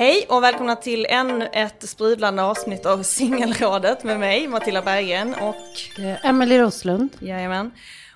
Hej 0.00 0.26
och 0.28 0.42
välkomna 0.42 0.76
till 0.76 1.06
ännu 1.08 1.48
ett 1.52 1.88
sprudlande 1.88 2.42
avsnitt 2.42 2.86
av 2.86 3.02
Singelrådet 3.02 4.04
med 4.04 4.20
mig, 4.20 4.48
Matilda 4.48 4.82
Berggren 4.82 5.34
och 5.34 6.00
Emelie 6.22 6.58
Roslund. 6.58 7.08
Jajamän. 7.18 7.70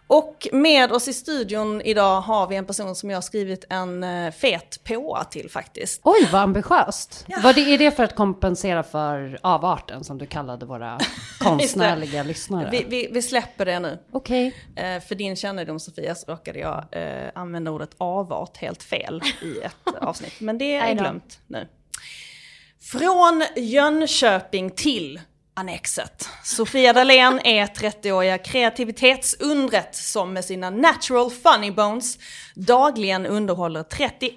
Och 0.06 0.48
med 0.52 0.92
oss 0.92 1.08
i 1.08 1.12
studion 1.12 1.80
idag 1.80 2.20
har 2.20 2.46
vi 2.46 2.56
en 2.56 2.64
person 2.64 2.94
som 2.94 3.10
jag 3.10 3.16
har 3.16 3.22
skrivit 3.22 3.64
en 3.70 4.04
eh, 4.04 4.32
fet 4.32 4.84
påa 4.84 5.24
till 5.24 5.50
faktiskt. 5.50 6.00
Oj, 6.04 6.28
vad 6.32 6.40
ambitiöst. 6.40 7.26
Vad 7.42 7.54
det, 7.54 7.60
är 7.60 7.78
det 7.78 7.90
för 7.90 8.04
att 8.04 8.16
kompensera 8.16 8.82
för 8.82 9.38
avarten 9.42 10.04
som 10.04 10.18
du 10.18 10.26
kallade 10.26 10.66
våra 10.66 10.98
konstnärliga 11.40 12.22
lyssnare? 12.22 12.68
Vi, 12.70 12.84
vi, 12.88 13.08
vi 13.12 13.22
släpper 13.22 13.64
det 13.64 13.80
nu. 13.80 13.98
Okej. 14.12 14.54
Eh, 14.76 15.00
för 15.00 15.14
din 15.14 15.36
kännedom 15.36 15.80
Sofia 15.80 16.14
så 16.14 16.32
råkade 16.32 16.58
jag 16.58 16.84
eh, 16.90 17.30
använda 17.34 17.70
ordet 17.70 17.90
avart 17.98 18.56
helt 18.56 18.82
fel 18.82 19.22
i 19.42 19.58
ett 19.58 19.76
avsnitt. 20.00 20.40
Men 20.40 20.58
det 20.58 20.74
är 20.74 20.94
glömt 20.94 21.40
nu. 21.46 21.68
Från 22.80 23.44
Jönköping 23.56 24.70
till 24.70 25.20
Annexet. 25.56 26.28
Sofia 26.44 26.92
Dalén 26.92 27.40
är 27.44 27.66
30-åriga 27.66 28.38
kreativitetsundret 28.38 29.94
som 29.94 30.32
med 30.32 30.44
sina 30.44 30.70
natural 30.70 31.30
funny 31.30 31.70
bones 31.70 32.18
dagligen 32.54 33.26
underhåller 33.26 33.82
31 33.82 34.36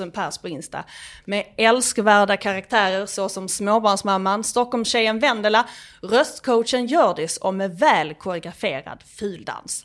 000 0.00 0.10
pers 0.10 0.38
på 0.38 0.48
Insta. 0.48 0.84
Med 1.24 1.44
älskvärda 1.56 2.36
karaktärer 2.36 3.06
såsom 3.06 3.48
småbarnsmamman, 3.48 4.44
Stockholmstjejen 4.44 5.18
Vendela, 5.18 5.68
röstcoachen 6.02 6.86
Hjördis 6.86 7.36
och 7.36 7.54
med 7.54 7.78
väl 7.78 8.14
koreograferad 8.14 9.02
fuldans. 9.18 9.84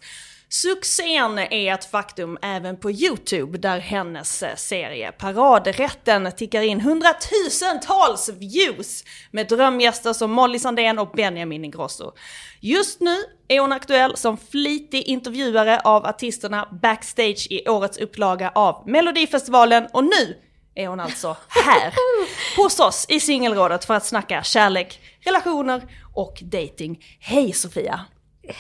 Succén 0.54 1.40
är 1.40 1.74
ett 1.74 1.86
faktum 1.86 2.38
även 2.42 2.78
på 2.78 2.92
YouTube 2.92 3.58
där 3.58 3.80
hennes 3.80 4.44
eh, 4.44 4.56
serie 4.56 5.12
Paradrätten 5.12 6.32
tickar 6.38 6.62
in 6.62 6.82
hundratusentals 6.82 8.30
views 8.30 9.04
med 9.32 9.48
drömgäster 9.48 10.14
som 10.14 10.32
Molly 10.32 10.60
Sandén 10.60 11.00
och 11.00 11.12
Benjamin 11.12 11.66
Ingrosso. 11.66 12.12
Just 12.60 13.02
nu 13.02 13.16
är 13.48 13.60
hon 13.60 13.72
aktuell 13.72 14.18
som 14.18 14.38
flitig 14.38 15.04
intervjuare 15.04 15.80
av 15.80 16.06
artisterna 16.06 16.68
backstage 16.82 17.48
i 17.50 17.70
årets 17.70 17.98
upplaga 17.98 18.50
av 18.56 18.90
Melodifestivalen 18.90 19.88
och 19.94 20.04
nu 20.04 20.38
är 20.76 20.88
hon 20.88 21.00
alltså 21.00 21.38
här 21.50 21.94
hos 22.58 22.80
oss 22.80 23.06
i 23.10 23.20
Singelrådet 23.20 23.86
för 23.86 23.94
att 23.94 24.06
snacka 24.06 24.44
kärlek, 24.44 25.00
relationer 25.20 25.82
och 26.14 26.40
dating. 26.42 27.06
Hej 27.20 27.54
Sofia! 27.54 28.06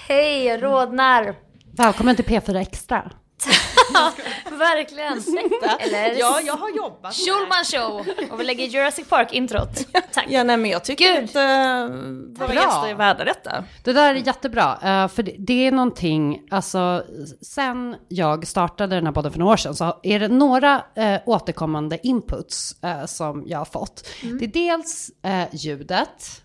Hej, 0.07 0.43
jag 0.43 0.63
rodnar. 0.63 1.35
Välkommen 1.75 2.15
till 2.15 2.25
P4 2.25 2.55
Extra. 2.61 3.11
Verkligen. 4.51 5.23
Eller 5.79 6.19
Ja, 6.19 6.39
jag 6.45 6.53
har 6.53 6.69
jobbat. 6.69 7.15
Schulman 7.15 7.65
show. 7.65 8.05
Och 8.31 8.39
vi 8.39 8.43
lägger 8.43 8.65
Jurassic 8.65 9.09
Park-introt. 9.09 9.87
Tack. 10.13 10.25
Ja, 10.29 10.43
nej 10.43 10.57
men 10.57 10.71
jag 10.71 10.83
tycker 10.83 11.21
Gud. 11.21 11.23
att 11.23 11.35
uh, 11.35 11.95
våra 12.39 12.47
Bra. 12.47 12.55
gäster 12.55 12.87
är 12.87 12.95
värda 12.95 13.23
detta. 13.23 13.63
Det 13.83 13.93
där 13.93 14.15
är 14.15 14.27
jättebra, 14.27 14.77
eh, 14.83 15.07
för 15.07 15.23
det, 15.23 15.35
det 15.39 15.67
är 15.67 15.71
någonting, 15.71 16.41
alltså 16.51 17.03
sen 17.41 17.95
jag 18.07 18.47
startade 18.47 18.95
den 18.95 19.05
här 19.05 19.13
podden 19.13 19.31
för 19.31 19.39
några 19.39 19.53
år 19.53 19.57
sedan 19.57 19.75
så 19.75 19.99
är 20.03 20.19
det 20.19 20.27
några 20.27 20.83
eh, 20.95 21.19
återkommande 21.25 22.07
inputs 22.07 22.83
eh, 22.83 23.05
som 23.05 23.43
jag 23.47 23.57
har 23.57 23.65
fått. 23.65 24.07
Det 24.39 24.45
är 24.45 24.47
dels 24.47 25.09
eh, 25.23 25.43
ljudet. 25.51 26.41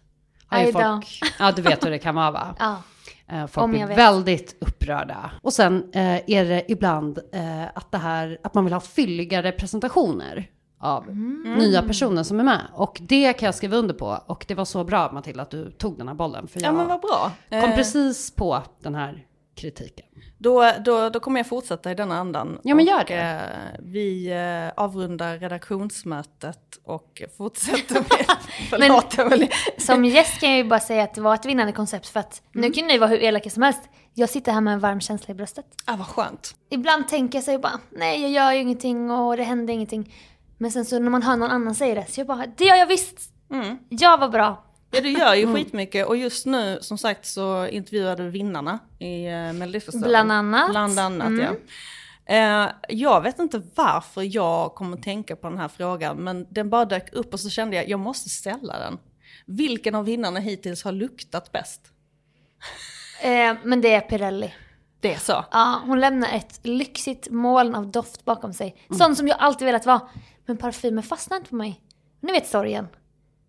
Har 0.47 0.73
folk, 0.73 1.21
ja, 1.39 1.53
du 1.53 1.63
vet 1.63 1.87
hur 1.87 1.91
det 1.91 1.99
kan 1.99 2.15
vara 2.15 2.31
va? 2.31 2.55
Ja. 2.59 2.83
Eh, 3.31 3.47
Folk 3.47 3.65
Om 3.65 3.71
blir 3.71 3.87
väldigt 3.87 4.57
upprörda. 4.61 5.31
Och 5.43 5.53
sen 5.53 5.91
eh, 5.93 6.31
är 6.31 6.45
det 6.45 6.65
ibland 6.73 7.19
eh, 7.33 7.65
att, 7.75 7.93
det 7.93 7.99
här, 7.99 8.39
att 8.43 8.55
man 8.55 8.65
vill 8.65 8.73
ha 8.75 8.81
fylligare 8.81 9.53
presentationer 9.53 10.51
av 10.81 11.03
Mm. 11.09 11.55
nya 11.59 11.83
personer 11.83 12.23
som 12.23 12.41
är 12.41 12.45
med. 12.45 12.61
Och 12.75 12.99
det 13.03 13.33
kan 13.33 13.47
jag 13.47 13.55
skriva 13.55 13.77
under 13.77 13.95
på. 13.95 14.19
Och 14.27 14.45
det 14.49 14.55
var 14.55 14.65
så 14.65 14.85
bra 14.85 15.11
Matilda 15.13 15.43
att 15.43 15.51
du 15.51 15.71
tog 15.71 15.99
den 15.99 16.09
här 16.09 16.15
bollen. 16.15 16.49
För 16.49 16.61
jag 16.61 16.69
Ja 16.69 16.73
men 16.73 16.89
vad 16.89 17.01
bra. 17.01 17.33
kom 17.49 17.59
Eh, 17.71 17.77
precis 17.77 18.31
på 18.35 18.63
den 18.83 18.95
här 18.95 19.25
kritiken. 19.57 20.07
Då, 20.39 20.73
då, 20.85 21.09
då 21.09 21.21
kommer 21.21 21.41
jag 21.41 21.47
fortsätta 21.47 21.91
i 21.91 21.95
denna 21.95 22.19
andan. 22.19 22.59
Ja, 22.63 22.75
men 22.75 22.85
gör 22.85 23.01
och, 23.01 23.07
det. 23.07 23.15
eh, 23.15 23.81
vi 23.83 24.31
eh, 24.31 24.83
avrundar 24.85 25.39
redaktionsmötet 25.39 26.79
och 26.85 27.23
fortsätter 27.37 27.95
med... 27.95 28.27
Förlåt 28.71 29.19
Emelie. 29.19 29.51
Som 29.79 30.05
gäst 30.05 30.41
kan 30.41 30.49
jag 30.49 30.59
ju 30.59 30.65
bara 30.65 30.81
säga 30.81 31.03
att 31.03 31.15
det 31.15 31.21
var 31.21 31.35
ett 31.35 31.45
vinnande 31.47 31.73
koncept 31.73 32.09
för 32.09 32.21
att 32.21 32.43
nu 32.53 32.71
kan 32.71 32.87
ni 32.87 32.99
vara 32.99 33.11
hur 33.11 33.23
elaka 33.23 33.51
som 33.51 33.63
helst. 33.63 33.83
Jag 34.15 34.29
sitter 34.29 34.53
här 34.53 34.61
med 34.61 34.75
en 34.75 34.81
varm 34.81 35.01
känsla 35.01 35.33
i 35.33 35.35
bröstet. 35.35 35.67
Ah, 35.85 35.97
vad 35.97 36.07
skönt. 36.07 36.55
Ibland 36.71 37.09
tänker 37.09 37.39
jag 37.39 37.45
så 37.45 37.59
bara, 37.59 37.81
nej 37.91 38.23
jag 38.23 38.31
gör 38.31 38.53
ju 38.53 38.61
ingenting 38.61 39.11
och 39.11 39.37
det 39.37 39.43
händer 39.43 39.75
ingenting. 39.75 40.15
Men 40.59 40.71
sen 40.73 40.85
så 40.85 40.99
när 40.99 41.11
man 41.11 41.23
hör 41.23 41.37
någon 41.37 41.51
annan 41.51 41.75
säga 41.75 41.95
det, 41.95 42.07
så 42.09 42.21
jag 42.21 42.27
bara, 42.27 42.45
det 42.57 42.65
gör 42.65 42.77
jag 42.77 42.87
visst! 42.87 43.33
Mm. 43.51 43.79
Jag 43.89 44.19
var 44.19 44.29
bra. 44.29 44.65
Ja 44.91 45.01
du 45.01 45.11
gör 45.11 45.35
ju 45.35 45.43
Mm. 45.43 45.55
skitmycket 45.55 46.07
och 46.07 46.17
just 46.17 46.47
nu 46.47 46.79
som 46.81 46.99
sagt 46.99 47.27
så 47.27 47.67
intervjuade 47.67 48.23
du 48.23 48.31
vinnarna 48.31 48.79
i 48.99 49.27
uh, 49.29 49.53
Melodifestivalen. 49.53 50.09
Bland 50.11 50.33
annat. 50.33 50.71
Bland 50.71 50.99
annat 50.99 51.29
Mm. 51.29 51.41
ja. 51.45 51.55
Eh, 52.35 52.71
jag 52.89 53.21
vet 53.23 53.39
inte 53.39 53.63
varför 53.75 54.35
jag 54.35 54.75
kommer 54.75 54.97
att 54.97 55.03
tänka 55.03 55.37
på 55.37 55.49
den 55.49 55.59
här 55.59 55.69
frågan, 55.69 56.17
men 56.17 56.47
den 56.51 56.71
bara 56.71 56.85
dök 56.85 57.13
upp 57.13 57.33
och 57.33 57.41
så 57.41 57.51
kände 57.51 57.77
jag, 57.77 57.89
jag 57.89 58.01
måste 58.01 58.29
ställa 58.29 58.79
den. 58.79 58.99
Vilken 59.47 59.95
av 59.95 60.05
vinnarna 60.05 60.41
hittills 60.41 60.85
har 60.85 60.93
luktat 60.93 61.53
bäst? 61.53 61.81
Eh, 63.23 63.55
men 63.65 63.81
det 63.81 63.95
är 63.95 64.01
Pirelli. 64.01 64.55
Det 65.01 65.15
är 65.15 65.19
så? 65.19 65.45
Ja, 65.51 65.83
hon 65.87 66.01
lämnar 66.01 66.29
ett 66.33 66.61
lyxigt 66.63 67.31
moln 67.31 67.75
av 67.75 67.91
doft 67.91 68.25
bakom 68.25 68.53
sig. 68.53 68.77
Sån 68.99 69.17
som 69.17 69.29
jag 69.29 69.37
alltid 69.41 69.67
velat 69.67 69.87
vara. 69.87 70.01
Men 70.47 70.57
parfymen 70.57 71.03
fastnar 71.03 71.37
inte 71.37 71.51
på 71.51 71.57
mig. 71.57 71.81
Ni 72.21 72.33
vet 72.33 72.47
sorgen. 72.47 72.89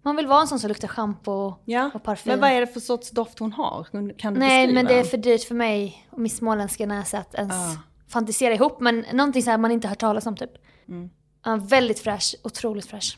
Man 0.01 0.15
vill 0.15 0.27
vara 0.27 0.41
en 0.41 0.47
sån 0.47 0.59
som 0.59 0.67
luktar 0.67 0.87
schampo 0.87 1.53
Ja, 1.65 1.91
och 1.93 2.03
parfym. 2.03 2.31
men 2.31 2.39
vad 2.39 2.49
är 2.51 2.59
det 2.59 2.67
för 2.67 2.79
sorts 2.79 3.11
doft 3.11 3.39
hon 3.39 3.53
har? 3.53 3.83
Kan 3.83 4.33
du 4.33 4.39
Nej, 4.39 4.67
beskriva 4.67 4.73
men 4.73 4.85
det 4.85 4.99
är 4.99 5.03
för 5.03 5.17
dyrt 5.17 5.43
för 5.43 5.55
mig 5.55 6.07
och 6.11 6.19
min 6.19 6.29
småländska 6.29 6.85
näsa 6.85 7.17
att 7.17 7.35
ens 7.35 7.53
Ah. 7.53 7.77
fantisera 8.09 8.53
ihop. 8.53 8.79
Men 8.79 9.05
någonting 9.13 9.43
så 9.43 9.49
här 9.49 9.57
man 9.57 9.71
inte 9.71 9.87
hört 9.87 9.99
talas 9.99 10.25
om 10.25 10.35
typ. 10.35 10.51
Mm. 10.87 11.09
Ja, 11.45 11.55
väldigt 11.55 11.99
fräsch, 11.99 12.35
otroligt 12.43 12.85
fräsch. 12.85 13.17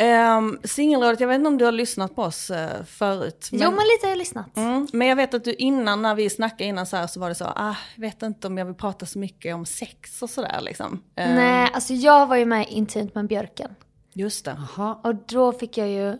Um, 0.00 0.58
Singelrådet, 0.64 1.20
jag 1.20 1.28
vet 1.28 1.34
inte 1.38 1.48
om 1.48 1.58
du 1.58 1.64
har 1.64 1.72
lyssnat 1.72 2.14
på 2.16 2.22
oss 2.22 2.50
eh, 2.50 2.84
förut. 2.84 3.48
Jo, 3.52 3.58
men 3.70 3.78
lite 3.86 4.06
har 4.06 4.08
jag 4.08 4.18
lyssnat. 4.18 4.56
Mm, 4.56 4.86
men 4.92 5.08
jag 5.08 5.16
vet 5.16 5.34
att 5.34 5.44
du 5.44 5.52
innan, 5.54 6.02
när 6.02 6.14
vi 6.14 6.30
snackade 6.30 6.64
innan 6.64 6.86
så 6.86 6.96
här, 6.96 7.06
så 7.06 7.20
var 7.20 7.28
det 7.28 7.34
så, 7.34 7.44
ah, 7.44 7.76
jag 7.94 8.00
vet 8.00 8.22
inte 8.22 8.46
om 8.46 8.58
jag 8.58 8.64
vill 8.64 8.74
prata 8.74 9.06
så 9.06 9.18
mycket 9.18 9.54
om 9.54 9.66
sex 9.66 10.22
och 10.22 10.30
sådär 10.30 10.60
liksom. 10.62 11.02
Ehm, 11.16 11.34
Nej, 11.34 11.70
alltså 11.74 11.94
jag 11.94 12.26
var 12.26 12.36
ju 12.36 12.46
med 12.46 12.66
intimt 12.68 13.14
med 13.14 13.26
Björken. 13.26 13.74
Just 14.12 14.44
det. 14.44 14.56
Jaha. 14.76 14.98
Och 15.04 15.14
då 15.14 15.52
fick 15.52 15.78
jag 15.78 15.88
ju... 15.88 16.18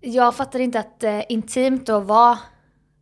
Jag 0.00 0.34
fattade 0.34 0.64
inte 0.64 0.80
att 0.80 1.02
eh, 1.04 1.22
intimt 1.28 1.86
då 1.86 2.00
var 2.00 2.38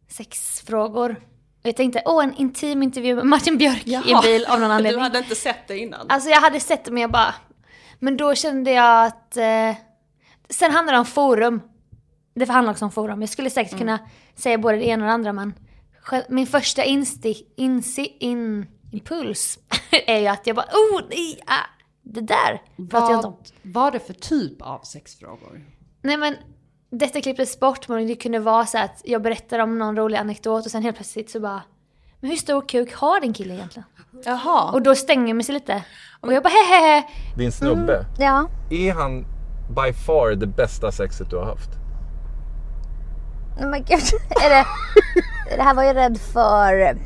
sexfrågor. 0.08 1.16
Jag 1.62 1.76
tänkte, 1.76 2.02
åh 2.06 2.24
en 2.24 2.34
intim 2.34 2.82
intervju 2.82 3.14
med 3.14 3.26
Martin 3.26 3.58
Björk 3.58 3.86
i 3.86 3.94
en 3.94 4.20
bil 4.22 4.44
av 4.44 4.60
någon 4.60 4.68
Du 4.68 4.74
anledning. 4.74 5.02
hade 5.02 5.18
inte 5.18 5.34
sett 5.34 5.68
det 5.68 5.78
innan? 5.78 6.06
Alltså 6.08 6.30
jag 6.30 6.40
hade 6.40 6.60
sett 6.60 6.84
det 6.84 6.90
men 6.90 7.00
jag 7.02 7.10
bara... 7.10 7.34
Men 7.98 8.16
då 8.16 8.34
kände 8.34 8.70
jag 8.70 9.06
att... 9.06 9.36
Eh, 9.36 9.74
sen 10.50 10.70
handlar 10.70 10.92
det 10.92 10.98
om 10.98 11.06
forum. 11.06 11.60
Det 12.34 12.48
handlar 12.48 12.72
också 12.72 12.84
om 12.84 12.90
forum. 12.90 13.20
Jag 13.20 13.30
skulle 13.30 13.50
säkert 13.50 13.78
kunna 13.78 13.98
säga 14.34 14.58
både 14.58 14.76
det 14.76 14.84
ena 14.86 15.04
och 15.04 15.06
det 15.08 15.12
andra 15.14 15.32
men... 15.32 15.54
Min 16.28 16.46
första 16.46 16.84
insti, 16.84 17.46
insi, 17.56 18.16
in, 18.20 18.66
impuls 18.92 19.58
är 20.06 20.18
ju 20.18 20.26
att 20.26 20.46
jag 20.46 20.56
bara, 20.56 20.66
oh 20.66 21.00
nej, 21.10 21.40
ah, 21.46 21.66
det 22.02 22.20
där 22.20 22.62
pratar 22.90 23.10
jag 23.10 23.18
inte 23.18 23.26
om. 23.28 23.36
Vad 23.62 23.84
var 23.84 23.90
det 23.90 24.00
för 24.00 24.12
typ 24.12 24.62
av 24.62 24.78
sexfrågor? 24.78 25.60
Nej 26.02 26.16
men, 26.16 26.36
detta 26.90 27.20
klipptes 27.20 27.60
bort 27.60 27.88
men 27.88 28.06
det 28.06 28.14
kunde 28.14 28.38
vara 28.38 28.66
så 28.66 28.78
att 28.78 29.00
jag 29.04 29.22
berättar 29.22 29.58
om 29.58 29.78
någon 29.78 29.96
rolig 29.96 30.16
anekdot 30.16 30.64
och 30.64 30.70
sen 30.70 30.82
helt 30.82 30.96
plötsligt 30.96 31.30
så 31.30 31.40
bara 31.40 31.62
Men 32.20 32.30
hur 32.30 32.36
stor 32.36 32.68
kuk 32.68 32.94
har 32.94 33.20
din 33.20 33.32
kille 33.32 33.54
egentligen? 33.54 33.84
Jaha. 34.24 34.72
Och 34.72 34.82
då 34.82 34.94
stänger 34.94 35.34
man 35.34 35.44
sig 35.44 35.54
lite. 35.54 35.84
Och 36.20 36.32
jag 36.32 36.42
bara 36.42 36.48
hehehe. 36.50 37.02
Din 37.36 37.52
snubbe, 37.52 38.06
Ja. 38.18 38.48
är 38.70 38.92
han 38.94 39.20
by 39.68 39.92
far 40.06 40.30
det 40.30 40.46
bästa 40.46 40.92
sexet 40.92 41.30
du 41.30 41.36
har 41.36 41.44
haft? 41.44 41.70
Nej 43.60 43.68
men 43.68 43.80
gud, 43.84 44.00
är 44.44 44.50
det... 44.50 44.66
Det 45.56 45.62
här 45.62 45.74
var 45.74 45.82
jag 45.82 45.96
rädd 45.96 46.18
för... 46.18 46.98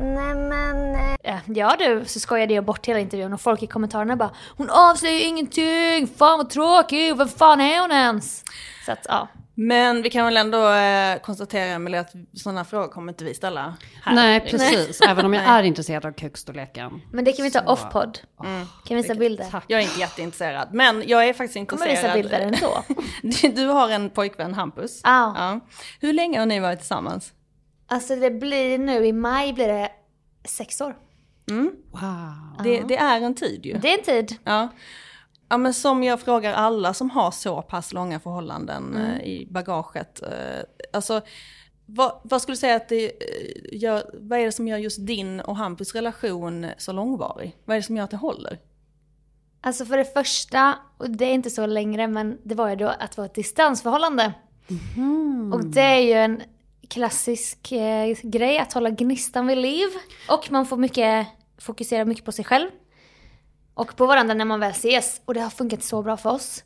Nej 0.00 0.34
men... 0.34 0.94
eh, 0.94 1.14
Ja, 1.24 1.40
ja 1.46 1.76
du, 1.78 2.04
så 2.06 2.20
skojade 2.20 2.54
jag 2.54 2.64
bort 2.64 2.86
hela 2.86 3.00
intervjun 3.00 3.32
och 3.32 3.40
folk 3.40 3.62
i 3.62 3.66
kommentarerna 3.66 4.16
bara 4.16 4.30
Hon 4.56 4.70
avslöjar 4.70 5.14
ju 5.14 5.22
ingenting, 5.24 6.06
fan 6.16 6.38
vad 6.38 6.50
tråkig, 6.50 7.16
vem 7.16 7.28
fan 7.28 7.60
är 7.60 7.80
hon 7.80 7.90
ens? 7.92 8.44
Så 8.86 8.92
att 8.92 9.06
ja. 9.08 9.28
Men 9.56 10.02
vi 10.02 10.10
kan 10.10 10.24
väl 10.24 10.36
ändå 10.36 10.68
eh, 10.72 11.18
konstatera 11.18 11.64
Emelie 11.64 12.00
att 12.00 12.12
sådana 12.32 12.64
frågor 12.64 12.88
kommer 12.88 13.12
inte 13.12 13.24
vi 13.24 13.34
ställa 13.34 13.74
här. 14.02 14.14
Nej, 14.14 14.40
precis. 14.40 15.00
Även 15.00 15.24
om 15.26 15.34
jag 15.34 15.44
är 15.46 15.62
intresserad 15.62 16.06
av 16.06 16.12
kukstorleken. 16.12 17.02
Men 17.12 17.24
det 17.24 17.32
kan 17.32 17.44
vi 17.44 17.50
ta 17.50 17.60
off-podd. 17.60 18.18
Kan 18.38 18.66
vi 18.88 18.94
visa 18.94 19.14
bilder? 19.14 19.44
Tack. 19.50 19.64
Jag 19.68 19.80
är 19.80 19.84
inte 19.84 20.00
jätteintresserad, 20.00 20.68
men 20.72 21.02
jag 21.06 21.28
är 21.28 21.32
faktiskt 21.32 21.68
Kommer 21.70 21.86
visa 21.88 22.06
intresserad. 22.06 22.14
bilder 22.14 22.40
ändå. 22.40 22.84
Du 23.60 23.66
har 23.66 23.88
en 23.88 24.10
pojkvän, 24.10 24.54
Hampus. 24.54 25.00
Ja. 25.04 25.34
Ja. 25.36 25.60
Hur 26.00 26.12
länge 26.12 26.38
har 26.38 26.46
ni 26.46 26.60
varit 26.60 26.78
tillsammans? 26.78 27.32
Alltså 27.86 28.16
det 28.16 28.30
blir 28.30 28.78
nu, 28.78 29.06
i 29.06 29.12
maj 29.12 29.52
blir 29.52 29.68
det 29.68 29.88
sex 30.44 30.80
år. 30.80 30.96
Wow. 31.90 32.64
Det, 32.64 32.80
det 32.80 32.96
är 32.96 33.20
en 33.20 33.34
tid 33.34 33.66
ju. 33.66 33.78
Det 33.78 33.88
är 33.94 33.98
en 33.98 34.04
tid. 34.04 34.36
Ja. 34.44 34.68
ja, 35.48 35.56
men 35.56 35.74
som 35.74 36.02
jag 36.02 36.20
frågar 36.20 36.52
alla 36.52 36.94
som 36.94 37.10
har 37.10 37.30
så 37.30 37.62
pass 37.62 37.92
långa 37.92 38.20
förhållanden 38.20 38.96
Mm. 38.96 39.10
eh, 39.10 39.20
i 39.26 39.46
bagaget. 39.50 40.22
Eh, 40.22 40.62
alltså, 40.92 41.20
vad, 41.86 42.20
vad 42.24 42.42
skulle 42.42 42.52
du 42.52 42.58
säga 42.60 42.76
att 42.76 42.88
det 42.88 43.04
eh, 43.04 43.78
gör, 43.82 44.10
vad 44.20 44.38
är 44.38 44.44
det 44.44 44.52
som 44.52 44.68
gör 44.68 44.78
just 44.78 45.06
din 45.06 45.40
och 45.40 45.56
Hampus 45.56 45.94
relation 45.94 46.66
så 46.78 46.92
långvarig? 46.92 47.56
Vad 47.64 47.76
är 47.76 47.80
det 47.80 47.86
som 47.86 47.96
gör 47.96 48.04
att 48.04 48.10
det 48.10 48.16
håller? 48.16 48.58
Alltså 49.60 49.84
för 49.84 49.96
det 49.96 50.04
första, 50.14 50.74
och 50.98 51.10
det 51.10 51.24
är 51.24 51.32
inte 51.34 51.50
så 51.50 51.66
längre, 51.66 52.08
men 52.08 52.38
det 52.42 52.54
var 52.54 52.68
ju 52.68 52.76
då 52.76 52.88
att 52.88 53.16
vara 53.16 53.26
ett 53.26 53.34
distansförhållande. 53.34 54.32
Och 55.52 55.64
det 55.64 55.80
är 55.80 56.00
ju 56.00 56.12
en 56.12 56.42
klassisk 56.88 57.72
eh, 57.72 58.16
grej 58.22 58.58
att 58.58 58.72
hålla 58.72 58.90
gnistan 58.90 59.46
vid 59.46 59.58
liv. 59.58 59.88
Och 60.28 60.50
man 60.50 60.66
får 60.66 60.76
mycket, 60.76 61.26
fokusera 61.58 62.04
mycket 62.04 62.24
på 62.24 62.32
sig 62.32 62.44
själv. 62.44 62.70
Och 63.74 63.96
på 63.96 64.06
varandra 64.06 64.34
när 64.34 64.44
man 64.44 64.60
väl 64.60 64.70
ses. 64.70 65.20
Och 65.24 65.34
det 65.34 65.40
har 65.40 65.50
funkat 65.50 65.82
så 65.82 66.02
bra 66.02 66.16
för 66.16 66.30
oss. 66.30 66.64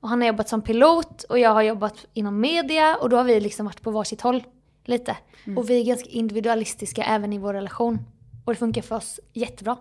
Och 0.00 0.08
han 0.08 0.20
har 0.20 0.28
jobbat 0.28 0.48
som 0.48 0.62
pilot 0.62 1.22
och 1.22 1.38
jag 1.38 1.50
har 1.50 1.62
jobbat 1.62 2.06
inom 2.14 2.40
media 2.40 2.96
och 2.96 3.08
då 3.10 3.16
har 3.16 3.24
vi 3.24 3.40
liksom 3.40 3.66
varit 3.66 3.82
på 3.82 3.90
varsitt 3.90 4.20
håll 4.20 4.44
lite. 4.84 5.16
Och 5.56 5.70
vi 5.70 5.80
är 5.80 5.84
ganska 5.84 6.08
individualistiska 6.08 7.04
även 7.04 7.32
i 7.32 7.38
vår 7.38 7.54
relation. 7.54 7.98
Och 8.44 8.52
det 8.52 8.58
funkar 8.58 8.82
för 8.82 8.96
oss 8.96 9.20
jättebra. 9.32 9.76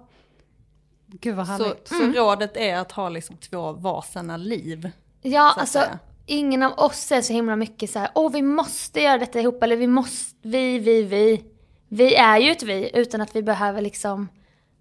Gud 1.06 1.36
vad 1.36 1.46
Så, 1.48 1.52
härligt. 1.52 1.88
så 1.88 1.96
rådet 1.96 2.58
är 2.58 2.76
att 2.78 2.92
ha 2.92 3.10
liksom 3.10 3.38
två 3.38 3.72
varsina 3.72 4.38
liv. 4.38 4.92
Ja, 5.22 5.54
alltså 5.58 5.80
säga. 5.80 6.00
Ingen 6.28 6.64
av 6.64 6.74
oss 6.80 7.12
är 7.12 7.22
så 7.22 7.34
himla 7.34 7.56
mycket 7.56 7.90
så 7.90 8.00
här, 8.00 8.10
åh 8.16 8.32
vi 8.32 8.42
måste 8.42 9.02
göra 9.02 9.18
detta 9.18 9.40
ihop, 9.40 9.64
eller 9.64 9.76
vi 9.76 9.88
måste, 9.88 10.36
vi, 10.42 10.80
vi, 10.80 11.04
vi. 11.04 11.44
Vi 11.90 12.16
är 12.16 12.38
ju 12.38 12.52
ett 12.52 12.64
vi, 12.64 12.92
utan 12.94 13.22
att 13.22 13.36
vi 13.36 13.44
behöver 13.44 13.82
liksom 13.82 14.28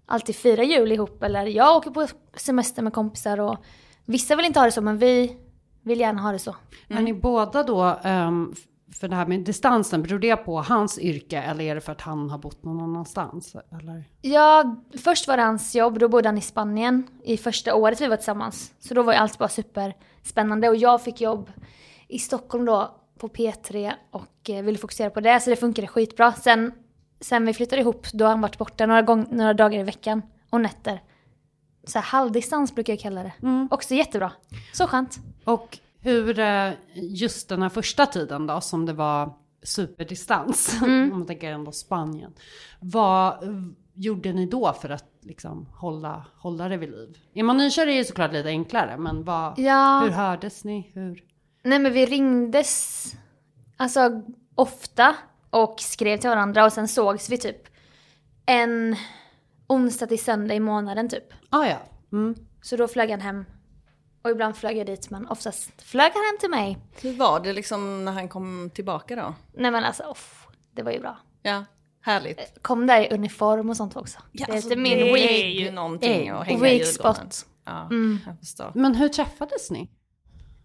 alltid 0.05 0.35
fira 0.35 0.63
jul 0.63 0.91
ihop, 0.91 1.23
eller 1.23 1.45
jag 1.45 1.77
åker 1.77 1.91
på 1.91 2.07
semester 2.35 2.81
med 2.81 2.93
kompisar 2.93 3.39
och 3.39 3.57
vissa 4.05 4.35
vill 4.35 4.45
inte 4.45 4.59
ha 4.59 4.65
det 4.65 4.71
så, 4.71 4.81
men 4.81 4.97
vi 4.97 5.37
vill 5.83 5.99
gärna 5.99 6.21
ha 6.21 6.31
det 6.31 6.39
så. 6.39 6.55
Är 6.87 7.01
ni 7.01 7.13
båda 7.13 7.63
då, 7.63 7.99
ehm, 8.03 8.53
för 8.93 9.07
det 9.07 9.15
här 9.15 9.25
med 9.25 9.39
distansen, 9.39 10.03
beror 10.03 10.19
det 10.19 10.35
på 10.35 10.61
hans 10.61 10.99
yrke 10.99 11.41
eller 11.41 11.63
är 11.63 11.75
det 11.75 11.81
för 11.81 11.91
att 11.91 12.01
han 12.01 12.29
har 12.29 12.37
bott 12.37 12.63
någon 12.63 12.81
annanstans? 12.81 13.55
Eller? 13.79 14.03
Ja, 14.21 14.75
först 15.03 15.27
var 15.27 15.37
det 15.37 15.43
hans 15.43 15.75
jobb, 15.75 15.99
då 15.99 16.07
bodde 16.07 16.27
han 16.27 16.37
i 16.37 16.41
Spanien 16.41 17.07
i 17.23 17.37
första 17.37 17.75
året 17.75 18.01
vi 18.01 18.07
var 18.07 18.15
tillsammans. 18.15 18.73
Så 18.79 18.93
då 18.93 19.03
var 19.03 19.13
ju 19.13 19.19
allt 19.19 19.37
bara 19.37 19.49
superspännande 20.27 20.69
och 20.69 20.75
jag 20.75 21.01
fick 21.01 21.21
jobb 21.21 21.51
i 22.07 22.19
Stockholm 22.19 22.65
då 22.65 22.95
på 23.19 23.27
P3 23.27 23.93
och 24.11 24.49
eh, 24.49 24.63
ville 24.63 24.77
fokusera 24.77 25.09
på 25.09 25.19
det 25.19 25.39
så 25.39 25.49
det 25.49 25.55
funkade 25.55 25.87
skitbra. 25.87 26.33
Sen, 26.33 26.71
sen 27.21 27.45
vi 27.45 27.53
flyttade 27.53 27.81
ihop 27.81 28.07
då 28.13 28.25
har 28.25 28.29
han 28.29 28.41
varit 28.41 28.57
borta 28.57 28.85
några, 28.85 29.01
gång, 29.01 29.27
några 29.31 29.53
dagar 29.53 29.79
i 29.79 29.83
veckan 29.83 30.21
och 30.49 30.61
nätter. 30.61 31.01
Så 31.83 31.99
här 31.99 32.05
halvdistans 32.05 32.75
brukar 32.75 32.93
jag 32.93 32.99
kalla 32.99 33.23
det. 33.23 33.33
Också 33.71 33.93
jättebra. 33.93 34.31
Så 34.73 34.87
skönt. 34.87 35.19
Och 35.45 35.79
hur, 35.99 36.39
eh, 36.39 36.73
just 36.93 37.49
den 37.49 37.61
här 37.61 37.69
första 37.69 38.05
tiden 38.05 38.47
då, 38.47 38.61
som 38.61 38.85
det 38.85 38.93
var 38.93 39.33
superdistans, 39.63 40.77
om 40.81 41.09
man 41.09 41.25
tänker 41.25 41.51
ändå 41.51 41.71
Spanien. 41.71 42.33
Vad 42.79 43.43
gjorde 43.97 44.33
ni 44.33 44.45
då 44.45 44.73
för 44.73 44.89
att 44.89 45.05
liksom 45.21 45.65
hålla, 45.75 46.25
hålla 46.37 46.67
det 46.69 46.77
vid 46.77 46.89
liv? 46.89 47.17
Är 47.33 47.43
man 47.43 47.57
nykär 47.57 47.87
är 47.87 47.97
det 47.97 48.05
såklart 48.05 48.33
lite 48.33 48.49
enklare, 48.49 48.97
men 48.97 49.23
vad, 49.23 49.59
Ja. 49.59 50.01
hur 50.03 50.11
hördes 50.11 50.63
ni? 50.63 50.91
Hur? 50.93 51.23
Nej 51.63 51.79
men 51.79 51.93
vi 51.93 52.05
ringdes 52.05 53.05
alltså 53.77 54.21
ofta 54.55 55.15
och 55.49 55.75
skrev 55.79 56.17
till 56.17 56.29
varandra 56.29 56.65
och 56.65 56.73
sen 56.73 56.87
sågs 56.87 57.29
vi 57.29 57.37
typ 57.37 57.67
en 58.45 58.95
onsdag 59.67 60.07
till 60.07 60.23
söndag 60.23 60.55
i 60.55 60.59
månaden 60.59 61.09
typ. 61.09 61.33
Ah, 61.49 61.65
ja. 61.65 61.77
Mm. 62.11 62.35
Så 62.61 62.75
då 62.75 62.87
flög 62.87 63.11
han 63.11 63.21
hem. 63.21 63.45
Och 64.21 64.29
ibland 64.29 64.55
flög 64.55 64.77
jag 64.77 64.85
dit 64.85 65.09
men 65.09 65.27
oftast 65.27 65.81
flög 65.81 66.11
han 66.13 66.23
hem 66.25 66.37
till 66.39 66.49
mig. 66.49 66.77
Hur 67.01 67.13
var 67.17 67.39
det 67.39 67.53
liksom 67.53 68.05
när 68.05 68.11
han 68.11 68.29
kom 68.29 68.69
tillbaka 68.73 69.15
då? 69.15 69.33
Nej 69.53 69.71
men 69.71 69.83
alltså 69.83 70.03
off, 70.03 70.47
det 70.71 70.83
var 70.83 70.91
ju 70.91 70.99
bra. 70.99 71.17
Ja, 71.41 71.65
härligt. 72.07 72.39
Kom 72.61 72.87
där 72.87 73.01
i 73.01 73.09
uniform 73.15 73.69
och 73.69 73.77
sånt 73.77 73.95
också. 73.95 74.19
Ja, 74.31 74.45
det 74.45 74.51
är 74.51 74.55
alltså, 74.55 74.75
min 74.75 74.97
det 74.97 75.03
weak, 75.13 75.31
är 75.31 75.47
ju 75.47 75.71
någonting 75.71 76.29
att 76.29 76.47
hänga 76.47 76.69
i 76.69 76.83
spot. 76.83 77.45
Ja, 77.65 77.87
Mm. 77.91 78.19
Men 78.73 78.95
hur 78.95 79.09
träffades 79.09 79.71
ni? 79.71 79.89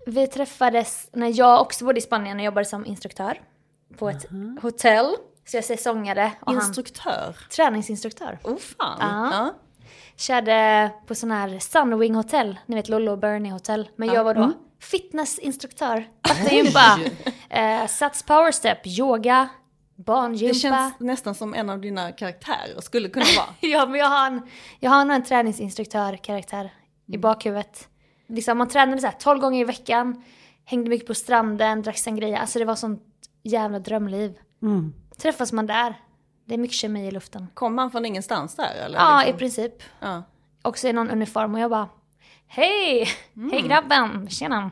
Vi 0.07 0.27
träffades 0.27 1.09
när 1.13 1.39
jag 1.39 1.61
också 1.61 1.85
bodde 1.85 1.99
i 1.99 2.03
Spanien 2.03 2.39
och 2.39 2.45
jobbade 2.45 2.65
som 2.65 2.87
instruktör. 2.87 3.41
På 3.99 4.09
ett 4.11 4.27
hotell. 4.63 5.15
Så 5.45 5.57
jag 5.57 5.65
säsongade. 5.65 6.33
Och 6.41 6.53
han, 6.53 6.57
Instruktör? 6.57 7.37
träningsinstruktör. 7.57 8.39
Oh 8.45 8.57
fan. 8.57 8.99
Ja. 9.01 9.31
Ja. 9.33 9.55
Körde 10.17 10.91
på 11.07 11.15
sån 11.15 11.31
här 11.31 11.59
Sunwing 11.59 12.15
hotell, 12.15 12.59
ni 12.67 12.75
vet 12.77 12.89
Lollo 12.89 13.13
och 13.13 13.19
Bernie 13.19 13.53
hotell. 13.53 13.89
Men 13.97 14.09
jag 14.09 14.25
var 14.25 14.35
då 14.35 14.53
fitnessinstruktör. 14.81 16.09
Fattar 16.29 16.51
gympa. 16.57 16.99
eh, 17.51 17.87
sats 17.87 18.23
powerstep, 18.23 18.87
yoga, 18.87 19.49
barngympa. 20.05 20.53
Det 20.53 20.55
känns 20.55 21.01
nästan 21.01 21.35
som 21.35 21.55
en 21.55 21.71
av 21.71 21.81
dina 21.81 22.13
karaktärer 22.13 22.81
skulle 22.81 23.09
kunna 23.09 23.27
vara. 23.37 23.47
ja, 23.61 23.87
men 23.87 24.01
jag 24.01 24.07
har, 24.07 24.27
en, 24.27 24.43
jag 24.81 24.91
har 24.91 25.11
en 25.11 25.25
träningsinstruktör-karaktär 25.25 26.71
i 27.07 27.19
bakhuvudet. 27.19 27.89
Liksom, 28.27 28.59
man 28.59 28.69
tränade 28.69 29.01
så 29.01 29.07
här 29.07 29.15
12 29.19 29.41
gånger 29.41 29.61
i 29.61 29.65
veckan, 29.65 30.25
hängde 30.65 30.91
mycket 30.91 31.07
på 31.07 31.15
stranden, 31.15 31.83
drack 31.83 31.99
sangria. 31.99 32.39
Alltså 32.39 32.59
det 32.59 32.65
var 32.65 32.77
sånt 32.77 33.03
jävla 33.43 33.79
drömliv. 33.79 34.39
Mm. 34.63 34.95
Träffas 35.19 35.53
man 35.53 35.67
där, 35.67 35.95
det 36.45 36.55
är 36.55 36.59
mycket 36.59 36.77
kemi 36.77 37.07
i 37.07 37.11
luften. 37.11 37.49
Kom 37.55 37.75
man 37.75 37.91
från 37.91 38.05
ingenstans 38.05 38.57
där 38.57 38.75
eller? 38.85 38.99
Ja, 38.99 39.19
liksom? 39.19 39.35
i 39.35 39.39
princip. 39.39 39.83
Ja. 40.01 40.23
Också 40.63 40.89
i 40.89 40.93
någon 40.93 41.11
uniform 41.11 41.55
och 41.55 41.61
jag 41.61 41.71
bara 41.71 41.89
Hej! 42.47 43.09
Hej 43.53 43.63
grabben! 43.63 44.31
Tjena! 44.31 44.71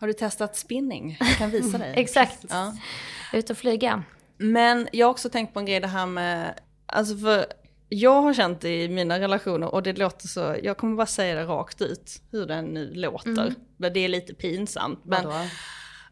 Har 0.00 0.06
du 0.06 0.12
testat 0.12 0.56
spinning? 0.56 1.16
Jag 1.20 1.36
kan 1.36 1.50
visa 1.50 1.78
dig. 1.78 1.92
Exakt. 1.96 2.44
Ja. 2.48 2.72
Ut 3.32 3.50
och 3.50 3.58
flyga. 3.58 4.02
Men 4.38 4.88
jag 4.92 5.06
har 5.06 5.10
också 5.10 5.30
tänkt 5.30 5.54
på 5.54 5.60
en 5.60 5.66
grej 5.66 5.80
det 5.80 5.86
här 5.86 6.06
med, 6.06 6.60
alltså 6.86 7.16
för 7.16 7.46
jag 7.88 8.22
har 8.22 8.34
känt 8.34 8.64
i 8.64 8.88
mina 8.88 9.20
relationer 9.20 9.74
och 9.74 9.82
det 9.82 9.98
låter 9.98 10.28
så, 10.28 10.56
jag 10.62 10.76
kommer 10.76 10.96
bara 10.96 11.06
säga 11.06 11.34
det 11.34 11.44
rakt 11.44 11.82
ut 11.82 12.22
hur 12.30 12.46
den 12.46 12.64
nu 12.64 12.94
låter. 12.94 13.54
Men 13.76 13.92
det 13.92 14.00
är 14.00 14.08
lite 14.08 14.34
pinsamt. 14.34 15.04
Men 15.04 15.24
Vadå? 15.24 15.38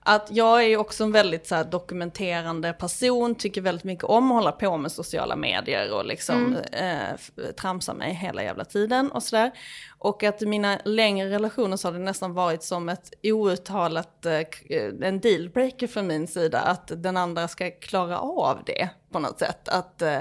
Att 0.07 0.29
jag 0.31 0.63
är 0.65 0.69
ju 0.69 0.77
också 0.77 1.05
en 1.05 1.13
väldigt 1.13 1.47
så 1.47 1.63
dokumenterande 1.63 2.73
person, 2.73 3.35
tycker 3.35 3.61
väldigt 3.61 3.85
mycket 3.85 4.05
om 4.05 4.31
att 4.33 4.37
hålla 4.37 4.53
på 4.53 4.77
med 4.77 4.93
sociala 4.93 5.37
medier 5.37 5.93
och 5.95 6.05
liksom 6.07 6.57
eh, 6.73 7.13
f- 7.15 7.31
tramsa 7.61 7.95
mig 7.95 8.13
hela 8.15 8.43
jävla 8.43 8.65
tiden 8.65 9.13
och 9.13 9.23
sådär. 9.23 9.51
Och 9.99 10.23
att 10.23 10.43
i 10.43 10.47
mina 10.47 10.79
längre 10.85 11.31
relationer 11.31 11.77
så 11.77 11.89
har 11.89 11.93
det 11.93 11.99
nästan 11.99 12.35
varit 12.35 12.63
som 12.63 12.89
ett 12.89 13.13
outtalat, 13.23 14.27
eh, 14.27 14.33
eh, 14.33 14.93
en 15.03 15.21
dealbreaker 15.21 15.87
från 15.87 16.07
min 16.07 16.27
sida, 16.27 16.61
att 16.61 16.91
den 17.03 17.17
andra 17.17 17.49
ska 17.49 17.71
klara 17.71 18.19
av 18.19 18.59
det 18.67 18.89
på 19.13 19.19
något 19.19 19.39
sätt. 19.39 19.69
Att 19.69 20.03
eh, 20.03 20.19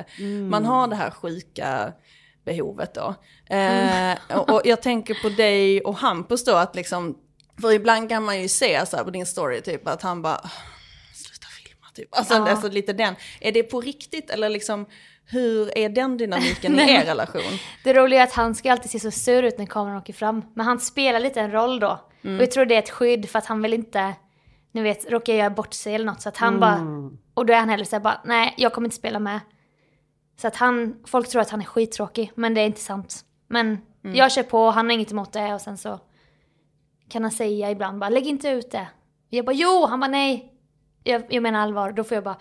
man 0.49 0.65
har 0.65 0.87
det 0.87 0.95
här 0.95 1.09
sjuka 1.09 1.93
behovet 2.45 2.93
då. 2.93 3.15
Eh, 3.55 4.17
och, 4.39 4.49
och 4.53 4.61
jag 4.65 4.81
tänker 4.81 5.13
på 5.21 5.29
dig 5.29 5.81
och 5.81 5.95
Hampus 5.95 6.45
då, 6.45 6.55
att 6.55 6.75
liksom, 6.75 7.17
för 7.61 7.71
ibland 7.71 8.09
kan 8.09 8.23
man 8.23 8.41
ju 8.41 8.47
se 8.47 8.85
så 8.85 8.97
här 8.97 9.03
på 9.03 9.09
din 9.09 9.25
story 9.25 9.61
typ 9.61 9.87
att 9.87 10.01
han 10.01 10.21
bara, 10.21 10.41
"Åh, 10.43 10.51
sluta 11.13 11.47
filma 11.47 11.85
typ. 11.93 12.07
Alltså, 12.17 12.33
Ja. 12.33 12.49
alltså 12.49 12.69
lite 12.69 12.93
den. 12.93 13.15
Är 13.41 13.51
det 13.51 13.63
på 13.63 13.81
riktigt 13.81 14.29
eller 14.29 14.49
liksom, 14.49 14.85
hur 15.25 15.77
är 15.77 15.89
den 15.89 16.17
dynamiken 16.17 16.79
i 16.79 16.91
er 16.91 17.05
relation? 17.05 17.41
Det 17.83 17.93
roliga 17.93 18.19
är 18.19 18.23
att 18.23 18.33
han 18.33 18.55
ska 18.55 18.71
alltid 18.71 18.91
se 18.91 18.99
så 18.99 19.11
sur 19.11 19.43
ut 19.43 19.57
när 19.57 19.65
kameran 19.65 19.97
åker 19.97 20.13
fram. 20.13 20.45
Men 20.55 20.65
han 20.65 20.79
spelar 20.79 21.19
lite 21.19 21.41
en 21.41 21.51
roll 21.51 21.79
då. 21.79 21.87
Och 22.37 22.41
jag 22.43 22.51
tror 22.51 22.65
det 22.65 22.75
är 22.75 22.79
ett 22.79 22.89
skydd 22.89 23.29
för 23.29 23.39
att 23.39 23.45
han 23.45 23.61
vill 23.61 23.73
inte, 23.73 24.13
ni 24.71 24.81
vet, 24.81 25.11
råka 25.11 25.35
göra 25.35 25.49
bort 25.49 25.73
sig 25.73 25.95
eller 25.95 26.05
något. 26.05 26.21
Så 26.21 26.29
att 26.29 26.37
han 26.37 26.59
bara, 26.59 26.77
och 27.33 27.45
då 27.45 27.53
är 27.53 27.57
han 27.57 27.69
hellre 27.69 27.85
såhär 27.85 28.01
bara, 28.03 28.21
nej 28.25 28.53
jag 28.57 28.73
kommer 28.73 28.85
inte 28.87 28.95
spela 28.97 29.19
med. 29.19 29.39
Så 30.41 30.47
att 30.47 30.55
han, 30.55 30.95
folk 31.07 31.29
tror 31.29 31.41
att 31.41 31.49
han 31.49 31.61
är 31.61 31.65
skittråkig, 31.65 32.31
men 32.35 32.53
det 32.53 32.61
är 32.61 32.65
inte 32.65 32.81
sant. 32.81 33.21
Men 33.47 33.77
jag 34.15 34.31
kör 34.31 34.43
på, 34.43 34.69
han 34.71 34.85
har 34.85 34.93
inget 34.93 35.11
emot 35.11 35.33
det 35.33 35.53
och 35.53 35.61
sen 35.61 35.77
så 35.77 35.99
kan 37.13 37.21
han 37.23 37.31
säga 37.31 37.71
ibland 37.71 37.99
bara, 37.99 38.09
lägg 38.09 38.27
inte 38.27 38.49
ut 38.49 38.71
det. 38.71 38.87
Jag 39.29 39.45
bara, 39.45 39.51
jo, 39.55 39.85
han 39.85 39.99
bara 39.99 40.07
nej. 40.11 40.53
Jag, 41.03 41.23
jag 41.29 41.43
menar 41.43 41.59
allvar, 41.59 41.91
då 41.91 42.03
får 42.03 42.15
jag 42.15 42.23
bara, 42.23 42.37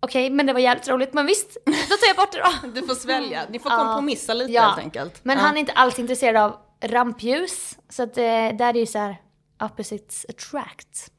okej 0.00 0.30
men 0.30 0.46
det 0.46 0.52
var 0.52 0.60
jävligt 0.60 0.88
roligt, 0.88 1.12
men 1.14 1.26
visst, 1.26 1.56
då 1.64 1.72
tar 1.72 2.06
jag 2.08 2.16
bort 2.16 2.32
det 2.32 2.38
då. 2.62 2.68
Du 2.80 2.86
får 2.86 2.94
svälja, 2.94 3.42
ni 3.50 3.58
får 3.58 3.72
Ja. 3.72 3.78
kompromissa 3.78 4.34
lite 4.34 4.52
Ja. 4.52 4.62
helt 4.62 4.78
enkelt. 4.78 5.20
Men 5.24 5.36
Ja. 5.38 5.42
han 5.44 5.56
är 5.56 5.60
inte 5.60 5.72
alls 5.72 5.98
intresserad 5.98 6.36
av 6.36 6.56
rampljus. 6.90 7.78
Så 7.88 8.02
att 8.02 8.18
eh, 8.18 8.22
där 8.22 8.62
är 8.62 8.72
det 8.72 8.78
ju 8.78 8.86
så 8.86 8.98
här 8.98 9.16
opposites 9.60 10.26
attract. 10.28 11.12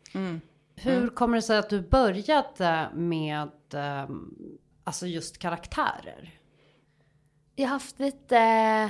Hur 0.75 1.09
kommer 1.09 1.35
det 1.35 1.41
sig 1.41 1.57
att 1.57 1.69
du 1.69 1.81
började 1.81 2.89
med 2.93 3.49
ehm, 3.73 4.33
alltså 4.83 5.07
just 5.07 5.37
karaktärer? 5.37 6.31
Jag 7.55 7.65
har 7.67 7.73
haft 7.73 7.99
lite, 7.99 8.89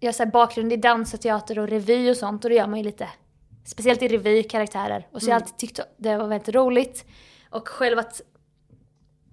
jag 0.00 0.08
har 0.08 0.12
så 0.12 0.22
här 0.24 0.30
bakgrund 0.30 0.72
i 0.72 0.76
dans 0.76 1.14
och 1.14 1.20
teater 1.20 1.58
och 1.58 1.68
revy 1.68 2.10
och 2.10 2.16
sånt 2.16 2.44
och 2.44 2.50
då 2.50 2.56
gör 2.56 2.66
man 2.66 2.78
ju 2.78 2.84
lite, 2.84 3.08
speciellt 3.64 4.02
i 4.02 4.08
revy, 4.08 4.42
karaktärer. 4.42 5.06
Och 5.12 5.20
så 5.22 5.26
har 5.26 5.32
jag 5.32 5.42
alltid 5.42 5.56
tyckt 5.56 5.80
det 5.96 6.16
var 6.16 6.26
väldigt 6.28 6.54
roligt. 6.54 7.04
Och 7.50 7.68
själv 7.68 7.98
att 7.98 8.20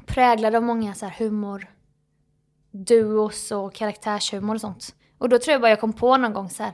präglad 0.05 0.55
av 0.55 0.63
många 0.63 0.93
så 0.93 1.05
här 1.05 1.15
humor, 1.25 1.67
duos 2.71 3.51
och 3.51 3.73
karaktärshumor 3.73 4.55
och 4.55 4.61
sånt. 4.61 4.95
Och 5.17 5.29
då 5.29 5.39
tror 5.39 5.51
jag 5.51 5.61
bara 5.61 5.69
jag 5.69 5.79
kom 5.79 5.93
på 5.93 6.17
någon 6.17 6.33
gång 6.33 6.49
så 6.49 6.63
här, 6.63 6.73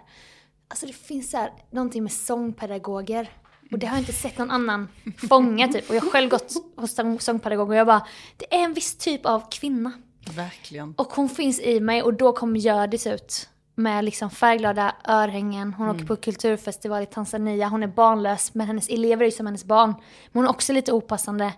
alltså 0.67 0.85
det 0.85 0.93
finns 0.93 1.31
så 1.31 1.37
här 1.37 1.53
någonting 1.71 2.03
med 2.03 2.11
sångpedagoger. 2.11 3.29
Och 3.71 3.79
det 3.79 3.87
har 3.87 3.95
jag 3.95 4.01
inte 4.01 4.13
sett 4.13 4.37
någon 4.37 4.51
annan 4.51 4.87
fånga 5.29 5.67
typ. 5.67 5.89
Och 5.89 5.95
jag 5.95 6.01
har 6.01 6.09
själv 6.09 6.29
gått 6.29 6.53
hos 6.75 6.95
sång- 6.95 7.19
sångpedagog 7.19 7.69
och 7.69 7.75
jag 7.75 7.87
bara, 7.87 8.07
det 8.37 8.55
är 8.55 8.59
en 8.63 8.73
viss 8.73 8.97
typ 8.97 9.25
av 9.25 9.43
kvinna. 9.51 9.91
Verkligen. 10.35 10.93
Och 10.97 11.13
hon 11.13 11.29
finns 11.29 11.59
i 11.59 11.79
mig 11.79 12.03
och 12.03 12.13
då 12.13 12.31
kom 12.33 12.55
Hjördis 12.55 13.07
ut. 13.07 13.49
Med 13.75 14.05
liksom 14.05 14.29
färgglada 14.29 14.95
örhängen. 15.07 15.73
Hon 15.73 15.89
åker 15.89 16.05
på 16.05 16.15
kulturfestival 16.15 17.03
i 17.03 17.05
Tanzania. 17.05 17.67
Hon 17.67 17.83
är 17.83 17.87
barnlös 17.87 18.53
men 18.53 18.67
hennes 18.67 18.89
elever 18.89 19.21
är 19.21 19.25
ju 19.25 19.31
som 19.31 19.45
hennes 19.45 19.65
barn. 19.65 19.89
Men 19.91 20.33
hon 20.33 20.45
är 20.45 20.49
också 20.49 20.73
lite 20.73 20.91
opassande 20.91 21.53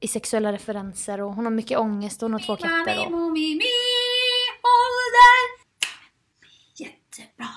i 0.00 0.08
sexuella 0.08 0.52
referenser 0.52 1.20
och 1.20 1.34
hon 1.34 1.44
har 1.44 1.52
mycket 1.52 1.78
ångest 1.78 2.22
och 2.22 2.30
hon 2.30 2.32
har 2.32 2.40
två 2.40 2.56
katter. 2.56 2.98
Och... 2.98 3.38
Jättebra. 6.76 7.48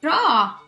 Bra! 0.00 0.60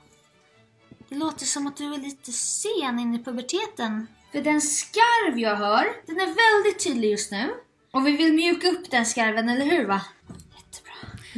Det 1.09 1.15
låter 1.15 1.45
som 1.45 1.67
att 1.67 1.77
du 1.77 1.95
är 1.95 1.99
lite 1.99 2.33
sen 2.33 2.99
in 2.99 3.15
i 3.15 3.25
puberteten. 3.25 4.07
För 4.33 4.41
den 4.41 4.61
skarv 4.61 5.39
jag 5.39 5.57
hör, 5.57 5.87
den 6.07 6.17
är 6.17 6.27
väldigt 6.27 6.85
tydlig 6.85 7.11
just 7.11 7.33
nu. 7.33 7.55
Och 7.93 8.07
vi 8.07 8.17
vill 8.17 8.33
mjuka 8.33 8.69
upp 8.69 8.91
den 8.91 9.07
skarven, 9.07 9.49
eller 9.49 9.65
hur 9.65 9.87
va? 9.87 10.01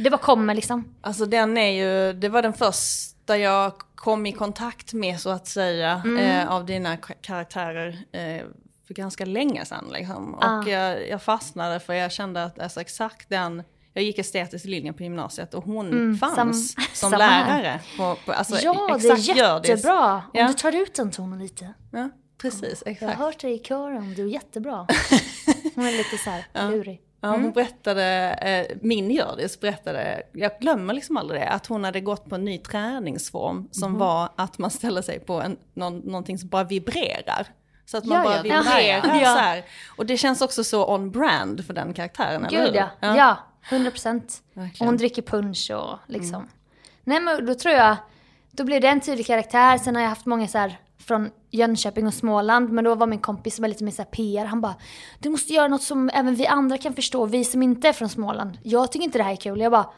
Det 0.03 0.09
bara 0.09 0.17
kommer 0.17 0.53
liksom. 0.55 0.95
Alltså 1.01 1.25
den 1.25 1.57
är 1.57 1.69
ju, 1.71 2.13
det 2.13 2.29
var 2.29 2.41
den 2.41 2.53
första 2.53 3.37
jag 3.37 3.73
kom 3.95 4.25
i 4.25 4.31
kontakt 4.31 4.93
med 4.93 5.19
så 5.19 5.29
att 5.29 5.47
säga 5.47 6.01
eh, 6.19 6.51
av 6.51 6.65
dina 6.65 6.97
karaktärer 6.97 7.87
eh, 8.11 8.45
för 8.87 8.93
ganska 8.93 9.25
länge 9.25 9.65
sedan. 9.65 9.85
Liksom. 9.93 10.37
Ah. 10.41 10.59
Och 10.59 10.67
jag, 10.67 11.09
jag 11.09 11.21
fastnade 11.21 11.79
för 11.79 11.93
jag 11.93 12.11
kände 12.11 12.43
att 12.43 12.59
alltså, 12.59 12.81
exakt 12.81 13.29
den, 13.29 13.63
jag 13.93 14.03
gick 14.03 14.19
estetisk 14.19 14.65
linje 14.65 14.93
på 14.93 15.03
gymnasiet 15.03 15.53
och 15.53 15.63
hon 15.63 16.17
fanns 16.17 16.71
sam- 16.73 16.83
som 16.93 17.11
lärare. 17.11 17.79
På, 17.97 18.17
på, 18.25 18.31
alltså, 18.31 18.55
ja, 18.63 18.73
det 18.99 19.07
är 19.07 19.13
exakt 19.13 19.37
jättebra. 19.37 20.15
Om 20.15 20.21
Ja. 20.33 20.47
du 20.47 20.53
tar 20.53 20.75
ut 20.75 20.95
den 20.95 21.11
tonen 21.11 21.39
lite. 21.39 21.73
Ja, 21.91 22.09
precis, 22.41 22.83
Jag 22.85 22.91
har 22.91 22.91
exakt. 22.91 23.17
hört 23.19 23.39
dig 23.39 23.53
i 23.53 23.59
kören, 23.63 24.13
du 24.13 24.23
är 24.23 24.29
jättebra. 24.29 24.87
Hon 25.75 25.85
är 25.85 25.91
lite 25.91 26.17
så 26.23 26.29
här 26.29 26.69
lurig. 26.71 27.01
Ja, 27.21 27.29
hon 27.29 27.51
berättade, 27.51 28.03
eh, 28.41 28.77
min 28.81 29.11
Hjördis 29.11 29.59
berättade, 29.59 30.21
jag 30.33 30.51
glömmer 30.59 30.93
liksom 30.93 31.17
aldrig 31.17 31.41
det, 31.41 31.47
att 31.49 31.67
hon 31.67 31.83
hade 31.83 32.01
gått 32.01 32.29
på 32.29 32.35
en 32.35 32.45
ny 32.45 32.57
träningsform 32.57 33.67
som 33.71 33.91
Mhm. 33.91 33.99
var 33.99 34.29
att 34.35 34.57
man 34.57 34.71
ställer 34.71 35.01
sig 35.01 35.19
på 35.19 35.41
en, 35.41 35.57
någon, 35.73 35.99
någonting 35.99 36.37
som 36.37 36.49
bara 36.49 36.63
vibrerar. 36.63 37.47
Så 37.85 37.97
att 37.97 38.05
man 38.05 38.17
Ja, 38.17 38.23
bara 38.23 38.35
ja, 38.35 38.41
vibrerar 38.41 39.19
Ja. 39.21 39.33
så 39.35 39.39
här. 39.39 39.63
Och 39.97 40.05
det 40.05 40.17
känns 40.17 40.41
också 40.41 40.63
så 40.63 40.93
on 40.95 41.11
brand 41.11 41.65
för 41.65 41.73
den 41.73 41.93
karaktären, 41.93 42.45
eller 42.45 42.59
Gud 42.65 42.69
hur? 42.69 42.75
ja. 42.75 42.89
ja, 43.17 43.37
100 43.69 43.91
procent. 43.91 44.37
Och 44.53 44.85
hon 44.85 44.97
dricker 44.97 45.21
punch 45.21 45.71
och 45.73 45.97
liksom. 46.07 46.47
Nej 47.03 47.19
men 47.19 47.45
då 47.45 47.53
tror 47.53 47.73
jag, 47.75 47.95
då 48.51 48.63
blev 48.63 48.81
det 48.81 48.87
en 48.87 49.01
tydlig 49.01 49.25
karaktär. 49.27 49.77
Sen 49.77 49.95
har 49.95 50.01
jag 50.01 50.09
haft 50.09 50.25
många 50.25 50.47
så 50.47 50.57
här 50.57 50.79
från 50.99 51.29
Jönköping 51.51 52.07
och 52.07 52.13
Småland. 52.13 52.69
Men 52.69 52.83
då 52.83 52.95
var 52.95 53.07
min 53.07 53.19
kompis 53.19 53.55
som 53.55 53.65
är 53.65 53.69
lite 53.69 53.83
mer 53.83 53.91
så 53.91 54.03
PR. 54.03 54.45
Han 54.45 54.61
bara, 54.61 54.75
du 55.19 55.29
måste 55.29 55.53
göra 55.53 55.67
något 55.67 55.81
som 55.83 56.09
även 56.13 56.35
vi 56.35 56.47
andra 56.47 56.77
kan 56.77 56.93
förstå. 56.93 57.25
Vi 57.25 57.43
som 57.45 57.63
inte 57.63 57.87
är 57.87 57.93
från 57.93 58.09
Småland. 58.09 58.57
Jag 58.63 58.91
tycker 58.91 59.03
inte 59.05 59.17
det 59.17 59.23
här 59.23 59.31
är 59.31 59.35
kul. 59.35 59.59
Jag 59.59 59.71
bara 59.71 59.89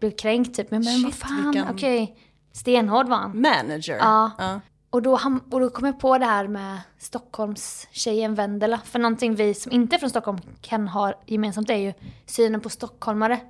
blev 0.00 0.10
kränkt 0.10 0.56
typ. 0.56 0.70
Men, 0.70 0.84
men 0.84 1.02
vad 1.02 1.12
Shit, 1.12 1.22
fan, 1.22 1.50
vilken- 1.50 1.74
okej. 1.74 2.16
Stenhård 2.52 3.08
var 3.08 3.16
han. 3.16 3.40
Manager. 3.40 3.96
Ja. 3.96 4.30
Ja. 4.38 4.60
Och 4.90 5.02
då, 5.02 5.16
ham- 5.16 5.52
och 5.52 5.60
då 5.60 5.70
kom 5.70 5.86
jag 5.86 6.00
på 6.00 6.18
det 6.18 6.24
här 6.24 6.48
med 6.48 6.78
Stockholms 6.98 7.88
tjejen 7.90 8.34
Vendela. 8.34 8.78
För 8.84 8.98
någonting 8.98 9.34
vi 9.34 9.54
som 9.54 9.72
inte 9.72 9.96
är 9.96 9.98
från 9.98 10.10
Stockholm 10.10 10.38
kan 10.60 10.88
ha 10.88 11.12
gemensamt 11.26 11.70
är 11.70 11.76
ju 11.76 11.92
synen 12.26 12.60
på 12.60 12.68
stockholmare. 12.70 13.40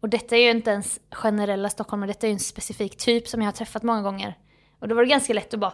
Och 0.00 0.08
detta 0.08 0.36
är 0.36 0.40
ju 0.40 0.50
inte 0.50 0.70
ens 0.70 0.98
generella 1.10 1.68
stockholmare, 1.70 2.10
detta 2.10 2.26
är 2.26 2.28
ju 2.28 2.32
en 2.32 2.38
specifik 2.38 2.96
typ 2.96 3.28
som 3.28 3.40
jag 3.42 3.46
har 3.46 3.52
träffat 3.52 3.82
många 3.82 4.02
gånger. 4.02 4.38
Och 4.80 4.88
då 4.88 4.94
var 4.94 5.02
det 5.02 5.08
ganska 5.08 5.32
lätt 5.34 5.54
att 5.54 5.60
bara 5.60 5.72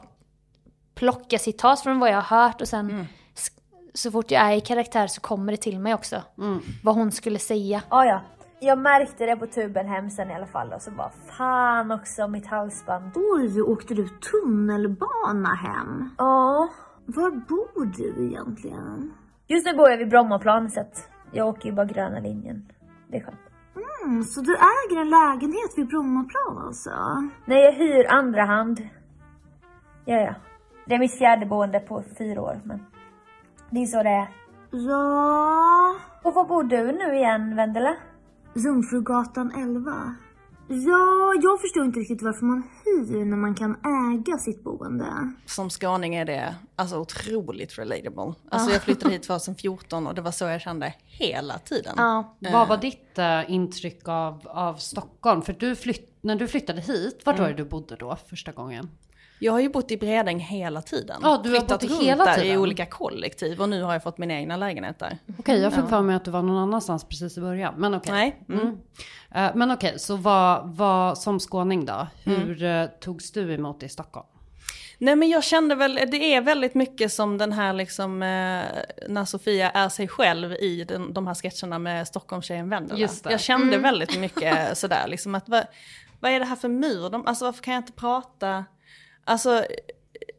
plocka 0.94 1.38
citat 1.38 1.80
från 1.80 1.98
vad 1.98 2.10
jag 2.10 2.20
har 2.20 2.38
hört 2.46 2.60
och 2.60 2.68
sen 2.68 3.06
s- 3.34 3.50
så 3.94 4.10
fort 4.10 4.30
jag 4.30 4.42
är 4.42 4.56
i 4.56 4.60
karaktär 4.60 5.06
så 5.06 5.20
kommer 5.20 5.52
det 5.52 5.56
till 5.58 5.80
mig 5.80 5.94
också. 5.94 6.22
Vad 6.84 6.94
hon 6.94 7.12
skulle 7.12 7.38
säga. 7.38 7.82
Ja, 7.90 8.04
ja. 8.04 8.20
Jag 8.60 8.78
märkte 8.78 9.26
det 9.26 9.36
på 9.36 9.46
tuben 9.46 9.86
hem 9.88 10.10
sen 10.10 10.30
i 10.30 10.34
alla 10.34 10.46
fall 10.46 10.72
och 10.72 10.82
så 10.82 10.90
bara 10.90 11.10
fan 11.38 11.90
också 11.92 12.28
mitt 12.28 12.46
halsband. 12.46 13.12
Oj, 13.14 13.62
åkte 13.62 13.94
du 13.94 14.08
tunnelbana 14.08 15.54
hem? 15.54 16.10
Ja. 16.18 16.68
Var 17.06 17.30
bor 17.30 17.86
du 17.86 18.26
egentligen? 18.26 19.12
Just 19.46 19.66
nu 19.66 19.72
bor 19.76 19.90
jag 19.90 19.98
vid 19.98 20.08
Brommaplan 20.10 20.70
så 20.70 20.80
att 20.80 21.08
jag 21.32 21.48
åker 21.48 21.68
ju 21.68 21.74
bara 21.74 21.86
gröna 21.86 22.18
linjen. 22.20 22.72
Det 23.08 23.16
är 23.16 23.20
skönt. 23.20 23.38
Mm, 24.04 24.24
så 24.24 24.40
du 24.40 24.54
äger 24.56 25.00
en 25.00 25.10
lägenhet 25.10 25.72
vid 25.76 25.86
Brommaplan 25.88 26.58
alltså? 26.66 26.90
Nej, 27.44 27.62
jag 27.64 27.72
hyr 27.72 28.06
andra 28.12 28.44
hand. 28.44 28.88
Ja, 30.04 30.16
ja. 30.16 30.34
Det 30.86 30.94
är 30.94 30.98
mitt 30.98 31.18
fjärde 31.18 31.46
boende 31.46 31.80
på 31.80 32.04
fyra 32.18 32.42
år, 32.42 32.60
men 32.64 32.86
det 33.70 33.82
är 33.82 33.86
så 33.86 34.02
det 34.02 34.10
är. 34.10 34.28
Ja... 34.70 35.96
Och 36.22 36.34
var 36.34 36.44
bor 36.44 36.62
du 36.62 36.92
nu 36.92 37.16
igen, 37.16 37.56
Vendela? 37.56 37.96
Jungfrugatan 38.54 39.52
11. 39.56 40.16
Ja, 40.68 41.34
jag 41.42 41.60
förstår 41.60 41.84
inte 41.84 42.00
riktigt 42.00 42.22
varför 42.22 42.46
man 42.46 42.62
hyr 42.84 43.24
när 43.24 43.36
man 43.36 43.54
kan 43.54 43.76
äga 44.14 44.38
sitt 44.38 44.64
boende. 44.64 45.32
Som 45.46 45.70
skåning 45.70 46.14
är 46.14 46.24
det 46.24 46.54
alltså 46.76 46.98
otroligt 46.98 47.78
relatable. 47.78 48.34
Alltså 48.50 48.70
jag 48.70 48.82
flyttade 48.82 49.14
hit 49.14 49.22
2014 49.26 50.06
och 50.06 50.14
det 50.14 50.22
var 50.22 50.30
så 50.30 50.44
jag 50.44 50.60
kände 50.60 50.94
hela 51.04 51.58
tiden. 51.58 51.94
Ja. 51.96 52.36
Vad 52.52 52.68
var 52.68 52.76
ditt 52.76 53.18
eh, 53.18 53.50
intryck 53.50 54.08
av, 54.08 54.48
av 54.48 54.74
Stockholm? 54.74 55.42
För 55.42 55.52
du 55.52 55.76
flytt, 55.76 56.18
när 56.20 56.36
du 56.36 56.48
flyttade 56.48 56.80
hit, 56.80 57.22
vart 57.24 57.38
var 57.38 57.48
det 57.48 57.54
du 57.54 57.64
bodde 57.64 57.96
då 57.96 58.16
första 58.28 58.52
gången? 58.52 58.90
Jag 59.44 59.52
har 59.52 59.60
ju 59.60 59.68
bott 59.68 59.90
i 59.90 59.96
Bredäng 59.96 60.40
hela 60.40 60.82
tiden. 60.82 61.20
Ja, 61.22 61.40
du 61.44 61.50
har 61.50 61.56
Flyttat 61.56 61.80
bott 61.80 61.90
runt 61.90 62.02
hela 62.02 62.24
där 62.24 62.38
i 62.38 62.42
tiden. 62.42 62.58
olika 62.58 62.86
kollektiv 62.86 63.60
och 63.60 63.68
nu 63.68 63.82
har 63.82 63.92
jag 63.92 64.02
fått 64.02 64.18
min 64.18 64.30
egna 64.30 64.56
lägenhet 64.56 64.98
där. 64.98 65.18
Okej, 65.38 65.60
jag 65.60 65.72
fick 65.72 65.88
för 65.88 66.02
mig 66.02 66.16
att 66.16 66.24
du 66.24 66.30
var 66.30 66.42
någon 66.42 66.56
annanstans 66.56 67.04
precis 67.04 67.38
i 67.38 67.40
början. 67.40 67.74
Men 67.76 67.94
okej. 67.94 68.12
Nej. 68.12 68.36
Mm. 68.48 68.60
Mm. 68.60 68.78
Eh, 69.34 69.54
men 69.54 69.70
okej, 69.70 69.98
så 69.98 70.16
vad, 70.16 70.76
vad, 70.76 71.18
som 71.18 71.40
skåning 71.40 71.84
då, 71.84 72.06
hur 72.24 72.62
eh, 72.62 72.86
togs 73.00 73.32
du 73.32 73.54
emot 73.54 73.82
i 73.82 73.88
Stockholm? 73.88 74.26
Nej 74.98 75.16
men 75.16 75.28
jag 75.28 75.44
kände 75.44 75.74
väl, 75.74 75.94
det 75.94 76.34
är 76.34 76.40
väldigt 76.40 76.74
mycket 76.74 77.12
som 77.12 77.38
den 77.38 77.52
här 77.52 77.72
liksom, 77.72 78.22
eh, 78.22 78.62
när 79.08 79.24
Sofia 79.24 79.70
är 79.70 79.88
sig 79.88 80.08
själv 80.08 80.52
i 80.52 80.84
den, 80.84 81.12
de 81.12 81.26
här 81.26 81.34
sketcherna 81.34 81.78
med 81.78 82.08
Stockholmstjejen 82.08 82.68
Vendela. 82.68 83.08
Jag 83.24 83.40
kände 83.40 83.78
väldigt 83.78 84.18
mycket 84.18 84.78
sådär, 84.78 85.08
liksom 85.08 85.34
att 85.34 85.48
vad, 85.48 85.64
vad 86.20 86.32
är 86.32 86.40
det 86.40 86.46
här 86.46 86.56
för 86.56 86.68
mur? 86.68 87.10
De, 87.10 87.26
alltså 87.26 87.44
varför 87.44 87.62
kan 87.62 87.74
jag 87.74 87.80
inte 87.80 87.92
prata? 87.92 88.64
Alltså 89.24 89.64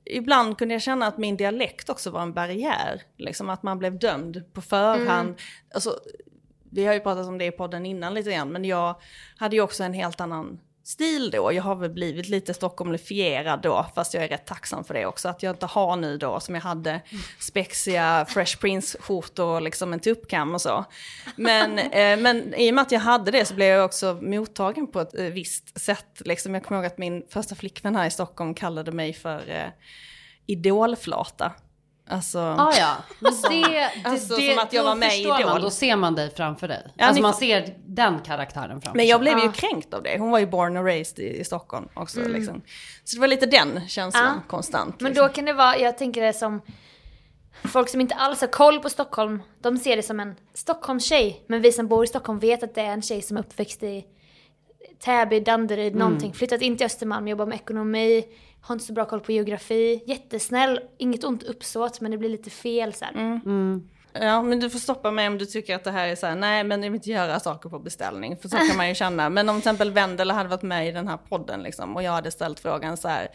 ibland 0.06 0.58
kunde 0.58 0.74
jag 0.74 0.82
känna 0.82 1.08
att 1.08 1.18
min 1.18 1.38
dialekt 1.38 1.90
också 1.90 2.10
var 2.10 2.22
en 2.22 2.34
barriär. 2.34 3.02
Liksom 3.18 3.50
att 3.50 3.64
man 3.64 3.80
blev 3.80 4.00
dömd 4.00 4.54
på 4.54 4.62
förhand. 4.62 5.40
Alltså, 5.74 6.00
vi 6.72 6.86
har 6.86 6.94
ju 6.94 7.00
pratat 7.00 7.28
om 7.28 7.38
det 7.38 7.46
i 7.46 7.52
podden 7.52 7.86
innan 7.86 8.14
lite 8.14 8.32
grann, 8.32 8.52
men 8.52 8.66
jag 8.66 8.96
hade 9.38 9.56
ju 9.56 9.62
också 9.62 9.84
en 9.84 9.94
helt 9.94 10.22
annan 10.22 10.60
stil 10.86 11.32
då. 11.32 11.54
Jag 11.54 11.64
har 11.64 11.76
väl 11.76 11.90
blivit 11.90 12.30
lite 12.30 12.54
Stockholmlifierad 12.54 13.62
då, 13.62 13.86
fast 13.96 14.14
jag 14.14 14.24
är 14.24 14.28
rätt 14.28 14.46
tacksam 14.46 14.84
för 14.84 14.94
det 14.94 15.06
också. 15.06 15.30
Att 15.30 15.44
jag 15.44 15.54
inte 15.54 15.66
har 15.66 15.96
nu 15.96 16.18
då, 16.18 16.40
som 16.40 16.56
jag 16.56 16.62
hade, 16.62 17.02
spexiga 17.40 18.26
Fresh 18.30 18.58
Prince-skjortor 18.58 19.46
och 19.46 19.62
liksom 19.62 19.94
en 19.94 20.00
tuppkam 20.00 20.54
och 20.54 20.62
så. 20.62 20.86
Men, 21.36 21.80
eh, 21.80 22.18
men 22.18 22.54
i 22.54 22.72
och 22.72 22.76
med 22.76 22.82
att 22.82 22.92
jag 22.92 23.00
hade 23.00 23.32
det 23.32 23.46
så 23.46 23.56
blev 23.56 23.68
jag 23.68 23.86
också 23.86 24.20
mottagen 24.22 24.88
på 24.88 25.00
ett 25.00 25.20
eh, 25.20 25.26
visst 25.26 25.80
sätt. 25.80 26.22
Liksom, 26.26 26.54
jag 26.54 26.64
kommer 26.64 26.82
ihåg 26.82 26.86
att 26.86 26.98
min 26.98 27.26
första 27.30 27.56
flickvän 27.56 27.96
här 27.96 28.08
i 28.08 28.12
Stockholm 28.12 28.54
kallade 28.54 28.92
mig 28.92 29.14
för 29.14 29.50
eh, 29.50 29.70
idolflata. 30.46 31.52
Alltså, 32.08 32.40
Ah, 32.40 32.74
ja, 32.80 32.96
men 33.20 33.34
det, 33.50 33.50
det, 33.68 33.92
Alltså, 34.10 34.36
det, 34.36 34.50
som 34.56 34.64
att 34.64 34.74
jag 34.74 34.86
då 34.86 34.90
var 34.90 34.96
med 34.96 35.16
i 35.18 35.22
Idol. 35.22 35.46
Man, 35.46 35.62
då 35.62 35.70
ser 35.70 35.96
man 35.96 36.16
dig 36.16 36.30
framför 36.36 36.68
dig. 36.68 36.88
Ja, 36.96 37.06
alltså 37.06 37.16
ni 37.16 37.22
man 37.22 37.34
ser 37.34 37.76
den 37.86 38.20
karaktären 38.20 38.82
framför 38.82 38.98
Men 38.98 39.08
jag 39.08 39.18
sig. 39.18 39.22
blev 39.22 39.38
ju 39.38 39.46
Ja. 39.46 39.52
kränkt 39.52 39.94
av 39.94 40.04
det. 40.04 40.18
Hon 40.20 40.32
var 40.32 40.40
ju 40.40 40.46
born 40.48 40.78
and 40.78 40.86
raised 40.88 41.20
i, 41.20 41.40
i 41.40 41.44
Stockholm 41.44 41.88
också. 41.94 42.20
Liksom. 42.20 42.62
Så 43.04 43.16
det 43.16 43.22
var 43.22 43.28
lite 43.28 43.46
den 43.46 43.88
känslan 43.88 44.24
Ja. 44.36 44.42
konstant. 44.48 45.02
Men 45.02 45.10
liksom. 45.12 45.28
då 45.28 45.34
kan 45.34 45.46
det 45.46 45.54
vara, 45.54 45.78
jag 45.78 45.98
tänker 45.98 46.22
det 46.22 46.34
som 46.34 46.62
folk 47.64 47.90
som 47.90 48.02
inte 48.02 48.16
alls 48.16 48.42
har 48.42 48.48
koll 48.48 48.80
på 48.80 48.90
Stockholm, 48.90 49.42
de 49.62 49.78
ser 49.78 49.96
det 49.96 50.04
som 50.04 50.20
en 50.20 50.36
Stockholmstjej. 50.54 51.44
Men 51.48 51.62
vi 51.62 51.72
som 51.72 51.88
bor 51.88 52.04
i 52.04 52.08
Stockholm 52.08 52.40
vet 52.40 52.64
att 52.64 52.76
det 52.76 52.82
är 52.82 52.86
en 52.94 53.02
tjej 53.02 53.22
som 53.22 53.38
är 53.38 53.42
uppväxt 53.42 53.84
i 53.84 54.06
Täby, 55.00 55.40
Danderyd, 55.40 55.96
någonting. 55.96 56.34
Flyttat 56.34 56.62
in 56.62 56.78
till 56.78 56.86
Östermalm, 56.86 57.28
jobbar 57.28 57.46
med 57.46 57.56
ekonomi, 57.56 58.26
har 58.62 58.76
inte 58.76 58.86
så 58.86 58.94
bra 58.94 59.06
koll 59.06 59.20
på 59.20 59.32
geografi. 59.32 60.04
Jättesnäll, 60.08 60.80
inget 60.98 61.24
ont 61.24 61.44
uppsåt 61.44 62.02
men 62.02 62.12
det 62.12 62.18
blir 62.18 62.30
lite 62.30 62.50
fel 62.50 62.94
så 62.94 63.06
här. 63.06 63.14
Mm. 63.14 63.90
Ja, 64.14 64.42
men 64.42 64.60
du 64.60 64.70
får 64.70 64.80
stoppa 64.80 65.12
mig 65.12 65.28
om 65.28 65.38
du 65.38 65.46
tycker 65.46 65.76
att 65.76 65.84
det 65.84 65.92
här 65.92 66.08
är 66.08 66.16
så 66.16 66.28
här, 66.28 66.36
nej 66.36 66.64
men 66.64 66.84
jag 66.84 66.92
vill 66.92 66.98
inte 66.98 67.10
göra 67.10 67.40
saker 67.40 67.70
på 67.70 67.80
beställning. 67.80 68.38
För 68.38 68.50
så 68.50 68.58
kan 68.58 68.78
man 68.78 68.90
ju 68.90 68.96
känna. 69.06 69.30
Men 69.30 69.50
om 69.50 69.56
till 69.56 69.60
exempel 69.60 69.92
Vendela 69.92 70.34
hade 70.34 70.50
varit 70.50 70.62
med 70.62 70.88
i 70.88 70.92
den 70.92 71.08
här 71.08 71.18
podden 71.18 71.64
liksom, 71.64 71.96
och 71.96 72.04
jag 72.04 72.12
hade 72.12 72.32
ställt 72.32 72.60
frågan 72.60 72.98
så 72.98 73.08
här, 73.08 73.30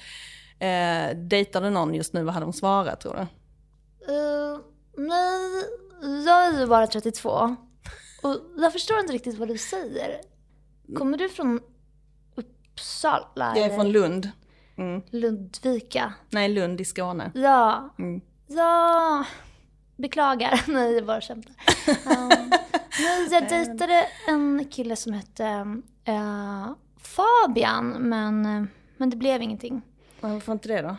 eh, 0.58 1.16
dejtar 1.16 1.60
du 1.60 1.70
någon 1.70 1.94
just 1.94 2.12
nu, 2.12 2.22
vad 2.22 2.34
hade 2.34 2.46
hon 2.46 2.52
svarat 2.52 3.00
tror 3.00 3.14
du? 3.14 3.20
Eh, 4.14 4.58
nej, 4.96 5.64
jag 6.26 6.46
är 6.46 6.60
ju 6.60 6.66
bara 6.66 6.86
32. 6.86 7.56
Och 8.22 8.36
jag 8.56 8.72
förstår 8.72 8.98
inte 8.98 9.12
riktigt 9.12 9.38
vad 9.38 9.48
du 9.48 9.58
säger. 9.58 10.20
Kommer 10.94 11.18
du 11.18 11.28
från 11.28 11.60
Uppsala? 12.34 13.52
Jag 13.54 13.58
är 13.58 13.64
eller 13.64 13.74
från 13.74 13.92
Lund. 13.92 14.30
Mm. 14.76 15.02
Ludvika? 15.10 16.14
Nej, 16.30 16.48
Lund 16.48 16.80
i 16.80 16.84
Skåne. 16.84 17.30
Ja. 17.34 17.94
Mm. 17.98 18.20
Ja. 18.46 19.24
Beklagar. 19.96 20.64
Nej, 20.68 20.94
jag 20.94 21.06
bara 21.06 21.20
skämtar. 21.20 21.54
Um, 22.06 22.28
nej, 23.00 23.28
jag 23.30 23.48
dejtade 23.48 24.06
en 24.28 24.64
kille 24.70 24.96
som 24.96 25.12
hette 25.12 25.44
eh, 26.04 26.72
Fabian, 26.96 27.88
men, 27.88 28.46
eh, 28.46 28.64
men 28.96 29.10
det 29.10 29.16
blev 29.16 29.42
ingenting. 29.42 29.82
Varför 30.20 30.52
inte 30.52 30.68
det 30.68 30.82
då? 30.82 30.96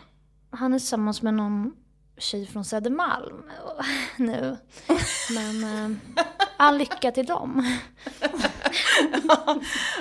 Han 0.50 0.74
är 0.74 0.78
tillsammans 0.78 1.22
med 1.22 1.34
någon 1.34 1.72
tjej 2.22 2.46
från 2.46 2.64
Södermalm 2.64 3.42
nu. 4.16 4.56
Men 5.34 5.64
eh, 5.64 5.96
all 6.56 6.78
lycka 6.78 7.10
till 7.10 7.26
dem. 7.26 7.78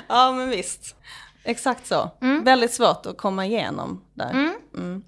ja, 0.08 0.32
men 0.32 0.50
visst. 0.50 0.96
Exakt 1.44 1.86
så. 1.88 2.12
Väldigt 2.44 2.74
svårt 2.74 3.06
att 3.06 3.18
komma 3.18 3.46
igenom 3.46 4.06
där. 4.14 4.30
Mm. 4.78 5.04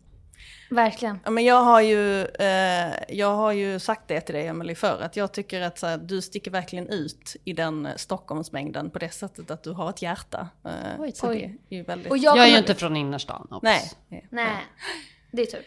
Verkligen. 0.69 1.19
Ja, 1.23 1.31
men 1.31 1.43
jag, 1.45 1.61
har 1.61 1.81
ju, 1.81 2.25
eh, 2.25 2.93
jag 3.09 3.35
har 3.35 3.51
ju 3.51 3.79
sagt 3.79 4.07
det 4.07 4.21
till 4.21 4.35
dig 4.35 4.47
Emelie 4.47 4.75
förr, 4.75 4.99
att 5.01 5.15
jag 5.15 5.31
tycker 5.31 5.61
att 5.61 5.79
så 5.79 5.87
här, 5.87 5.97
du 5.97 6.21
sticker 6.21 6.51
verkligen 6.51 6.87
ut 6.87 7.35
i 7.43 7.53
den 7.53 7.85
eh, 7.85 7.95
Stockholmsmängden 7.95 8.89
på 8.89 8.99
det 8.99 9.09
sättet 9.09 9.51
att 9.51 9.63
du 9.63 9.71
har 9.71 9.89
ett 9.89 10.01
hjärta. 10.01 10.47
Eh, 10.65 10.71
Oj, 10.99 11.13
oj. 11.21 11.57
det 11.69 11.75
är 11.75 11.79
ju 11.79 11.83
väldigt... 11.83 12.11
Och 12.11 12.17
Jag 12.17 12.37
är 12.37 12.43
kommer- 12.43 12.47
ju 12.53 12.57
inte 12.57 12.75
från 12.75 12.95
innerstan. 12.95 13.59
Nej. 13.61 13.91
Nej, 14.29 14.57
det 15.31 15.41
är 15.41 15.45
tur. 15.45 15.63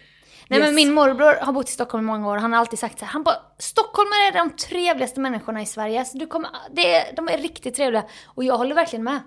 Nej 0.49 0.59
Yes. 0.61 0.67
men 0.69 0.75
min 0.75 0.93
morbror 0.95 1.45
har 1.45 1.53
bott 1.53 1.69
i 1.69 1.73
Stockholm 1.73 2.05
i 2.05 2.07
många 2.07 2.29
år. 2.29 2.37
Han 2.37 2.53
har 2.53 2.61
alltid 2.61 2.79
sagt 2.79 2.99
så 2.99 3.05
här, 3.05 3.13
han 3.13 3.23
bara 3.23 3.37
Stockholmare 3.59 4.21
är 4.29 4.33
de 4.33 4.51
trevligaste 4.51 5.21
människorna 5.21 5.63
i 5.63 5.67
Sverige. 5.67 6.05
Så 6.05 6.19
du 6.19 6.27
kommer, 6.27 6.51
det 6.71 7.13
de 7.17 7.29
är 7.29 7.39
riktigt 7.39 7.75
trevliga. 7.75 8.05
Och 8.27 8.45
jag 8.45 8.59
håller 8.59 8.75
verkligen 8.75 9.05
med. 9.05 9.21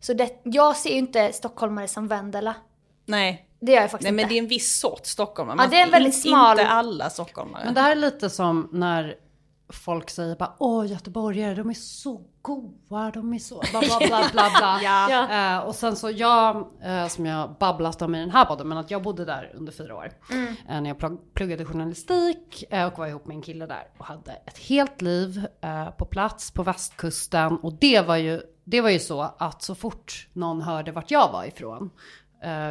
Så 0.00 0.12
det, 0.12 0.40
jag 0.44 0.76
ser 0.76 0.90
ju 0.90 0.96
inte 0.98 1.32
stockholmare 1.32 1.88
som 1.88 2.08
Vendela. 2.08 2.54
Nej. 3.06 3.48
Det 3.60 3.72
gör 3.72 3.80
jag 3.80 3.90
faktiskt 3.90 4.04
Nej, 4.04 4.12
men 4.12 4.20
inte. 4.22 4.34
det 4.34 4.38
är 4.38 4.42
en 4.42 4.48
viss 4.48 4.78
sorts 4.80 5.10
stockholmare. 5.10 5.56
Ja, 5.60 5.66
det 5.70 5.76
är 5.76 5.82
en 5.84 5.90
väldigt 5.90 6.14
smal- 6.24 6.50
Inte 6.50 6.66
alla 6.66 7.10
stockholmare. 7.10 7.64
Men 7.64 7.74
det 7.74 7.80
här 7.80 7.90
är 7.90 7.94
lite 7.96 8.30
som 8.30 8.68
när 8.72 9.14
folk 9.74 10.10
säger 10.10 10.36
bara 10.36 10.54
åh 10.58 10.86
göteborgare 10.90 11.54
de 11.54 11.70
är 11.70 11.74
så 11.74 12.20
goa, 12.42 13.10
de 13.10 13.34
är 13.34 13.38
så 13.38 13.62
bla 13.70 13.80
bla 13.80 13.98
bla 13.98 14.24
bla 14.32 14.50
bla. 14.58 14.80
Ja. 14.82 15.56
Eh, 15.56 15.58
och 15.66 15.74
sen 15.74 15.96
så 15.96 16.10
jag, 16.10 16.56
eh, 16.82 17.06
som 17.08 17.26
jag 17.26 17.56
babblat 17.60 18.02
om 18.02 18.14
i 18.14 18.20
den 18.20 18.30
här 18.30 18.44
podden, 18.44 18.68
men 18.68 18.78
att 18.78 18.90
jag 18.90 19.02
bodde 19.02 19.24
där 19.24 19.52
under 19.54 19.72
fyra 19.72 19.96
år. 19.96 20.12
Mm. 20.30 20.46
Eh, 20.68 20.80
när 20.80 20.90
jag 20.90 20.96
plugg- 20.98 21.18
pluggade 21.34 21.64
journalistik 21.64 22.64
och 22.92 22.98
var 22.98 23.06
ihop 23.06 23.26
med 23.26 23.34
en 23.34 23.42
kille 23.42 23.66
där 23.66 23.84
och 23.98 24.04
hade 24.04 24.32
ett 24.32 24.58
helt 24.58 25.02
liv 25.02 25.46
på 25.98 26.04
plats 26.04 26.50
på 26.50 26.62
västkusten. 26.62 27.56
Och 27.56 27.72
det 27.80 28.00
var 28.00 28.16
ju, 28.16 28.40
det 28.64 28.80
var 28.80 28.90
ju 28.90 28.98
så 28.98 29.20
att 29.38 29.62
så 29.62 29.74
fort 29.74 30.28
någon 30.32 30.62
hörde 30.62 30.92
vart 30.92 31.10
jag 31.10 31.32
var 31.32 31.44
ifrån, 31.44 31.90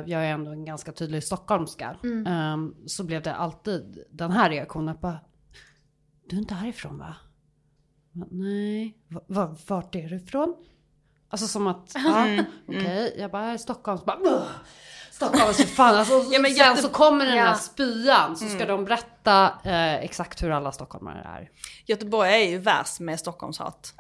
jag 0.05 0.25
är 0.25 0.33
ändå 0.33 0.51
en 0.51 0.65
ganska 0.65 0.91
tydlig 0.91 1.23
stockholmska, 1.23 1.95
eh, 2.03 2.57
så 2.87 3.03
blev 3.03 3.21
det 3.21 3.35
alltid 3.35 4.03
den 4.11 4.31
här 4.31 4.49
reaktionen 4.49 4.97
på 4.97 5.13
du 6.32 6.38
är 6.38 6.39
inte 6.41 6.54
härifrån 6.54 6.98
va? 6.98 7.15
Nej, 8.32 8.98
va, 9.28 9.56
vart 9.67 9.96
är 9.96 10.10
du 10.10 10.15
ifrån? 10.15 10.56
Alltså 11.30 11.48
som 11.48 11.67
att, 11.67 11.91
ja, 11.96 12.28
okej, 12.67 13.15
jag 13.20 13.32
bara, 13.32 13.41
jag 13.41 13.52
är 13.52 13.56
i 13.56 13.60
Stockholm, 13.60 13.98
så 13.98 14.06
bara, 14.06 14.17
"Ugh, 14.20 14.44
Stockholm, 15.12 15.54
så 15.54 15.63
fan, 15.63 15.96
alltså, 15.96 16.13
Ja, 16.32 16.39
men 16.39 16.52
sen 16.52 16.78
så 16.78 16.89
kommer 16.89 17.26
den 17.26 17.36
Ja. 17.38 17.44
här 17.46 17.56
spyan, 17.56 18.36
så 18.38 18.46
ska 18.48 18.65
de 18.65 18.86
berätta 18.86 19.54
eh, 19.63 19.96
exakt 19.96 20.44
hur 20.44 20.52
alla 20.52 20.72
stockholmare 20.72 21.22
är. 21.39 21.50
Göteborg 21.86 22.30
är 22.30 22.50
ju 22.50 22.58
värst 22.58 23.00
med 23.00 23.20
Stockholmshat. 23.20 23.94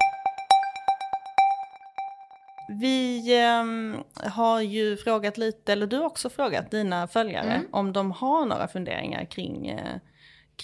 Vi 2.79 3.35
ehm, 3.39 3.97
har 4.25 4.61
ju 4.61 4.97
frågat 4.97 5.37
lite, 5.37 5.73
eller 5.73 5.87
du 5.87 5.97
har 5.97 6.05
också 6.05 6.29
frågat 6.29 6.71
dina 6.71 7.07
följare 7.07 7.53
Mm. 7.53 7.67
om 7.71 7.93
de 7.93 8.11
har 8.11 8.45
några 8.45 8.67
funderingar 8.67 9.25
kring, 9.25 9.67
eh, 9.67 9.95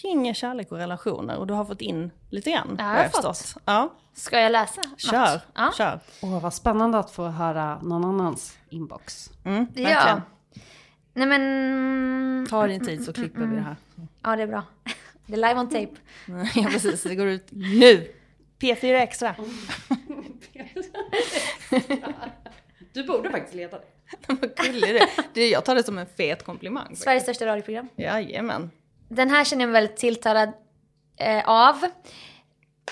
kring 0.01 0.33
kärlek 0.33 0.71
och 0.71 0.77
relationer. 0.77 1.37
Och 1.37 1.47
du 1.47 1.53
har 1.53 1.65
fått 1.65 1.81
in 1.81 2.11
lite 2.29 2.51
grann, 2.51 2.75
jag 2.79 2.85
vad 2.85 2.95
har 2.95 3.01
jag 3.03 3.11
fått. 3.11 3.37
förstått. 3.37 3.63
Ja, 3.65 3.93
Ska 4.13 4.39
jag 4.39 4.51
läsa? 4.51 4.81
något? 4.81 4.99
kör, 5.01 5.41
Ja. 5.55 5.71
kör. 5.77 5.99
Åh, 6.21 6.41
vad 6.41 6.53
spännande 6.53 6.99
att 6.99 7.11
få 7.11 7.25
höra 7.27 7.79
någon 7.81 8.05
annans 8.05 8.57
inbox. 8.69 9.29
Mm, 9.45 9.67
Ja. 9.75 10.21
Nej 11.13 11.27
men... 11.27 12.47
Ta 12.49 12.67
din 12.67 12.85
tid 12.85 13.05
så 13.05 13.13
klipper 13.13 13.39
vi 13.45 13.55
det 13.55 13.61
här. 13.61 13.75
Ja 14.23 14.35
det 14.35 14.43
är 14.43 14.47
bra. 14.47 14.63
Det 15.25 15.33
är 15.33 15.37
live 15.37 15.55
on 15.59 15.69
tape. 15.69 15.89
Ja 16.55 16.69
precis, 16.71 17.03
det 17.03 17.15
går 17.15 17.27
ut 17.27 17.47
nu. 17.51 18.11
P4 18.59 18.93
Extra. 18.93 19.35
Du 22.93 23.03
borde 23.03 23.29
faktiskt 23.31 23.55
leta 23.55 23.77
det. 23.79 23.85
Vad 24.27 24.55
gullig 24.55 24.83
du 24.89 24.97
är. 24.97 25.09
det. 25.33 25.49
Jag 25.49 25.65
tar 25.65 25.75
det 25.75 25.83
som 25.83 25.97
en 25.97 26.05
fet 26.17 26.43
komplimang. 26.45 26.95
Sveriges 26.95 27.23
största 27.23 27.45
radioprogram. 27.45 27.87
Jajamän. 27.95 28.71
Den 29.07 29.29
här 29.29 29.43
känner 29.43 29.63
jag 29.63 29.69
mig 29.69 29.81
väldigt 29.81 29.97
tilltalad 29.97 30.53
eh, 31.17 31.49
av. 31.49 31.85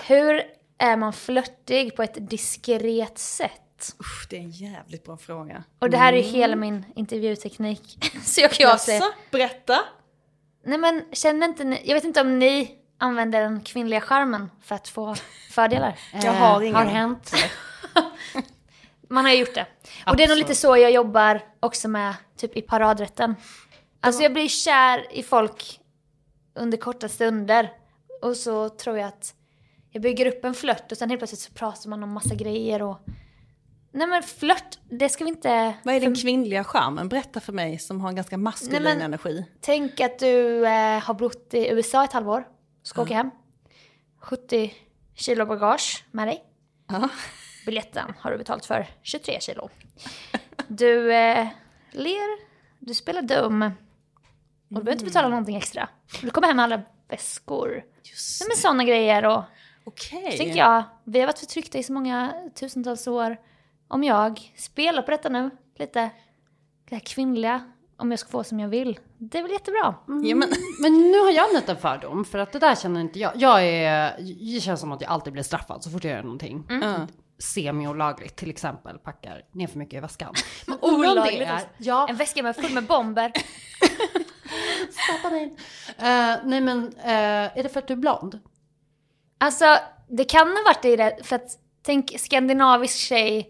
Hur 0.08 0.43
är 0.78 0.97
man 0.97 1.13
flörtig 1.13 1.95
på 1.95 2.04
ett 2.04 2.30
diskret 2.30 3.17
sätt? 3.17 3.95
Usch, 3.99 4.28
det 4.30 4.36
är 4.36 4.41
en 4.41 4.51
jävligt 4.51 5.04
bra 5.04 5.17
fråga. 5.17 5.63
Och 5.80 5.89
det 5.89 5.97
här 5.97 6.13
är 6.13 6.17
ju 6.17 6.23
hela 6.23 6.56
min 6.56 6.86
intervjuteknik. 6.95 8.12
Så 8.23 8.41
jag 8.41 8.51
kan 8.51 8.67
ju 8.67 8.73
avslöja. 8.73 9.01
Berätta. 9.32 9.80
Nej 10.63 10.78
men 10.78 11.06
känner 11.12 11.47
inte 11.47 11.63
ni, 11.63 11.82
jag 11.86 11.95
vet 11.95 12.04
inte 12.04 12.21
om 12.21 12.39
ni 12.39 12.71
använder 12.97 13.41
den 13.41 13.62
kvinnliga 13.62 14.01
charmen 14.01 14.51
för 14.62 14.75
att 14.75 14.88
få 14.88 15.15
fördelar? 15.51 15.99
Jag 16.23 16.34
har 16.34 16.62
ingen. 16.62 16.75
Har 16.75 16.86
hänt. 16.86 17.32
Man 19.10 19.25
har 19.25 19.32
ju 19.32 19.39
gjort 19.39 19.56
det. 19.56 19.65
Och 20.06 20.17
det 20.17 20.23
är 20.23 20.28
nog 20.28 20.38
lite 20.38 20.56
så 20.56 20.78
jag 20.78 20.91
jobbar 20.91 21.41
också 21.60 21.88
med 21.88 22.15
typ 22.38 22.58
i 22.58 22.62
paradrätten. 22.62 23.36
Alltså 24.01 24.23
jag 24.23 24.34
blir 24.34 24.47
kär 24.47 25.13
i 25.13 25.23
folk 25.23 25.80
under 26.56 26.78
korta 26.78 27.10
stunder. 27.10 27.72
Och 28.22 28.38
så 28.38 28.70
tror 28.70 28.98
jag 28.98 29.08
att 29.08 29.36
jag 29.89 30.02
bygger 30.02 30.26
upp 30.26 30.46
en 30.46 30.54
flört 30.54 30.91
och 30.91 30.98
sen 30.98 31.10
helt 31.10 31.20
plötsligt 31.20 31.39
så 31.41 31.54
pratar 31.54 31.89
man 31.89 32.04
om 32.04 32.10
massa 32.12 32.36
grejer 32.36 32.82
och... 32.82 32.98
Nej 33.91 34.08
men 34.08 34.24
flört, 34.24 34.80
det 34.89 35.10
ska 35.10 35.24
vi 35.24 35.30
inte... 35.30 35.74
Vad 35.84 35.96
är 35.96 36.00
den 36.02 36.15
kvinnliga 36.15 36.63
charmen? 36.63 37.10
Berätta 37.10 37.39
för 37.39 37.54
mig 37.54 37.80
som 37.80 38.02
har 38.02 38.10
en 38.10 38.15
ganska 38.15 38.38
maskulin 38.38 38.84
Nej, 38.84 38.94
men- 38.96 39.02
energi. 39.02 39.46
Tänk 39.62 40.00
att 40.00 40.20
du 40.20 40.65
eh, 40.68 41.00
har 41.00 41.13
bott 41.13 41.54
i 41.54 41.70
USA 41.70 42.04
ett 42.04 42.13
halvår, 42.13 42.48
ska 42.84 43.02
åka 43.02 43.13
hem. 43.13 43.32
70 44.22 44.74
kilo 45.15 45.46
bagage 45.46 46.06
med 46.12 46.28
dig. 46.28 46.44
Ja. 46.88 47.10
Biljetten 47.65 48.13
har 48.20 48.32
du 48.32 48.38
betalt 48.38 48.65
för 48.65 48.88
23 49.04 49.39
kilo. 49.41 49.70
Du 50.68 51.13
eh, 51.13 51.48
ler, 51.91 52.39
du 52.80 52.94
spelar 52.94 53.22
dum. 53.22 53.72
Och 54.69 54.75
du 54.75 54.84
behöver 54.84 54.91
inte 54.91 55.06
betala 55.06 55.28
någonting 55.30 55.56
extra. 55.56 55.89
Du 56.21 56.30
kommer 56.30 56.47
hem 56.47 56.58
med 56.58 56.63
alla 56.63 56.82
väskor. 57.08 57.84
Just 58.04 58.41
Nej, 58.41 58.47
men 58.49 58.58
sådana 58.58 58.84
grejer 58.84 59.25
och 59.25 59.43
Okej. 59.84 60.32
så 60.32 60.38
tänker 60.38 60.58
jag, 60.58 60.84
vi 61.04 61.19
har 61.19 61.28
varit 61.28 61.39
förtryckta 61.39 61.78
i 61.78 61.84
så 61.84 61.93
många 61.93 62.34
tusentals 62.60 63.08
år. 63.08 63.38
Om 63.88 64.04
jag 64.04 64.54
spelar 64.58 65.01
på 65.01 65.12
detta 65.12 65.30
nu, 65.30 65.49
lite 65.78 66.10
det 66.89 66.95
här 66.95 66.99
kvinnliga, 66.99 67.71
om 67.97 68.12
jag 68.12 68.19
ska 68.19 68.30
få 68.30 68.43
som 68.43 68.60
jag 68.60 68.69
vill. 68.69 68.99
Det 69.17 69.38
är 69.38 69.41
väl 69.43 69.51
jättebra. 69.51 69.95
Ja, 70.08 70.36
men, 70.36 70.49
Men 70.82 71.12
nu 71.12 71.19
har 71.19 71.32
jag 71.32 71.49
en 71.49 71.56
liten 71.56 71.78
fördom, 71.78 72.25
för 72.25 72.38
att 72.38 72.51
det 72.51 72.60
där 72.60 72.75
känner 72.75 73.01
inte 73.01 73.19
jag. 73.19 73.32
Jag 73.36 73.65
är, 73.65 74.17
det 74.56 74.62
känns 74.62 74.80
som 74.80 74.91
att 74.91 75.01
jag 75.01 75.12
alltid 75.12 75.34
blir 75.34 75.43
straffad 75.43 75.84
så 75.84 75.89
fort 75.89 76.04
jag 76.04 76.13
gör 76.13 76.23
någonting. 76.23 76.63
ja. 76.69 77.08
Semi-olagligt, 77.38 78.36
till 78.36 78.49
exempel 78.49 78.97
packar 78.97 79.41
ner 79.51 79.67
för 79.67 79.80
mycket 79.80 79.97
i 79.97 79.99
väskan. 79.99 80.34
Men 80.67 80.78
det 80.82 80.88
Olagligt 80.88 81.41
är, 81.41 81.62
ja, 81.78 82.08
En 82.10 82.15
väska 82.15 82.43
med 82.43 82.56
full 82.56 82.73
med 82.73 82.84
bomber. 82.84 83.32
stoppa 84.91 85.38
in. 85.38 85.58
Eh, 85.98 86.36
nej 86.43 86.62
men, 86.62 86.93
eh, 86.98 87.58
är 87.58 87.63
det 87.63 87.69
för 87.69 87.80
att 87.80 87.88
du 87.88 87.93
är 87.93 87.98
blond? 87.98 88.39
Alltså, 89.38 89.78
det 90.10 90.26
kan 90.26 90.48
ha 90.48 90.63
varit 90.65 90.86
i 90.86 90.95
det, 90.95 91.17
för 91.24 91.36
att 91.36 91.58
tänk 91.82 92.19
skandinavisk 92.19 92.98
tjej 92.98 93.50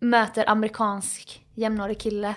möter 0.00 0.48
amerikansk 0.50 1.44
jämnårig 1.54 1.98
kille. 2.00 2.34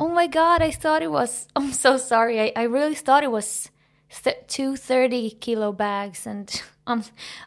Oh 0.00 0.14
my 0.14 0.26
god, 0.26 0.62
I 0.62 0.72
thought 0.72 1.02
it 1.02 1.10
was, 1.10 1.48
I'm 1.54 1.72
so 1.72 1.98
sorry, 1.98 2.38
I, 2.38 2.52
I 2.56 2.66
really 2.68 2.94
thought 2.94 3.24
it 3.24 3.30
was 3.30 3.70
th- 4.24 4.46
two 4.56 4.76
30 4.76 5.30
kilo 5.40 5.72
bags 5.72 6.26
and 6.26 6.50
I'm, 6.86 7.02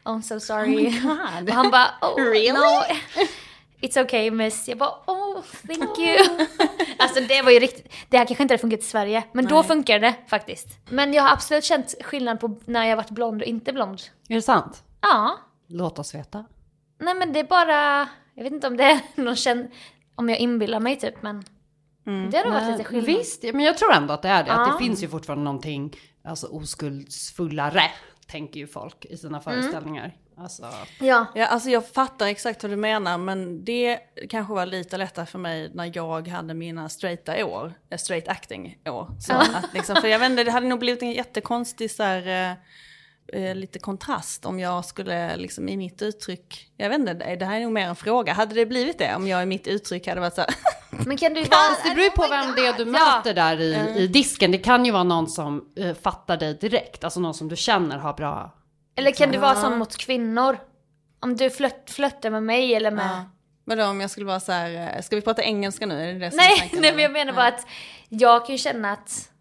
I'm 0.05 0.21
so 0.21 0.39
sorry. 0.39 0.89
God. 0.89 1.49
Och 1.49 1.55
han 1.55 1.71
bara, 1.71 1.87
oh 2.01 2.15
Really? 2.31 2.51
no. 2.51 2.83
It's 3.81 4.03
okay 4.05 4.31
miss. 4.31 4.67
Jag 4.67 4.77
bara, 4.77 4.93
oh 5.07 5.41
thank 5.67 5.99
you. 5.99 6.17
alltså 6.99 7.21
det 7.27 7.41
var 7.41 7.51
ju 7.51 7.59
riktigt, 7.59 7.93
det 8.09 8.17
här 8.17 8.25
kanske 8.25 8.43
inte 8.43 8.53
hade 8.53 8.61
funkat 8.61 8.79
i 8.79 8.83
Sverige, 8.83 9.23
men 9.33 9.45
då 9.47 9.55
Nej. 9.55 9.63
funkar 9.63 9.99
det 9.99 10.15
faktiskt. 10.27 10.67
Men 10.89 11.13
jag 11.13 11.23
har 11.23 11.31
absolut 11.33 11.63
känt 11.63 11.95
skillnad 12.03 12.39
på 12.39 12.59
när 12.65 12.85
jag 12.85 12.95
varit 12.95 13.09
blond 13.09 13.41
och 13.41 13.47
inte 13.47 13.73
blond. 13.73 14.01
Är 14.29 14.35
det 14.35 14.41
sant? 14.41 14.83
Ja. 15.01 15.37
Låt 15.67 15.99
oss 15.99 16.15
veta. 16.15 16.45
Nej 16.99 17.13
men 17.15 17.33
det 17.33 17.39
är 17.39 17.43
bara, 17.43 18.09
jag 18.35 18.43
vet 18.43 18.53
inte 18.53 18.67
om 18.67 18.77
det 18.77 18.83
är 18.83 18.99
någon 19.21 19.35
känd, 19.35 19.67
om 20.15 20.29
jag 20.29 20.37
inbillar 20.39 20.79
mig 20.79 20.95
typ 20.99 21.21
men 21.21 21.43
det 22.31 22.37
har 22.37 22.51
varit 22.51 22.71
lite 22.71 22.83
skillnad. 22.83 23.05
Visst, 23.05 23.43
men 23.43 23.59
jag 23.59 23.77
tror 23.77 23.93
ändå 23.93 24.13
att 24.13 24.21
det 24.21 24.29
är 24.29 24.43
det. 24.43 24.51
Att 24.53 24.67
Ja. 24.67 24.73
det 24.73 24.83
finns 24.85 25.03
ju 25.03 25.07
fortfarande 25.07 25.43
någonting 25.43 25.95
alltså, 26.23 26.47
oskuldsfullare, 26.47 27.83
tänker 28.27 28.59
ju 28.59 28.67
folk 28.67 29.05
i 29.05 29.17
sina 29.17 29.39
föreställningar. 29.39 30.15
Alltså, 30.37 30.69
Ja. 30.99 31.25
Ja, 31.35 31.45
alltså 31.45 31.69
jag 31.69 31.87
fattar 31.87 32.27
exakt 32.27 32.63
vad 32.63 32.71
du 32.71 32.75
menar, 32.75 33.17
men 33.17 33.65
det 33.65 33.99
kanske 34.29 34.53
var 34.53 34.65
lite 34.65 34.97
lättare 34.97 35.25
för 35.25 35.39
mig 35.39 35.71
när 35.73 35.91
jag 35.93 36.27
hade 36.27 36.53
mina 36.53 36.89
straighta 36.89 37.45
år, 37.45 37.73
eh, 37.89 37.97
straight 37.97 38.27
acting 38.27 38.77
år. 38.85 39.07
Så 39.19 39.33
att 39.33 39.73
liksom, 39.73 39.95
för 39.95 40.07
jag 40.07 40.19
vet 40.19 40.29
inte, 40.29 40.43
det 40.43 40.51
hade 40.51 40.67
nog 40.67 40.79
blivit 40.79 41.01
en 41.01 41.11
jättekonstig 41.11 41.91
så 41.91 42.03
här, 42.03 42.27
eh, 42.27 43.41
eh, 43.41 43.55
lite 43.55 43.79
kontrast 43.79 44.45
om 44.45 44.59
jag 44.59 44.85
skulle 44.85 45.37
liksom 45.37 45.69
i 45.69 45.77
mitt 45.77 46.01
uttryck, 46.01 46.71
jag 46.77 46.89
vet 46.89 46.99
inte, 46.99 47.13
det 47.13 47.45
här 47.45 47.57
är 47.57 47.63
nog 47.63 47.71
mer 47.71 47.87
en 47.87 47.95
fråga, 47.95 48.33
hade 48.33 48.55
det 48.55 48.65
blivit 48.65 48.97
det 48.97 49.15
om 49.15 49.27
jag 49.27 49.43
i 49.43 49.45
mitt 49.45 49.67
uttryck 49.67 50.07
hade 50.07 50.21
varit 50.21 50.35
så 50.35 50.41
här, 50.41 50.55
Men 51.05 51.17
kan 51.17 51.33
du 51.33 51.45
Fast 51.45 51.83
det 51.83 51.89
beror 51.89 52.03
ju 52.03 52.09
på 52.09 52.27
vem 52.29 52.55
det 52.55 52.65
är 52.65 52.73
du 52.73 52.85
God. 52.85 52.95
Ja. 52.95 53.15
möter 53.15 53.33
där 53.33 53.59
i, 53.59 53.95
i 53.97 54.07
disken. 54.07 54.51
Det 54.51 54.57
kan 54.57 54.85
ju 54.85 54.91
vara 54.91 55.03
någon 55.03 55.27
som 55.27 55.65
eh, 55.75 55.93
fattar 55.93 56.37
dig 56.37 56.53
direkt, 56.53 57.03
alltså 57.03 57.19
någon 57.19 57.33
som 57.33 57.47
du 57.47 57.55
känner 57.55 57.97
har 57.97 58.13
bra... 58.13 58.57
Eller 59.01 59.11
kan 59.11 59.31
du 59.31 59.37
vara 59.37 59.55
sån 59.55 59.77
mot 59.77 59.97
kvinnor? 59.97 60.57
Om 61.19 61.35
du 61.37 61.49
flört, 61.49 61.89
flörtar 61.89 62.29
med 62.29 62.43
mig 62.43 62.75
eller 62.75 62.91
med... 62.91 63.05
ja. 63.05 63.25
Vadå 63.65 63.85
om 63.85 64.01
jag 64.01 64.09
skulle 64.09 64.25
vara 64.25 64.39
så 64.39 64.51
här, 64.51 64.95
eh, 64.95 65.01
ska 65.01 65.15
vi 65.15 65.21
prata 65.21 65.43
engelska 65.43 65.85
nu? 65.85 66.01
Är 66.09 66.13
det 66.13 66.19
det 66.19 66.25
är 66.25 66.31
Nej, 66.35 66.71
nej 66.81 66.91
men 66.93 67.03
jag 67.03 67.11
menar 67.11 67.33
bara 67.33 67.47
att 67.47 67.67
jag 68.09 68.45
kan 68.45 68.55
ju 68.55 68.57
känna 68.57 68.91
att 68.91 69.31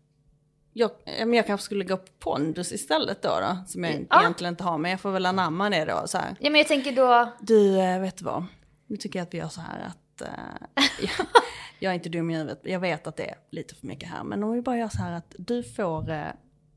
Jag, 0.73 0.91
ja, 1.05 1.27
men 1.27 1.33
jag 1.35 1.47
kanske 1.47 1.65
skulle 1.65 1.85
gå 1.85 1.97
på 1.97 2.13
pondus 2.19 2.73
istället 2.73 3.23
då, 3.23 3.29
då 3.29 3.57
som 3.67 3.85
jag 3.85 4.07
Ja. 4.11 4.21
egentligen 4.21 4.53
inte 4.53 4.65
har, 4.65 4.79
men 4.79 4.91
jag 4.91 5.01
får 5.01 5.11
väl 5.11 5.27
anamma 5.27 5.71
det 5.71 5.85
då 5.85 6.03
så 6.07 6.19
här. 6.19 6.37
Ja 6.41 6.51
men 6.51 6.59
jag 6.59 6.69
tänker 6.69 6.93
då, 6.93 7.33
Du, 7.41 7.81
eh, 7.81 8.01
vet 8.01 8.17
du 8.17 8.25
vad? 8.25 8.45
Nu 8.87 8.97
tycker 8.97 9.19
jag 9.19 9.27
att 9.27 9.35
vi 9.35 9.39
gör 9.39 9.49
så 9.49 9.61
här 9.61 9.81
att... 9.87 10.21
eh, 10.21 10.85
jag, 11.01 11.27
jag 11.79 11.91
är 11.91 11.95
inte 11.95 12.09
dum 12.09 12.31
i 12.31 12.35
huvudet, 12.37 12.61
jag 12.65 12.81
vet 12.81 13.07
att 13.07 13.17
det 13.17 13.31
är 13.31 13.37
lite 13.51 13.75
för 13.75 13.87
mycket 13.87 14.09
här. 14.09 14.25
Men 14.25 14.43
om 14.45 14.53
vi 14.53 14.63
bara 14.63 14.77
gör 14.77 14.89
så 14.89 14.99
här 15.03 15.13
att 15.13 15.35
du 15.39 15.63
får... 15.63 16.11
eh, 16.11 16.27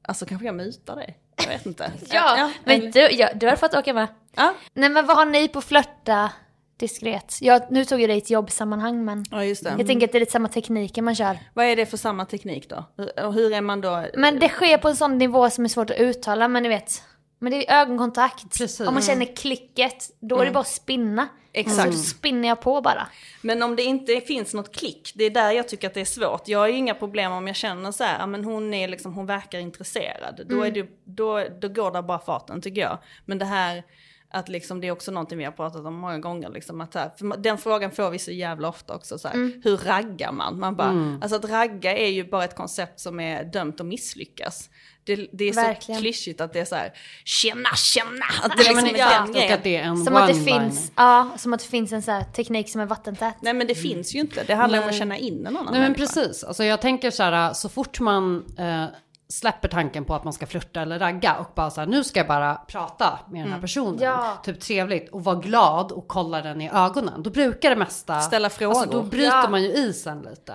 alltså 0.02 0.26
kanske 0.26 0.46
jag 0.46 0.56
mutar 0.56 0.96
dig? 0.96 1.18
Jag 1.38 1.48
vet 1.48 1.66
inte. 1.66 1.92
ja, 2.10 2.50
men 2.64 2.82
eller- 2.82 2.92
du, 2.92 3.00
ja, 3.00 3.30
du 3.36 3.48
har 3.48 3.56
fått 3.56 3.74
åka 3.74 3.94
med. 3.94 4.08
ja. 4.36 4.54
Nej 4.74 4.90
men 4.90 5.06
vad 5.06 5.18
har 5.18 5.26
ni 5.26 5.48
på 5.48 5.62
flörta 5.62 6.32
diskret? 6.78 7.38
Jag, 7.42 7.72
nu 7.72 7.86
tog 7.86 8.02
jag 8.02 8.10
dig 8.10 8.16
i 8.18 8.22
ett 8.22 8.30
jobbsammanhang 8.30 9.06
men 9.06 9.26
ja, 9.32 9.44
just 9.44 9.64
det. 9.64 9.76
jag 9.78 9.88
tänker 9.88 10.08
att 10.08 10.12
det 10.12 10.18
är 10.18 10.20
lite 10.20 10.32
samma 10.32 10.48
tekniker 10.48 11.02
man 11.02 11.16
kör. 11.16 11.38
Vad 11.54 11.66
är 11.66 11.76
det 11.76 11.86
för 11.86 11.98
samma 11.98 12.26
teknik 12.26 12.70
då? 12.70 12.84
Hur- 12.98 13.26
Och 13.26 13.34
hur 13.34 13.54
är 13.54 13.62
man 13.62 13.82
då? 13.82 14.06
Men 14.18 14.40
det 14.40 14.50
sker 14.50 14.78
på 14.78 14.88
en 14.90 14.96
sån 14.96 15.18
nivå 15.18 15.50
som 15.50 15.66
är 15.66 15.70
svårt 15.70 15.90
att 15.90 15.98
uttala 15.98 16.48
men 16.48 16.64
ni 16.64 16.70
vet. 16.70 17.04
Men 17.44 17.52
det 17.52 17.70
är 17.70 17.82
ögonkontakt. 17.82 18.58
Precis. 18.58 18.88
Om 18.88 18.94
man 18.94 19.04
känner 19.04 19.36
klicket, 19.36 20.10
då 20.20 20.40
är 20.40 20.46
det 20.46 20.52
bara 20.52 20.60
att 20.60 20.68
spinna. 20.68 21.28
Exakt. 21.54 21.94
Så 21.94 22.00
spinner 22.00 22.48
jag 22.48 22.62
på 22.62 22.82
bara. 22.82 23.08
Men 23.42 23.64
om 23.64 23.76
det 23.76 23.84
inte 23.84 24.22
finns 24.22 24.54
något 24.54 24.76
klick, 24.76 25.12
det 25.16 25.24
är 25.24 25.30
där 25.30 25.52
jag 25.52 25.68
tycker 25.68 25.88
att 25.88 25.94
det 25.94 26.02
är 26.02 26.06
svårt. 26.06 26.48
Jag 26.48 26.60
har 26.60 26.68
ju 26.68 26.74
inga 26.74 26.94
problem 26.94 27.32
om 27.32 27.48
jag 27.48 27.56
känner 27.56 27.92
så 27.92 28.04
här, 28.04 28.20
ja, 28.20 28.26
men 28.26 28.44
hon, 28.44 28.74
är 28.74 28.88
liksom, 28.88 29.14
hon 29.14 29.26
verkar 29.26 29.60
intresserad. 29.60 30.42
Då, 30.50 30.62
är 30.62 30.72
det, 30.72 30.88
då, 31.04 31.48
då 31.62 31.68
går 31.68 31.92
det 31.92 32.02
bara 32.02 32.20
farten 32.20 32.62
tycker 32.62 32.82
jag. 32.82 32.98
Men 33.26 33.38
det 33.38 33.46
här, 33.46 33.84
att 34.34 34.50
liksom, 34.50 34.82
det 34.82 34.88
är 34.88 34.92
också 34.92 35.12
någonting 35.12 35.38
vi 35.38 35.44
har 35.44 35.52
pratat 35.52 35.86
om 35.86 35.96
många 35.96 36.20
gånger. 36.20 36.50
Liksom, 36.50 36.82
att 36.82 36.94
här, 36.96 37.12
för 37.18 37.38
den 37.38 37.58
frågan 37.58 37.92
får 37.92 38.10
vi 38.10 38.20
så 38.20 38.32
jävla 38.32 38.68
ofta 38.70 38.96
också. 38.96 39.18
Så 39.18 39.28
här, 39.28 39.36
Hur 39.64 39.78
raggar 39.78 40.32
man? 40.32 40.60
man 40.60 40.76
bara, 40.76 41.18
Alltså 41.22 41.36
att 41.36 41.46
ragga 41.46 41.98
är 41.98 42.08
ju 42.10 42.30
bara 42.30 42.44
ett 42.44 42.56
koncept 42.56 43.00
som 43.00 43.20
är 43.20 43.44
dömt 43.44 43.80
att 43.80 43.86
misslyckas. 43.86 44.70
Det, 45.06 45.16
det 45.34 45.50
är 45.50 45.54
Verkligen. 45.54 45.98
så 46.00 46.02
klyschigt 46.04 46.42
att 46.42 46.54
det 46.54 46.60
är 46.60 46.66
så 46.66 46.76
här, 46.76 46.94
tjena, 47.26 47.70
tjena. 47.76 48.26
Att 48.44 48.58
det 48.58 48.64
Ja, 48.64 48.74
men 48.74 48.84
liksom 48.86 48.98
den 49.00 49.24
och 49.30 49.34
grejen. 49.36 49.54
att 49.54 49.64
det 49.64 49.78
är 49.78 49.84
en 49.84 49.98
Som 50.06 50.16
att 50.16 50.28
det 50.28 50.34
finns, 50.44 50.92
ja, 50.96 51.30
som 51.38 51.54
att 51.54 51.60
det 51.60 51.66
finns 51.68 51.92
en 51.92 52.02
här 52.08 52.24
teknik 52.24 52.70
som 52.70 52.82
är 52.82 52.86
vattentät. 52.86 53.36
Nej 53.42 53.54
men 53.54 53.68
det 53.68 53.76
finns 53.76 54.16
ju 54.16 54.20
inte, 54.20 54.44
det 54.44 54.54
handlar 54.56 54.80
om 54.80 54.84
att 54.86 54.92
Nej. 54.92 55.00
känna 55.00 55.18
in 55.18 55.40
en 55.40 55.48
annan 55.48 55.64
Nej 55.74 55.82
men 55.82 55.92
människa. 55.92 56.14
precis, 56.16 56.44
alltså 56.44 56.64
jag 56.64 56.82
tänker 56.82 57.12
så 57.12 57.24
här, 57.24 57.54
så 57.54 57.70
fort 57.70 58.00
man 58.00 58.46
eh, 58.58 58.86
släpper 59.30 59.68
tanken 59.68 60.06
på 60.06 60.16
att 60.16 60.24
man 60.24 60.34
ska 60.34 60.46
flirta 60.46 60.82
eller 60.82 61.00
ragga 61.00 61.36
och 61.36 61.52
bara 61.56 61.70
så 61.70 61.82
här, 61.82 61.88
nu 61.88 62.04
ska 62.04 62.20
jag 62.20 62.28
bara 62.28 62.56
prata 62.56 63.20
med 63.30 63.46
den 63.46 63.54
här 63.54 63.62
personen. 63.62 64.00
Ja. 64.02 64.38
Typ 64.44 64.60
trevligt 64.60 65.10
och 65.10 65.24
vara 65.24 65.36
glad 65.36 65.92
och 65.92 66.08
kolla 66.08 66.42
den 66.42 66.62
i 66.62 66.70
ögonen. 66.74 67.24
Då 67.24 67.30
brukar 67.30 67.70
det 67.70 67.76
mesta... 67.76 68.22
Ställa 68.22 68.50
frågor. 68.50 68.76
Alltså, 68.82 68.92
då 68.92 69.04
bryter 69.04 69.42
Ja. 69.44 69.50
man 69.50 69.64
ju 69.64 69.70
isen 69.74 70.22
lite. 70.22 70.54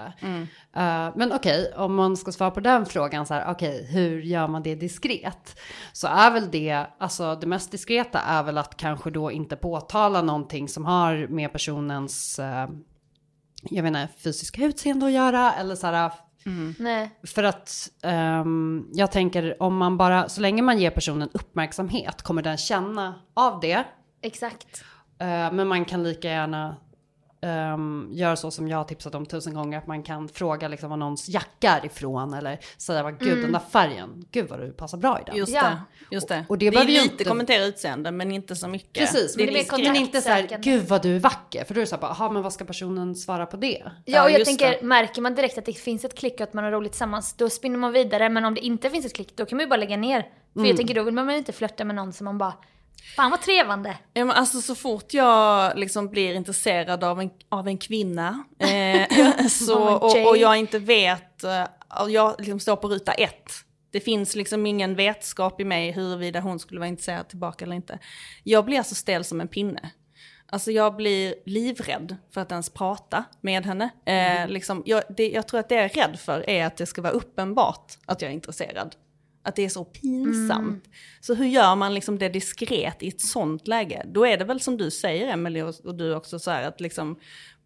Eh, 0.77 1.09
men 1.17 1.33
okej, 1.33 1.73
om 1.77 1.95
man 1.95 2.17
ska 2.17 2.33
svara 2.33 2.51
på 2.51 2.61
den 2.61 2.87
frågan 2.87 3.27
så 3.27 3.35
här, 3.35 3.51
okej, 3.51 3.87
hur 3.91 4.21
gör 4.21 4.49
man 4.49 4.63
det 4.63 4.75
diskret? 4.75 5.61
Så 5.93 6.07
är 6.07 6.31
väl 6.31 6.51
det, 6.51 6.87
alltså 6.99 7.35
det 7.35 7.47
mest 7.47 7.71
diskreta 7.71 8.21
är 8.21 8.43
väl 8.43 8.59
att 8.59 8.77
kanske 8.77 9.11
då 9.11 9.31
inte 9.31 9.57
påtala 9.57 10.23
någonting 10.23 10.69
som 10.69 10.85
har 10.85 11.27
med 11.29 11.53
personens, 11.53 12.39
eh, 12.39 12.69
jag 13.63 13.83
inte, 13.83 14.09
fysiska 14.25 14.65
utseende 14.65 15.07
att 15.07 15.13
göra 15.13 15.55
eller 15.55 15.75
så 15.75 15.87
här, 15.87 16.13
Nej. 16.79 17.11
för 17.27 17.45
att 17.45 17.91
ehm, 18.03 18.87
jag 18.93 19.13
tänker 19.13 19.63
om 19.63 19.77
man 19.77 19.97
bara, 19.97 20.29
så 20.29 20.41
länge 20.41 20.63
man 20.63 20.79
ger 20.79 20.91
personen 20.91 21.29
uppmärksamhet 21.33 22.23
kommer 22.23 22.43
den 22.43 22.57
känna 22.57 23.15
av 23.35 23.61
det. 23.61 23.85
Exakt. 24.23 24.85
Eh, 25.19 25.53
men 25.53 25.69
man 25.69 25.85
kan 25.85 26.03
lika 26.03 26.29
gärna 26.29 26.77
um, 27.43 28.09
gör 28.13 28.35
så 28.35 28.51
som 28.51 28.69
jag 28.69 28.77
har 28.79 28.85
tipsat 28.85 29.15
om 29.15 29.27
tusen 29.27 29.55
gånger, 29.55 29.79
att 29.79 29.87
man 29.87 30.03
kan 30.03 30.29
fråga 30.29 30.69
liksom 30.69 30.91
var 30.91 30.97
någons 30.97 31.29
jacka 31.29 31.71
är 31.83 31.87
ifrån 31.87 32.35
eller 32.35 32.59
säga 32.79 33.03
vad 33.03 33.19
gud 33.19 33.29
Mm. 33.29 33.43
den 33.43 33.53
där 33.53 33.61
färgen, 33.71 34.25
gud 34.31 34.49
vad 34.49 34.61
du 34.61 34.73
passar 34.73 34.99
bra 34.99 35.21
i 35.21 35.23
den. 35.27 35.37
Just 35.37 35.53
det. 35.53 35.77
Just 36.11 36.29
det. 36.29 36.39
Och, 36.49 36.51
och 36.51 36.59
det, 36.59 36.71
det 36.71 36.77
är 36.77 36.81
ju 36.85 36.87
lite 36.87 37.13
inte... 37.13 37.25
kommentera 37.25 37.65
utseende 37.65 38.11
men 38.11 38.33
inte 38.33 38.57
så 38.57 38.69
mycket. 38.69 38.93
Precis, 39.13 39.37
men, 39.37 39.49
är 39.49 39.53
det 39.53 39.59
diskret. 39.59 39.81
men 39.87 39.97
inte 39.97 40.21
så 40.21 40.29
här, 40.29 40.59
gud 40.61 40.85
vad 40.89 41.03
du 41.03 41.17
är 41.17 41.21
vacker. 41.21 41.65
För 41.65 41.75
då 41.75 41.79
är 41.81 41.83
det 41.83 41.87
så 41.87 41.95
här, 41.97 42.01
bara, 42.01 42.11
"Aha, 42.11 42.31
men 42.31 42.43
vad 42.43 42.53
ska 42.53 42.65
personen 42.65 43.15
svara 43.15 43.47
på 43.47 43.57
det? 43.57 43.83
Ja, 44.05 44.25
och 44.25 44.31
jag 44.31 44.45
tänker, 44.45 44.71
det. 44.71 44.83
märker 44.83 45.23
man 45.23 45.35
direkt 45.35 45.59
att 45.59 45.65
det 45.65 45.73
finns 45.73 46.05
ett 46.05 46.15
klick 46.19 46.35
och 46.35 46.41
att 46.41 46.55
man 46.55 46.65
har 46.65 46.71
roligt 46.71 46.93
tillsammans, 46.93 47.33
då 47.35 47.51
spinner 47.51 47.79
man 47.79 47.93
vidare. 47.93 48.29
Men 48.29 48.45
om 48.45 48.55
det 48.55 48.61
inte 48.61 48.91
finns 48.91 49.07
ett 49.07 49.15
klick, 49.15 49.37
då 49.37 49.47
kan 49.47 49.57
man 49.57 49.65
ju 49.65 49.69
bara 49.71 49.77
lägga 49.77 49.97
ner. 49.97 50.21
För 50.53 50.61
Mm. 50.61 50.69
jag 50.69 50.77
tänker, 50.77 50.95
då 50.95 51.03
vill 51.03 51.15
man 51.15 51.27
väl 51.27 51.37
inte 51.37 51.53
flörta 51.53 51.85
med 51.85 51.97
någon 51.97 52.13
som 52.13 52.25
man 52.25 52.39
bara, 52.39 52.53
fan 53.17 53.31
vad 53.31 53.43
trevande. 53.43 53.99
Ja, 54.13 54.25
men 54.25 54.37
alltså 54.37 54.61
så 54.61 54.75
fort 54.75 55.15
jag 55.15 55.79
liksom 55.79 56.09
blir 56.09 56.35
intresserad 56.35 57.05
av 57.05 57.21
en, 57.21 57.31
av 57.49 57.69
en 57.69 57.79
kvinna 57.79 58.45
eh, 58.59 59.47
så, 59.47 59.95
och, 59.95 60.29
och 60.29 60.37
jag 60.37 60.57
inte 60.57 60.79
vet, 60.79 61.45
eh, 61.45 61.65
jag 62.09 62.35
liksom 62.39 62.61
står 62.61 62.77
på 62.77 62.89
ruta 62.89 63.13
ett. 63.13 63.53
Det 63.91 64.01
finns 64.01 64.35
liksom 64.35 64.67
ingen 64.67 64.95
vetskap 64.95 65.61
i 65.61 65.65
mig 65.65 65.91
huruvida 65.91 66.41
hon 66.41 66.59
skulle 66.59 66.81
vara 66.81 66.89
intresserad 66.89 67.29
tillbaka 67.29 67.65
eller 67.65 67.77
inte. 67.77 67.99
Jag 68.43 68.65
blir 68.65 68.79
alltså 68.79 68.95
stel 68.95 69.25
som 69.25 69.41
en 69.41 69.49
pinne. 69.49 69.91
Alltså 70.51 70.71
jag 70.71 70.97
blir 70.97 71.35
livrädd 71.47 72.17
för 72.35 72.41
att 72.41 72.53
ens 72.53 72.71
prata 72.71 73.25
med 73.41 73.67
henne. 73.67 73.91
Eh, 74.05 74.49
liksom, 74.49 74.83
jag, 74.87 75.03
det, 75.09 75.31
jag 75.31 75.49
tror 75.49 75.61
att 75.61 75.69
det 75.69 75.75
jag 75.75 75.85
är 75.85 75.89
rädd 75.89 76.19
för 76.21 76.51
är 76.51 76.67
att 76.67 76.77
det 76.77 76.87
ska 76.87 77.03
vara 77.03 77.13
uppenbart 77.13 77.93
att 78.07 78.23
jag 78.23 78.31
är 78.31 78.35
intresserad. 78.35 78.97
Att 79.49 79.57
det 79.57 79.65
är 79.65 79.69
så 79.69 79.85
pinsamt. 79.85 80.85
Så 81.21 81.35
hur 81.35 81.47
gör 81.47 81.75
man 81.77 81.95
liksom 81.95 82.19
det 82.19 82.29
diskret 82.29 83.03
i 83.03 83.09
ett 83.09 83.21
sånt 83.21 83.69
läge? 83.69 84.03
Då 84.07 84.27
är 84.27 84.37
det 84.37 84.45
väl 84.45 84.61
som 84.61 84.77
du 84.77 84.91
säger 84.91 85.27
Emelie 85.33 85.63
och, 85.63 85.75
och 85.85 85.95
du 85.95 86.15
också 86.15 86.39
så 86.39 86.51
här 86.51 86.63
att 86.63 86.81
liksom 86.81 87.19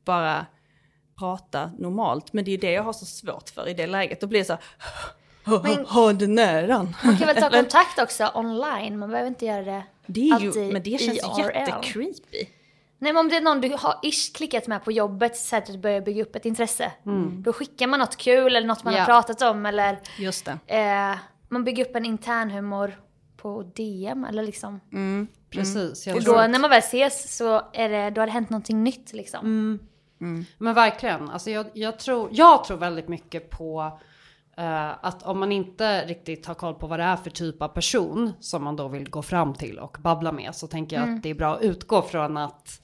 bara 0.05 0.47
prata 1.19 1.71
normalt. 1.79 2.33
Men 2.33 2.45
det 2.45 2.51
är 2.51 2.53
ju 2.53 2.59
det 2.59 2.71
jag 2.73 2.83
har 2.83 2.93
så 2.93 3.07
svårt 3.07 3.49
för 3.51 3.69
i 3.69 3.75
det 3.75 3.87
läget. 3.87 4.21
Då 4.21 4.27
blir 4.27 4.39
det 4.41 4.45
så 4.45 4.53
här, 4.53 4.63
ha, 5.45 5.63
Men- 5.63 5.87
ha 5.87 6.13
den 6.13 6.35
näran. 6.35 6.97
Man 7.05 7.17
kan 7.17 7.27
väl 7.27 7.37
ta 7.37 7.51
kontakt 7.61 7.99
också 7.99 8.31
online, 8.35 8.99
man 8.99 9.11
behöver 9.11 9.29
inte 9.29 9.47
göra 9.47 9.63
det 9.65 9.83
Det 10.07 10.29
är 10.31 10.41
ju, 10.41 10.73
men 10.73 10.83
det 10.83 11.01
känns 11.01 11.19
IRL. 11.19 11.55
jättecreepy. 11.55 12.47
Nej 12.99 13.13
men 13.13 13.17
om 13.17 13.29
det 13.29 13.37
är 13.37 13.41
någon 13.41 13.61
du 13.61 13.69
har 13.79 13.99
ish 14.03 14.33
klickat 14.35 14.67
med 14.67 14.85
på 14.85 14.93
jobbet 14.93 15.37
så 15.37 15.57
att 15.57 15.67
du 15.67 15.79
börjar 15.79 16.01
bygga 16.01 16.23
upp 16.23 16.37
ett 16.37 16.45
intresse. 16.47 16.93
Då 17.45 17.53
skickar 17.53 17.87
man 17.87 18.01
något 18.01 18.17
kul 18.17 18.57
eller 18.57 18.67
något 18.67 18.85
man 18.85 18.95
Ja. 18.95 19.01
har 19.01 19.07
pratat 19.07 19.43
om 19.43 19.67
eller 19.67 19.99
Just 20.19 20.45
det. 20.45 20.59
eh, 20.77 21.17
man 21.53 21.65
bygger 21.65 21.85
upp 21.85 21.97
en 21.97 22.05
intern 22.05 22.51
humor 22.51 23.01
på 23.37 23.63
DM 23.63 24.25
eller 24.25 24.43
liksom. 24.43 24.81
Precis. 25.51 26.07
jag 26.07 26.17
Och 26.17 26.23
då 26.23 26.33
när 26.33 26.59
man 26.59 26.71
väl 26.71 26.79
ses 26.79 27.37
så 27.37 27.63
är 27.73 27.89
det, 27.89 28.11
då 28.11 28.21
har 28.21 28.27
det 28.27 28.33
hänt 28.33 28.51
någonting 28.51 28.85
nytt 28.85 29.13
liksom. 29.13 29.47
Men 30.59 30.75
verkligen, 30.75 31.31
alltså 31.31 31.51
jag, 31.51 31.67
jag, 31.73 31.99
tror, 31.99 32.29
jag 32.33 32.65
tror 32.65 32.77
väldigt 32.77 33.09
mycket 33.09 33.51
på 33.51 33.99
eh, 34.57 34.91
att 35.05 35.23
om 35.23 35.39
man 35.39 35.53
inte 35.53 36.07
riktigt 36.07 36.47
har 36.47 36.55
koll 36.55 36.75
på 36.75 36.87
vad 36.87 36.99
det 36.99 37.05
är 37.05 37.17
för 37.17 37.31
typ 37.31 37.63
av 37.63 37.69
person 37.69 38.33
som 38.41 38.65
man 38.65 38.77
då 38.77 38.89
vill 38.89 39.11
gå 39.11 39.23
fram 39.23 39.55
till 39.55 39.79
och 39.79 39.97
babbla 40.01 40.33
med 40.33 40.55
så 40.55 40.67
tänker 40.67 40.97
jag 40.97 41.09
att 41.09 41.23
det 41.23 41.31
är 41.31 41.35
bra 41.35 41.55
att 41.55 41.63
utgå 41.63 42.03
från 42.03 42.37
att 42.37 42.81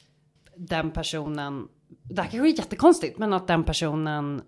den 0.56 0.90
personen, 0.90 1.68
det 2.02 2.22
här 2.22 2.30
kanske 2.30 2.48
är 2.48 2.58
jättekonstigt, 2.58 3.18
men 3.18 3.32
att 3.32 3.46
den 3.46 3.64
personen 3.64 4.42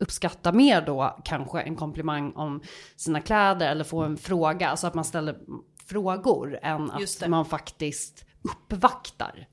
uppskattar 0.00 0.52
mer 0.52 0.82
då 0.82 1.16
kanske 1.24 1.60
en 1.60 1.76
komplimang 1.76 2.32
om 2.32 2.62
sina 2.96 3.20
kläder 3.20 3.70
eller 3.70 3.84
få 3.84 4.02
en 4.02 4.16
fråga, 4.16 4.68
alltså 4.68 4.86
att 4.86 4.94
man 4.94 5.04
ställer 5.04 5.38
frågor 5.86 6.58
än 6.62 6.90
att 6.90 7.28
man 7.28 7.44
faktiskt 7.44 8.24
uppvaktar. 8.42 9.48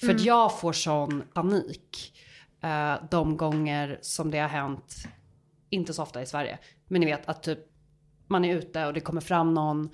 För 0.00 0.14
att 0.14 0.20
jag 0.20 0.58
får 0.60 0.72
sån 0.72 1.22
panik 1.32 2.18
eh, 2.62 2.94
de 3.10 3.36
gånger 3.36 3.98
som 4.02 4.30
det 4.30 4.38
har 4.38 4.48
hänt, 4.48 4.94
inte 5.70 5.94
så 5.94 6.02
ofta 6.02 6.22
i 6.22 6.26
Sverige, 6.26 6.58
men 6.88 7.00
ni 7.00 7.06
vet 7.06 7.28
att 7.28 7.42
typ 7.42 7.58
man 8.30 8.44
är 8.44 8.54
ute 8.56 8.86
och 8.86 8.92
det 8.94 9.00
kommer 9.00 9.20
fram 9.20 9.54
någon 9.54 9.90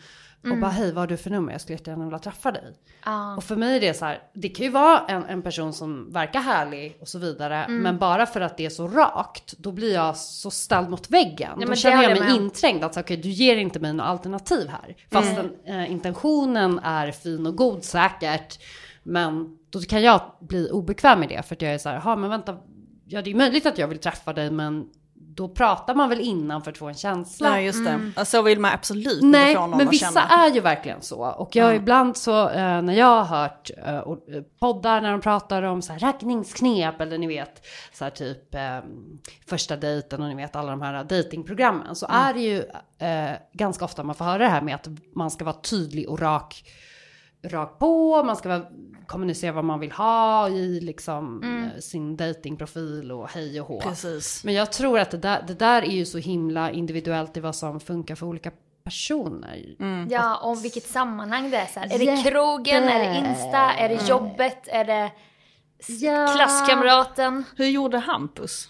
och 0.50 0.58
bara 0.58 0.70
hej 0.70 0.92
vad 0.92 1.02
har 1.02 1.06
du 1.06 1.16
för 1.16 1.30
nummer? 1.30 1.52
Jag 1.52 1.60
skulle 1.60 1.74
jättegärna 1.78 2.04
vilja 2.04 2.18
träffa 2.18 2.52
dig. 2.52 2.62
Ja. 3.04 3.36
Och 3.36 3.44
för 3.44 3.56
mig 3.56 3.76
är 3.76 3.80
det 3.80 3.94
så 3.94 4.04
här, 4.04 4.22
det 4.34 4.48
kan 4.48 4.64
ju 4.66 4.70
vara 4.72 4.98
en, 5.08 5.24
en 5.24 5.42
person 5.42 5.72
som 5.72 6.12
verkar 6.12 6.40
härlig 6.40 6.96
och 7.00 7.08
så 7.08 7.18
vidare, 7.18 7.56
Mm. 7.64 7.82
men 7.82 7.98
bara 7.98 8.26
för 8.26 8.40
att 8.40 8.56
det 8.56 8.66
är 8.66 8.70
så 8.70 8.88
rakt, 8.88 9.54
då 9.58 9.72
blir 9.72 9.94
jag 9.94 10.16
så 10.16 10.50
ställd 10.50 10.90
mot 10.90 11.10
väggen. 11.10 11.50
men 11.58 11.68
då 11.68 11.74
känner 11.74 12.02
jag 12.02 12.12
mig 12.12 12.20
med 12.20 12.36
inträngd, 12.36 12.84
att 12.84 12.96
okej 12.96 13.16
du 13.16 13.28
ger 13.28 13.56
inte 13.56 13.80
mig 13.80 13.92
något 13.92 14.06
alternativ 14.06 14.68
här. 14.68 14.96
Fast 15.10 15.38
Mm. 15.38 15.50
den, 15.66 15.76
eh, 15.80 15.90
intentionen 15.92 16.78
är 16.78 17.10
fin 17.12 17.46
och 17.46 17.56
god 17.56 17.84
säkert, 17.84 18.58
men 19.02 19.58
då 19.70 19.80
kan 19.80 20.02
jag 20.02 20.20
bli 20.40 20.70
obekväm 20.70 21.20
med 21.20 21.28
det 21.28 21.42
för 21.42 21.54
att 21.54 21.62
jag 21.62 21.74
är 21.74 21.78
så 21.78 21.88
här, 21.88 22.02
ja 22.04 22.16
men 22.16 22.30
vänta, 22.30 22.56
ja 23.06 23.22
det 23.22 23.30
är 23.30 23.34
möjligt 23.34 23.66
att 23.66 23.78
jag 23.78 23.88
vill 23.88 23.98
träffa 23.98 24.32
dig 24.32 24.50
men 24.50 24.88
då 25.36 25.48
pratar 25.48 25.94
man 25.94 26.08
väl 26.08 26.20
innan 26.20 26.62
för 26.62 26.70
att 26.70 26.78
få 26.78 26.88
en 26.88 26.94
känsla. 26.94 27.48
Ja 27.48 27.60
just 27.60 27.84
det. 27.84 28.12
Och 28.20 28.28
så 28.28 28.42
vill 28.42 28.60
man 28.60 28.72
absolut 28.72 29.22
inte 29.22 29.26
Nej, 29.26 29.54
få 29.54 29.66
någon 29.66 29.78
men 29.78 29.88
vissa 29.88 30.06
känna. 30.06 30.44
är 30.46 30.50
ju 30.54 30.60
verkligen 30.60 31.02
så. 31.02 31.16
Och 31.26 31.56
jag 31.56 31.76
ibland 31.76 32.16
så, 32.16 32.48
eh, 32.48 32.82
när 32.82 32.92
jag 32.92 33.24
har 33.24 33.24
hört 33.24 33.70
eh, 33.86 33.94
eh, 33.96 34.04
poddar 34.60 35.00
när 35.00 35.10
de 35.10 35.20
pratar 35.20 35.62
om 35.62 35.82
så 35.82 35.92
här 35.92 36.00
raggningsknep 36.00 37.00
eller 37.00 37.18
ni 37.18 37.26
vet, 37.26 37.66
så 37.92 38.04
här 38.04 38.10
typ 38.10 38.54
eh, 38.54 38.78
första 39.46 39.76
dejten 39.76 40.22
och 40.22 40.28
ni 40.28 40.34
vet 40.34 40.56
alla 40.56 40.70
de 40.70 40.82
här 40.82 41.04
datingprogrammen 41.04 41.96
så 41.96 42.06
är 42.10 42.34
det 42.34 42.40
ju 42.40 42.58
eh, 42.98 43.36
ganska 43.52 43.84
ofta 43.84 44.02
man 44.02 44.14
får 44.14 44.24
höra 44.24 44.38
det 44.38 44.48
här 44.48 44.62
med 44.62 44.74
att 44.74 44.88
man 45.14 45.30
ska 45.30 45.44
vara 45.44 45.56
tydlig 45.60 46.08
och 46.08 46.20
rak 46.20 46.64
rakt 47.48 47.78
på, 47.78 48.22
man 48.22 48.36
ska 48.36 48.48
vara, 48.48 48.62
kommunicera 49.06 49.52
vad 49.52 49.64
man 49.64 49.80
vill 49.80 49.92
ha 49.92 50.48
i 50.48 50.80
liksom 50.80 51.42
eh, 51.42 51.80
sin 51.80 52.16
datingprofil 52.16 53.12
och 53.12 53.28
hej 53.28 53.60
och 53.60 53.66
hå. 53.66 53.80
Precis. 53.80 54.44
Men 54.44 54.54
jag 54.54 54.72
tror 54.72 54.98
att 54.98 55.10
det 55.10 55.18
där, 55.18 55.44
det 55.46 55.54
där 55.54 55.82
är 55.82 55.90
ju 55.90 56.04
så 56.04 56.18
himla 56.18 56.70
individuellt 56.70 57.36
i 57.36 57.40
vad 57.40 57.56
som 57.56 57.80
funkar 57.80 58.14
för 58.14 58.26
olika 58.26 58.50
personer. 58.84 59.76
Ja, 60.10 60.36
och 60.36 60.64
vilket 60.64 60.86
sammanhang 60.86 61.50
det 61.50 61.56
är 61.56 61.66
så 61.66 61.80
här. 61.80 61.94
Är 61.94 61.98
det 61.98 62.30
krogen, 62.30 62.84
är 62.84 62.98
det 62.98 63.28
Insta, 63.28 63.72
är 63.72 63.88
det 63.88 64.08
jobbet, 64.08 64.68
är 64.68 64.84
det 64.84 65.10
klasskamraten? 66.34 67.44
Hur 67.56 67.66
gjorde 67.66 67.98
Hampus? 67.98 68.68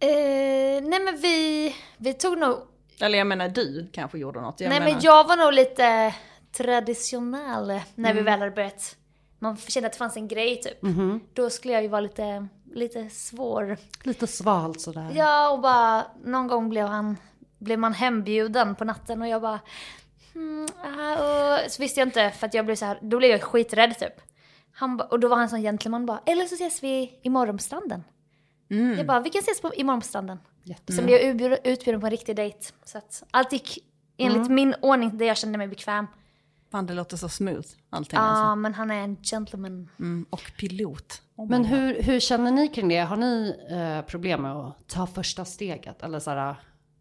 Eh, 0.00 0.82
nej 0.82 1.00
men 1.04 1.16
vi, 1.22 1.74
vi 1.96 2.14
tog 2.14 2.38
nog, 2.38 2.58
Eller 3.00 3.18
jag 3.18 3.26
menar 3.26 3.48
du 3.48 3.90
kanske 3.92 4.18
gjorde 4.18 4.40
något. 4.40 4.60
Jag 4.60 4.68
nej 4.70 4.80
menar, 4.80 4.92
men 4.92 5.02
jag 5.02 5.28
var 5.28 5.36
nog 5.36 5.52
lite 5.52 6.14
traditionell 6.52 7.66
när 7.94 8.10
Mm. 8.10 8.16
vi 8.16 8.22
väl 8.22 8.38
hade 8.40 8.50
börjat. 8.50 8.96
Man 9.38 9.56
kände 9.56 9.86
att 9.86 9.92
det 9.92 9.98
fanns 9.98 10.16
en 10.16 10.28
grej 10.28 10.60
typ. 10.60 10.82
Mhm. 10.82 11.20
Då 11.34 11.50
skulle 11.50 11.74
jag 11.74 11.82
ju 11.82 11.88
vara 11.88 12.00
lite, 12.00 12.46
lite 12.74 13.08
svår. 13.10 13.76
Lite 14.04 14.26
svalt 14.26 14.80
sådär. 14.80 15.12
Ja 15.14 15.50
och 15.50 15.60
bara, 15.60 16.04
någon 16.24 16.46
gång 16.48 16.68
blev 16.68 16.86
han, 16.86 17.16
blev 17.58 17.78
man 17.78 17.94
hembjuden 17.94 18.74
på 18.74 18.84
natten 18.84 19.22
och 19.22 19.28
jag 19.28 19.42
bara, 19.42 19.60
mm, 20.34 20.64
och, 21.14 21.70
så 21.70 21.82
visste 21.82 22.00
jag 22.00 22.06
inte 22.08 22.30
för 22.30 22.46
att 22.46 22.54
jag 22.54 22.64
blev 22.64 22.76
så 22.76 22.84
här, 22.84 22.98
då 23.02 23.18
blev 23.18 23.30
jag 23.30 23.42
skiträdd 23.42 23.98
typ. 23.98 24.14
Han 24.72 24.96
ba, 24.96 25.04
och 25.04 25.20
då 25.20 25.28
var 25.28 25.36
han 25.36 25.48
sån 25.48 25.62
gentleman 25.62 26.06
bara, 26.06 26.20
eller 26.26 26.44
så 26.46 26.54
ses 26.54 26.82
vi 26.82 27.20
imorgon 27.22 27.56
på 27.56 27.62
stranden. 27.62 28.04
Mm. 28.70 28.96
Jag 28.98 29.06
bara, 29.06 29.20
vi 29.20 29.30
kan 29.30 29.40
ses 29.42 29.60
på, 29.60 29.74
imorgon 29.74 30.00
på 30.00 30.06
stranden. 30.06 30.38
Sen 30.96 31.06
blev 31.06 31.20
jag 31.20 31.66
utbjuden 31.66 32.00
på 32.00 32.06
en 32.06 32.10
riktig 32.10 32.36
dejt. 32.36 32.58
Så 32.84 32.98
att 32.98 33.22
allt 33.30 33.52
gick 33.52 33.78
enligt 34.18 34.36
Mm. 34.46 34.54
min 34.54 34.74
ordning 34.82 35.18
där 35.18 35.26
jag 35.26 35.36
kände 35.36 35.58
mig 35.58 35.68
bekväm. 35.68 36.06
Fan 36.70 36.86
det 36.86 36.94
låter 36.94 37.16
så 37.16 37.28
smooth 37.28 37.66
allting 37.90 38.18
Ja, 38.18 38.22
alltså. 38.26 38.56
men 38.56 38.74
han 38.74 38.90
är 38.90 38.94
en 39.02 39.16
gentleman. 39.22 39.90
mm, 39.98 40.26
Och 40.30 40.52
pilot. 40.58 41.22
Oh 41.36 41.48
Men 41.50 41.64
hur, 41.64 42.02
hur 42.02 42.20
känner 42.20 42.50
ni 42.50 42.68
kring 42.68 42.88
det? 42.88 42.98
Har 43.00 43.16
ni 43.16 43.56
eh, 43.70 44.06
problem 44.06 44.42
med 44.42 44.52
att 44.52 44.88
ta 44.88 45.06
första 45.06 45.44
steget? 45.44 46.02
Eller 46.02 46.18
såhär, 46.20 46.54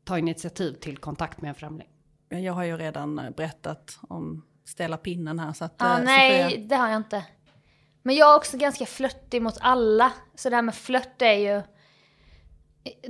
ta 0.04 0.18
initiativ 0.18 0.74
till 0.74 0.98
kontakt 0.98 1.42
med 1.42 1.50
en 1.50 1.56
främling? 1.56 1.88
Jag 2.30 2.54
har 2.54 2.64
ju 2.64 2.78
redan 2.78 3.20
eh, 3.20 3.30
berättat 3.30 4.00
om 4.02 4.46
stela 4.66 4.98
pinnen 4.98 5.40
här 5.40 5.54
så 5.54 5.66
att 5.66 5.76
Ja, 5.80 5.98
eh, 6.00 6.04
nej, 6.06 6.44
Sofia- 6.44 6.68
det 6.68 6.76
har 6.76 6.88
jag 6.90 6.98
inte. 6.98 7.26
Men 8.04 8.16
jag 8.16 8.32
är 8.32 8.36
också 8.38 8.58
ganska 8.58 8.86
flörtig 8.86 9.42
mot 9.42 9.58
alla. 9.62 10.12
Så 10.36 10.50
det 10.50 10.56
här 10.56 10.64
med 10.64 10.76
flört 10.76 11.22
är 11.22 11.34
ju... 11.34 11.62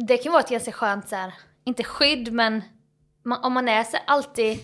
Det 0.07 0.17
kan 0.17 0.31
vara 0.31 0.41
ett 0.43 0.49
ganska 0.49 0.71
skönt 0.71 1.09
så 1.09 1.15
här, 1.15 1.33
inte 1.63 1.83
skydd 1.83 2.33
men 2.33 2.61
man, 3.23 3.43
om 3.43 3.53
man 3.53 3.67
är 3.67 3.83
så 3.83 3.97
här, 3.97 4.03
alltid 4.07 4.59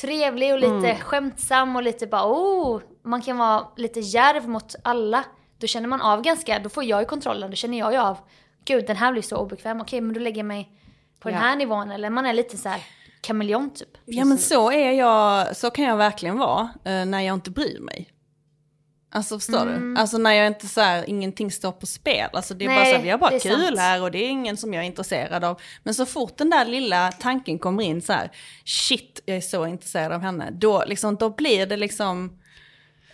trevlig 0.00 0.52
och 0.52 0.58
lite 0.58 0.96
skämtsam 1.02 1.76
och 1.76 1.82
lite 1.82 2.06
bara 2.06 2.26
oh, 2.32 2.80
man 3.04 3.22
kan 3.22 3.36
vara 3.38 3.66
lite 3.76 4.00
järv 4.00 4.48
mot 4.48 4.74
alla. 4.84 5.24
Då 5.58 5.66
känner 5.66 5.88
man 5.88 6.00
av 6.00 6.22
ganska, 6.22 6.58
då 6.58 6.68
får 6.68 6.84
jag 6.84 7.00
ju 7.00 7.06
kontrollen, 7.06 7.50
då 7.50 7.56
känner 7.56 7.78
jag 7.78 7.92
ju 7.92 7.98
av 7.98 8.18
gud 8.64 8.86
den 8.86 8.96
här 8.96 9.12
blir 9.12 9.22
så 9.22 9.36
obekväm, 9.36 9.80
okej 9.80 10.00
men 10.00 10.14
då 10.14 10.20
lägger 10.20 10.36
jag 10.38 10.46
mig 10.46 10.70
på 11.20 11.28
den 11.28 11.38
Ja. 11.38 11.44
här 11.44 11.56
nivån 11.56 11.90
eller 11.90 12.10
man 12.10 12.26
är 12.26 12.32
lite 12.32 12.56
så 12.56 12.68
här 12.68 12.80
kameleont 13.20 13.76
typ. 13.76 13.88
Ja 14.04 14.24
men 14.24 14.38
så 14.38 14.70
är 14.72 14.92
jag, 14.92 15.56
så 15.56 15.70
kan 15.70 15.84
jag 15.84 15.96
verkligen 15.96 16.38
vara 16.38 16.68
eh, 16.84 17.04
när 17.06 17.20
jag 17.20 17.34
inte 17.34 17.50
bryr 17.50 17.80
mig. 17.80 18.08
Alltså 19.10 19.38
förstår 19.38 19.62
Mm. 19.62 19.94
du? 19.94 20.00
Alltså 20.00 20.18
när 20.18 20.32
jag 20.32 20.46
inte 20.46 20.66
så 20.66 20.80
här, 20.80 21.04
ingenting 21.10 21.50
står 21.50 21.72
på 21.72 21.86
spel. 21.86 22.30
Alltså 22.32 22.54
det 22.54 22.64
är 22.64 22.68
Nej, 22.68 22.76
bara 22.78 22.84
så 22.86 22.92
här, 22.96 23.02
vi 23.02 23.10
har 23.10 23.18
bara 23.18 23.38
kul 23.38 23.66
sant. 23.66 23.78
här 23.78 24.02
och 24.02 24.10
det 24.10 24.18
är 24.18 24.28
ingen 24.28 24.56
som 24.56 24.74
jag 24.74 24.82
är 24.82 24.86
intresserad 24.86 25.44
av. 25.44 25.60
Men 25.82 25.94
så 25.94 26.06
fort 26.06 26.36
den 26.36 26.50
där 26.50 26.64
lilla 26.64 27.12
tanken 27.12 27.58
kommer 27.58 27.82
in 27.82 28.02
så 28.02 28.12
här, 28.12 28.30
shit 28.64 29.20
jag 29.26 29.36
är 29.36 29.40
så 29.40 29.66
intresserad 29.66 30.12
av 30.12 30.20
henne. 30.20 30.50
Då, 30.52 30.84
liksom, 30.86 31.16
då 31.16 31.30
blir 31.30 31.66
det 31.66 31.76
liksom, 31.76 32.38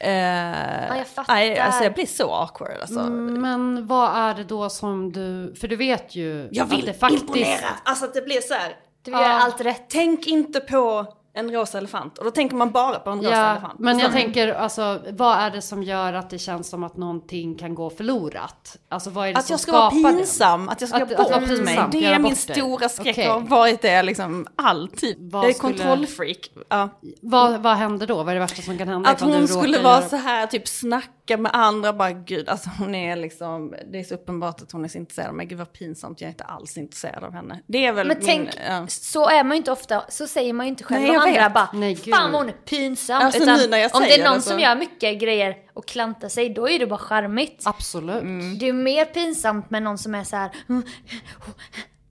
Eh, 0.05 0.96
jag 0.96 1.07
fattar. 1.07 1.57
Alltså 1.61 1.85
jag 1.85 1.94
blir 1.94 2.07
så 2.07 2.35
awkward 2.35 2.81
alltså. 2.81 3.00
Mm, 3.00 3.40
Men 3.40 3.87
vad 3.87 4.16
är 4.16 4.35
det 4.35 4.44
då 4.44 4.70
som 4.70 5.12
du, 5.12 5.55
för 5.61 5.68
du 5.68 5.76
vet 5.76 6.14
ju 6.14 6.48
Jag 6.52 6.64
att 6.64 6.72
vill 6.72 6.85
det 6.87 6.92
faktiskt... 6.94 7.22
imponera! 7.22 7.66
Alltså 7.85 8.05
att 8.05 8.14
det 8.14 8.22
blir 8.22 8.40
så 8.40 8.55
här. 8.55 8.76
Du 9.02 9.11
gör 9.11 9.22
allt 9.22 9.61
rätt. 9.61 9.83
Tänk 9.88 10.26
inte 10.26 10.61
på 10.61 11.07
en 11.35 11.51
rosa 11.53 11.79
elefant. 11.79 12.18
Och 12.18 12.25
då 12.25 12.31
tänker 12.31 12.57
man 12.57 12.71
bara 12.71 12.99
på 12.99 13.11
en 13.11 13.18
rosa 13.18 13.31
Ja, 13.31 13.51
elefant. 13.53 13.79
men 13.79 13.99
jag 13.99 14.12
tänker 14.12 14.55
alltså, 14.55 15.01
vad 15.11 15.38
är 15.38 15.51
det 15.51 15.62
som 15.62 15.83
gör 15.83 16.12
att 16.12 16.31
det 16.31 16.38
känns 16.38 16.68
som 16.68 16.85
att 16.85 16.97
någonting 16.97 17.55
kan 17.55 17.75
gå 17.75 17.90
förlorat? 17.90 18.77
Alltså 18.88 19.11
vad 19.11 19.29
är 19.29 19.33
det 19.33 19.38
Att 19.38 19.47
som 19.47 19.53
jag 19.53 19.61
ska 19.61 19.73
vara 19.73 19.90
pinsam, 19.90 20.68
att 20.68 20.81
jag 20.81 20.90
ska 20.90 21.03
Att- 21.03 21.09
bort 21.16 21.31
mig. 21.40 21.49
pinsam, 21.49 21.90
Det 21.90 21.99
göra 21.99 22.14
är 22.14 22.18
min 22.18 22.37
stora 22.37 22.88
skräck 22.88 23.18
och 23.18 23.25
har 23.25 23.40
varit 23.40 23.83
det 23.83 24.03
liksom 24.03 24.47
alltid. 24.57 25.16
Vad 25.33 25.45
jag 25.45 25.51
är 25.51 25.55
skulle- 25.55 25.79
kontrollfreak. 25.79 26.51
Ja. 26.68 26.88
Vad, 27.23 27.61
vad 27.62 27.77
händer 27.77 28.07
då? 28.07 28.16
Vad 28.16 28.29
är 28.29 28.35
det 28.35 28.40
värsta 28.40 28.62
som 28.62 28.79
kan 28.79 28.88
hända? 28.88 29.11
Att 29.11 29.21
hon 29.21 29.49
skulle 29.49 29.79
vara 29.83 30.03
så 30.03 30.16
här, 30.16 30.47
typ 30.47 30.68
snacka 30.68 31.09
med 31.37 31.51
andra, 31.55 31.92
bara 31.92 32.11
gud, 32.12 32.49
alltså 32.49 32.71
hon 32.79 32.95
är 32.95 33.16
liksom, 33.16 33.75
det 33.92 33.99
är 34.01 34.05
så 34.05 34.14
uppenbart 34.14 34.62
att 34.62 34.73
hon 34.73 34.85
är 34.85 34.88
så 34.88 34.99
intresserad 34.99 35.29
av 35.29 35.35
mig, 35.35 35.47
gud 35.47 35.59
vad 35.59 35.73
pinsamt, 35.73 36.21
jag 36.21 36.27
är 36.29 36.33
inte 36.33 36.45
alls 36.45 36.77
intresserad 36.79 37.25
av 37.25 37.33
henne. 37.33 37.61
Det 37.66 37.87
är 37.87 37.92
väl 37.92 38.07
Men 38.09 38.16
min, 38.16 38.27
tänk, 38.27 38.49
ja. 38.68 38.87
så 38.88 39.29
är 39.29 39.45
man 39.45 39.51
ju 39.53 39.57
inte 39.57 39.73
ofta, 39.73 40.05
så 40.09 40.27
säger 40.27 40.53
man 40.53 40.66
ju 40.66 40.71
inte 40.71 40.85
själv 40.85 41.01
Nej, 41.03 41.12
jag 41.12 41.23
andra 41.29 41.42
vet. 41.42 41.55
bara 41.55 41.68
Nej, 41.73 41.95
gud. 41.95 42.14
Fan 42.14 42.35
hon 42.35 42.49
är 42.49 42.53
pinsam. 42.53 43.23
Alltså, 43.23 43.42
Utan 43.42 43.59
nu 43.59 43.66
när 43.66 43.79
jag 43.79 43.95
om 43.95 44.03
det 44.03 44.21
är 44.21 44.25
någon 44.25 44.35
det 44.35 44.42
så- 44.42 44.51
som 44.51 44.61
gör 44.61 44.77
mycket 44.77 45.21
grejer 45.21 45.57
och 45.75 45.87
klantar 45.88 46.29
sig, 46.29 46.49
då 46.51 46.68
är 46.68 46.79
det 46.79 46.87
bara 46.87 46.99
charmigt. 46.99 47.62
Absolut. 47.66 48.23
Det 48.61 48.68
är 48.68 48.73
mer 48.73 49.05
pinsamt 49.05 49.71
med 49.71 49.83
någon 49.83 49.99
som 49.99 50.14
är 50.14 50.25
så 50.25 50.37
här. 50.37 50.51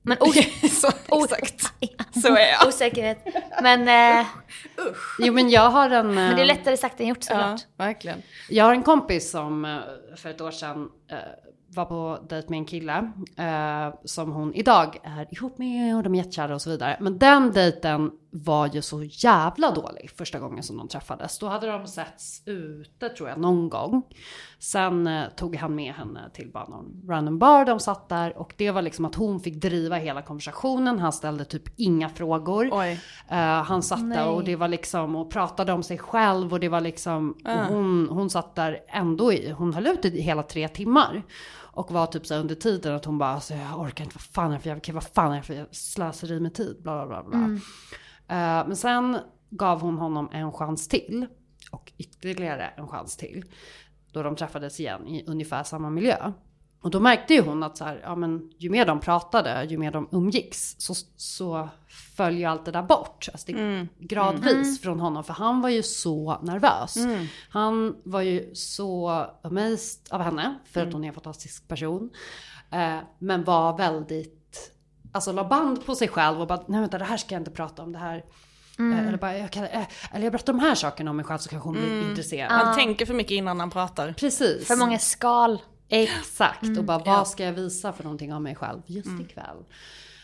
"Mm, 0.06 0.18
Men 0.22 0.70
så, 0.70 0.88
exakt. 1.38 1.62
Så 2.22 2.36
är 2.36 2.48
jag. 2.52 2.68
osäkerhet. 2.68 3.26
Men, 3.62 3.88
eh, 4.20 4.26
Jo 5.20 5.34
men 5.34 5.50
jag 5.50 5.70
har 5.70 5.90
en... 5.90 6.14
men 6.16 6.36
det 6.36 6.42
är 6.42 6.46
eh, 6.46 6.48
lättare 6.48 6.78
sagt 6.78 7.00
än 7.00 7.08
gjort 7.08 7.18
Ja, 7.22 7.26
såklart. 7.36 7.62
verkligen. 7.78 8.22
Jag 8.50 8.66
har 8.66 8.72
en 8.74 8.84
kompis 8.84 9.32
som 9.32 9.66
eh, 9.66 9.78
för 10.16 10.30
ett 10.30 10.42
år 10.42 10.52
sedan 10.52 10.90
eh, 11.12 11.18
var 11.68 11.86
på 11.86 12.20
dejt 12.30 12.50
med 12.50 12.58
en 12.58 12.66
kille 12.66 13.12
eh, 13.38 13.94
som 14.06 14.32
hon 14.32 14.54
idag 14.54 14.98
är 15.04 15.28
ihop 15.34 15.58
med 15.58 15.96
och 15.96 16.04
de 16.04 16.14
är 16.16 16.18
jättekära 16.18 16.56
och 16.56 16.62
så 16.62 16.70
vidare. 16.70 16.98
Men 17.00 17.18
den 17.18 17.52
dejten 17.52 18.12
var 18.32 18.67
ju 18.67 18.82
så 18.82 19.04
jävla 19.04 19.72
dålig 19.72 20.12
första 20.17 20.39
gången 20.39 20.63
som 20.63 20.78
de 20.78 20.88
träffades. 20.88 21.39
Då 21.39 21.48
hade 21.48 21.67
de 21.67 21.88
setts 21.88 22.41
ute 22.46 23.10
tror 23.10 23.30
jag 23.30 23.39
någon 23.39 23.70
gång. 23.70 24.04
Sen 24.60 25.08
eh, 25.08 25.30
tog 25.30 25.56
han 25.56 25.76
med 25.76 25.94
henne 25.94 26.30
till 26.34 26.52
bara 26.52 26.67
någon 26.67 27.04
random 27.08 27.39
bar. 27.39 27.65
De 27.65 27.80
satt 27.80 28.10
där 28.10 28.38
och 28.38 28.54
det 28.58 28.72
var 28.72 28.82
liksom 28.82 29.06
att 29.06 29.15
hon 29.15 29.39
fick 29.39 29.56
driva 29.56 29.96
hela 29.96 30.22
konversationen. 30.22 31.00
Han 31.00 31.13
ställde 31.13 31.46
typ 31.46 31.63
inga 31.76 32.10
frågor. 32.10 32.70
Oj. 32.72 33.00
Eh, 33.30 33.38
han 33.63 33.84
satt 33.84 34.10
där 34.10 34.28
och 34.28 34.44
det 34.44 34.56
var 34.56 34.67
liksom 34.67 35.15
och 35.15 35.32
pratade 35.32 35.74
om 35.74 35.84
sig 35.84 35.98
själv 35.98 36.54
och 36.54 36.60
det 36.60 36.70
var 36.70 36.82
liksom 36.82 37.32
och 37.46 37.76
hon, 37.76 38.10
hon 38.10 38.30
satt 38.30 38.56
där 38.56 38.80
ändå 38.88 39.34
i, 39.34 39.52
hon 39.52 39.74
höll 39.74 39.88
ut 39.88 40.06
i 40.06 40.22
hela 40.22 40.44
tre 40.44 40.67
timmar. 40.67 41.24
Och 41.74 41.91
var 41.91 42.06
typ 42.06 42.26
så 42.28 42.36
under 42.36 42.56
tiden 42.56 42.96
att 42.96 43.06
hon 43.06 43.17
bara, 43.17 43.30
alltså, 43.30 43.54
jag 43.54 43.80
orkar 43.80 44.04
inte, 44.04 44.15
vad 44.15 44.24
fan 44.24 44.52
är 44.52 44.56
det 44.56 44.62
för 44.62 44.70
jävla, 44.70 44.94
vad 44.94 45.04
fan 45.04 45.32
är 45.32 45.38
det 45.38 45.44
för 45.44 45.67
slöseri 45.72 46.39
med 46.39 46.54
tid, 46.54 46.78
bla 46.84 47.08
bla 47.08 47.24
bla. 47.24 47.30
bla. 47.30 47.39
Eh, 47.39 47.62
men 48.38 48.76
sen 48.76 49.17
gav 49.50 49.82
hon 49.82 49.98
honom 49.98 50.30
en 50.32 50.52
chans 50.52 50.88
till 50.88 51.28
och 51.72 51.91
ytterligare 51.98 52.67
en 52.78 52.88
chans 52.88 53.17
till. 53.17 53.46
Då 54.12 54.24
de 54.24 54.36
träffades 54.36 54.80
igen 54.80 55.08
i 55.08 55.26
ungefär 55.28 55.63
samma 55.63 55.89
miljö. 55.89 56.32
Och 56.82 56.91
då 56.91 57.00
märkte 57.00 57.34
ju 57.34 57.41
hon 57.41 57.63
att 57.63 57.78
så 57.78 57.86
här, 57.86 58.02
ja, 58.04 58.15
men, 58.15 58.52
ju 58.58 58.70
mer 58.70 58.86
de 58.86 59.00
pratade, 59.00 59.63
ju 59.63 59.78
mer 59.78 59.91
de 59.91 60.10
umgicks, 60.12 60.76
så, 60.78 60.94
så 61.15 61.70
föll 62.15 62.38
ju 62.38 62.46
allt 62.46 62.65
det 62.65 62.72
där 62.72 62.84
bort. 62.84 63.30
Alltså 63.32 63.52
det, 63.52 63.88
Gradvis 64.00 64.82
från 64.82 65.00
honom, 65.00 65.24
för 65.24 65.34
han 65.34 65.62
var 65.62 65.70
ju 65.70 65.84
så 65.84 66.39
nervös. 66.41 66.96
Han 67.50 67.96
var 68.04 68.22
ju 68.22 68.56
så 68.56 69.10
amazed 69.44 70.02
av 70.10 70.22
henne, 70.22 70.60
för 70.65 70.82
att 70.88 70.94
hon 70.94 71.04
är 71.04 71.08
en 71.08 71.13
fantastisk 71.13 71.67
person. 71.67 72.10
Eh, 72.72 72.98
men 73.20 73.44
var 73.44 73.78
väldigt, 73.78 74.40
alltså 75.12 75.32
la 75.32 75.43
band 75.43 75.86
på 75.86 75.95
sig 75.95 76.08
själv 76.08 76.41
och 76.41 76.47
bara, 76.47 76.63
nej 76.67 76.82
vänta 76.82 76.97
det 76.97 77.06
här 77.06 77.17
ska 77.17 77.36
jag 77.36 77.41
inte 77.41 77.52
prata 77.52 77.84
om, 77.84 77.91
det 77.91 78.00
här. 78.00 78.24
Eh, 78.80 79.08
eller 79.08 79.17
bara, 79.17 79.38
jag 79.38 79.52
kan, 79.52 79.63
eh, 79.63 79.88
eller 80.12 80.24
jag 80.26 80.32
berättar 80.32 80.54
de 80.54 80.60
här 80.60 80.76
sakerna 80.76 81.10
om 81.10 81.17
mig 81.17 81.26
själv 81.26 81.38
så 81.38 81.50
kanske 81.50 81.69
hon 81.69 81.76
blir 81.76 82.10
intresserad. 82.10 82.52
Han 82.52 82.76
tänker 82.76 83.06
för 83.06 83.13
mycket 83.13 83.32
innan 83.32 83.60
han 83.60 83.69
pratar. 83.69 84.13
Precis. 84.13 84.67
För 84.67 84.76
många 84.76 85.00
skal. 85.00 85.62
Exakt, 85.89 86.78
och 86.78 86.84
bara 86.84 87.00
vad 87.00 87.28
ska 87.28 87.43
jag 87.43 87.54
visa 87.54 87.93
för 87.93 88.04
någonting 88.04 88.34
av 88.34 88.41
mig 88.41 88.56
själv 88.56 88.82
just 88.86 89.21
ikväll. 89.21 89.58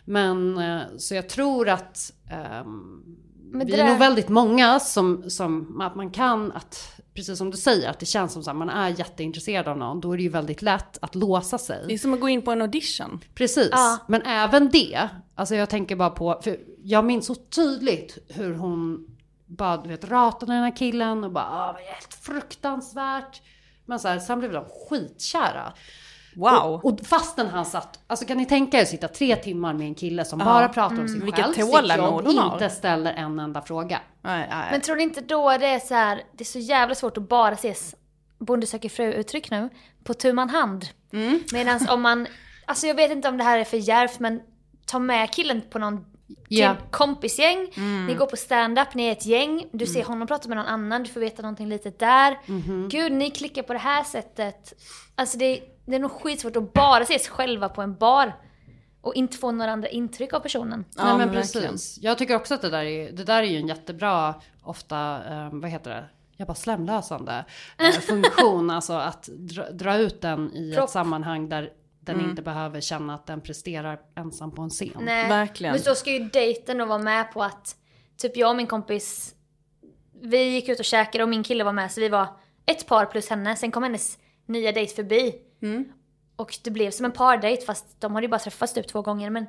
Men 0.06 0.58
eh, 0.58 0.82
så 0.98 1.16
jag 1.16 1.30
tror 1.30 1.70
att 1.70 2.12
ehm, 2.30 3.04
Men 3.52 3.68
vi 3.68 3.74
det 3.74 3.80
är 3.80 3.84
nog 3.84 3.94
där- 3.94 4.00
väldigt 4.00 4.30
många 4.30 4.80
som, 4.80 5.30
som 5.30 5.82
att 5.82 5.96
man 5.96 6.10
kan 6.12 6.52
att, 6.52 7.02
precis 7.14 7.38
som 7.38 7.52
du 7.52 7.58
säger, 7.58 7.90
att 7.90 8.00
det 8.00 8.06
känns 8.06 8.34
som 8.34 8.42
att 8.48 8.56
man 8.56 8.70
är 8.70 8.90
jätteintresserad 8.90 9.68
av 9.68 9.78
någon. 9.78 10.02
Då 10.02 10.12
är 10.14 10.18
det 10.18 10.24
ju 10.24 10.30
väldigt 10.30 10.62
lätt 10.62 10.98
att 11.02 11.16
låsa 11.16 11.58
sig. 11.58 11.86
Det 11.88 11.94
är 11.94 11.98
som 11.98 12.14
att 12.14 12.20
gå 12.20 12.30
in 12.30 12.42
på 12.42 12.52
en 12.52 12.62
audition. 12.62 13.20
Precis, 13.36 13.70
Ja. 13.72 13.98
men 14.08 14.22
även 14.22 14.70
det. 14.70 15.10
Alltså 15.36 15.56
jag 15.56 15.70
tänker 15.70 15.96
bara 15.96 16.10
på, 16.10 16.40
för 16.44 16.58
jag 16.84 17.06
minns 17.06 17.26
så 17.26 17.36
tydligt 17.36 18.18
hur 18.28 18.54
hon 18.54 19.08
bara 19.46 19.78
du 19.78 19.90
vet, 19.90 20.06
ratade 20.10 20.54
den 20.54 20.64
här 20.64 20.76
killen 20.76 21.24
och 21.24 21.32
bara 21.32 21.46
ah, 21.46 21.72
vad 21.74 21.82
helt 21.82 22.14
fruktansvärt. 22.14 23.42
Men 23.86 24.00
så 24.00 24.08
här, 24.08 24.20
sen 24.20 24.40
blev 24.40 24.52
de 24.52 24.66
skitkära. 24.90 25.74
Wow. 26.38 26.74
Och, 26.74 26.86
och 26.86 27.00
fastän 27.06 27.48
han 27.48 27.66
satt, 27.66 28.00
alltså 28.08 28.26
kan 28.26 28.38
ni 28.38 28.46
tänka 28.46 28.78
er 28.78 28.82
att 28.82 28.88
sitta 28.88 29.08
tre 29.08 29.36
timmar 29.36 29.74
med 29.74 29.88
en 29.88 29.96
kille 29.96 30.26
som 30.26 30.40
bara 30.40 30.70
pratar 30.70 31.00
om 31.02 31.08
sig 31.08 31.20
Vilket 31.20 31.46
själv, 31.46 31.54
sitt 31.54 31.98
jobb, 31.98 32.26
hon 32.26 32.38
har. 32.38 32.54
inte 32.54 32.70
ställer 32.70 33.14
en 33.14 33.40
enda 33.40 33.62
fråga. 33.62 34.00
Nej, 34.22 34.48
nej. 34.52 34.68
Men 34.72 34.82
tror 34.82 34.96
ni 34.96 35.04
inte 35.04 35.22
då 35.22 35.58
det 35.58 35.66
är 35.68 35.80
så 35.80 35.94
här, 35.94 36.22
det 36.38 36.44
är 36.44 36.46
så 36.46 36.60
jävla 36.60 36.96
svårt 36.96 37.18
att 37.18 37.30
bara 37.30 37.54
ses 37.54 37.96
Bonde 38.40 38.68
söker 38.68 38.90
fru-uttryck 38.90 39.52
nu, 39.52 39.70
på 40.04 40.14
tu 40.14 40.34
man 40.34 40.50
hand. 40.50 40.86
Mm. 41.14 41.40
Medan 41.54 41.88
om 41.90 42.02
man, 42.02 42.28
alltså 42.66 42.88
jag 42.88 42.96
vet 42.96 43.12
inte 43.12 43.28
om 43.30 43.38
det 43.38 43.44
här 43.44 43.60
är 43.60 43.64
för 43.64 43.78
djärvt 43.78 44.20
men 44.20 44.42
ta 44.86 45.00
med 45.00 45.32
killen 45.32 45.62
på 45.70 45.80
någon 45.80 46.06
Ja. 46.50 46.76
typ 46.76 46.92
kompisgäng, 46.92 47.68
Mm. 47.78 48.06
ni 48.06 48.14
går 48.14 48.26
på 48.26 48.36
stand-up, 48.38 48.94
ni 48.94 49.08
är 49.08 49.12
ett 49.12 49.26
gäng, 49.26 49.66
du 49.72 49.86
ser 49.86 50.04
honom 50.04 50.28
prata 50.28 50.48
med 50.48 50.58
någon 50.58 50.66
annan, 50.66 51.04
du 51.04 51.10
får 51.10 51.20
veta 51.20 51.42
någonting 51.42 51.70
litet 51.70 52.00
där. 52.00 52.40
Mhm. 52.46 52.90
Gud, 52.90 53.12
ni 53.12 53.30
klickar 53.32 53.64
på 53.64 53.74
det 53.74 53.80
här 53.80 54.04
sättet. 54.04 54.74
Alltså 55.16 55.38
det, 55.38 55.60
det 55.88 55.96
är 55.96 56.00
nog 56.00 56.12
skitsvårt 56.12 56.56
att 56.56 56.74
bara 56.74 57.04
ses 57.04 57.28
själva 57.28 57.70
på 57.70 57.82
en 57.82 57.96
bar 57.96 58.34
och 59.02 59.16
inte 59.16 59.38
få 59.38 59.52
några 59.52 59.72
andra 59.72 59.88
intryck 59.90 60.34
av 60.34 60.40
personen. 60.40 60.86
Ja, 60.96 61.04
Nej 61.04 61.18
men 61.18 61.28
men 61.28 61.36
precis. 61.36 61.56
verkligen. 61.56 61.78
Jag 62.02 62.18
tycker 62.18 62.36
också 62.36 62.54
att 62.54 62.62
det 62.62 62.70
där 62.70 62.84
är, 62.86 63.12
det 63.12 63.24
där 63.24 63.44
är 63.44 63.48
ju 63.48 63.58
en 63.58 63.68
jättebra, 63.68 64.36
ofta, 64.64 65.22
eh, 65.30 65.50
vad 65.52 65.70
heter 65.70 65.90
det? 65.92 66.06
Jag 66.38 66.48
bara 66.48 66.56
slemlösande 66.56 67.46
eh, 67.80 67.92
funktion. 68.02 68.70
alltså 68.70 68.94
att 68.94 69.24
dra, 69.28 69.70
dra 69.72 69.96
ut 69.98 70.22
den 70.22 70.54
i 70.54 70.74
Propp. 70.76 70.84
ett 70.86 70.90
sammanhang 70.90 71.50
där 71.50 71.70
den 72.00 72.16
Mm. 72.16 72.30
inte 72.30 72.42
behöver 72.42 72.82
känna 72.82 73.16
att 73.16 73.26
den 73.26 73.42
presterar 73.42 74.00
ensam 74.16 74.52
på 74.52 74.62
en 74.62 74.70
scen. 74.70 74.92
Nej. 75.02 75.30
Verkligen. 75.30 75.74
Men 75.74 75.84
så 75.84 75.96
ska 75.96 76.12
ju 76.12 76.20
dejten 76.20 76.78
då 76.78 76.86
vara 76.86 76.98
med 77.00 77.32
på 77.32 77.44
att 77.44 77.76
typ 78.18 78.38
jag 78.38 78.50
och 78.50 78.56
min 78.56 78.68
kompis 78.68 79.36
vi 80.22 80.44
gick 80.44 80.70
ut 80.70 80.80
och 80.80 80.86
käkade 80.86 81.24
och 81.24 81.30
min 81.30 81.44
kille 81.44 81.64
var 81.64 81.74
med 81.74 81.92
så 81.92 82.02
vi 82.02 82.10
var 82.10 82.28
ett 82.66 82.88
par 82.88 83.06
plus 83.06 83.30
henne. 83.30 83.56
Sen 83.56 83.72
kom 83.72 83.84
hennes 83.84 84.18
nya 84.46 84.72
dejt 84.72 84.96
förbi. 84.96 85.36
Och 86.36 86.58
det 86.64 86.72
blev 86.72 86.92
som 86.92 87.06
en 87.06 87.12
pardejt 87.12 87.66
fast 87.66 88.02
de 88.02 88.16
hade 88.16 88.26
ju 88.26 88.30
bara 88.30 88.40
träffats 88.40 88.74
typ 88.74 88.88
två 88.88 89.02
gånger 89.02 89.30
men 89.30 89.46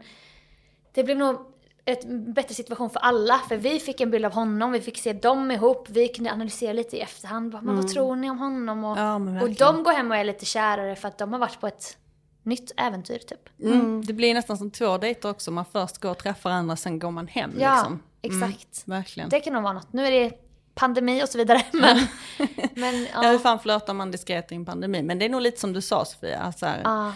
det 0.95 1.05
blev 1.05 1.17
nog 1.17 1.37
ett 1.85 2.05
bättre 2.35 2.55
situation 2.55 2.91
för 2.91 3.01
alla 3.01 3.39
för 3.39 3.57
vi 3.57 3.81
fick 3.81 4.01
en 4.01 4.11
bild 4.11 4.25
av 4.25 4.33
honom, 4.33 4.73
vi 4.73 4.81
fick 4.81 4.99
se 4.99 5.13
dem 5.13 5.51
ihop, 5.51 5.89
vi 5.91 6.09
kunde 6.09 6.33
analysera 6.33 6.73
lite 6.73 6.97
i 6.97 7.01
efterhand. 7.01 7.53
Bara, 7.53 7.63
Men 7.63 7.77
vad 7.77 7.89
tror 7.89 8.17
ni 8.17 8.31
om 8.31 8.39
honom? 8.39 8.85
Och, 8.85 8.99
Ja, 8.99 9.15
och 9.43 9.51
de 9.51 9.83
går 9.83 9.93
hem 9.93 10.11
och 10.11 10.17
är 10.17 10.25
lite 10.25 10.45
kärare 10.45 10.97
för 10.97 11.09
att 11.09 11.19
de 11.19 11.33
har 11.33 11.41
varit 11.41 11.61
på 11.61 11.67
ett 11.67 11.99
nytt 12.43 12.73
äventyr 12.77 13.19
typ. 13.19 13.61
Mm. 13.63 14.05
Det 14.05 14.13
blir 14.13 14.35
nästan 14.35 14.59
som 14.59 14.71
två 14.71 14.99
dejter 14.99 15.31
också. 15.31 15.51
Man 15.51 15.65
först 15.65 15.99
går 15.99 16.11
och 16.11 16.19
träffar 16.19 16.51
andra, 16.51 16.77
sen 16.77 16.99
går 16.99 17.11
man 17.11 17.27
hem. 17.27 17.53
Ja, 17.59 17.75
liksom. 17.75 18.03
exakt. 18.23 18.83
Verkligen. 18.85 19.29
Det 19.29 19.41
kan 19.41 19.53
nog 19.53 19.63
vara 19.63 19.73
något. 19.73 19.93
Nu 19.93 20.07
är 20.07 20.11
det 20.11 20.48
pandemi 20.79 21.25
och 21.25 21.29
så 21.29 21.39
vidare. 21.39 21.63
Men, 21.73 21.97
men 22.75 23.07
Ja, 23.15 23.21
hur 23.23 23.33
ja. 23.33 23.39
fan 23.39 23.59
flörtar 23.61 23.95
man 23.95 24.11
diskret 24.11 24.53
i 24.53 24.55
en 24.55 24.65
pandemi? 24.65 25.03
Men 25.03 25.19
det 25.19 25.25
är 25.25 25.29
nog 25.29 25.41
lite 25.41 25.61
som 25.61 25.73
du 25.73 25.81
sa 25.83 26.05
Sofia, 26.05 26.39
alltså 26.39 26.67
här, 26.67 26.81
ja. 26.85 27.09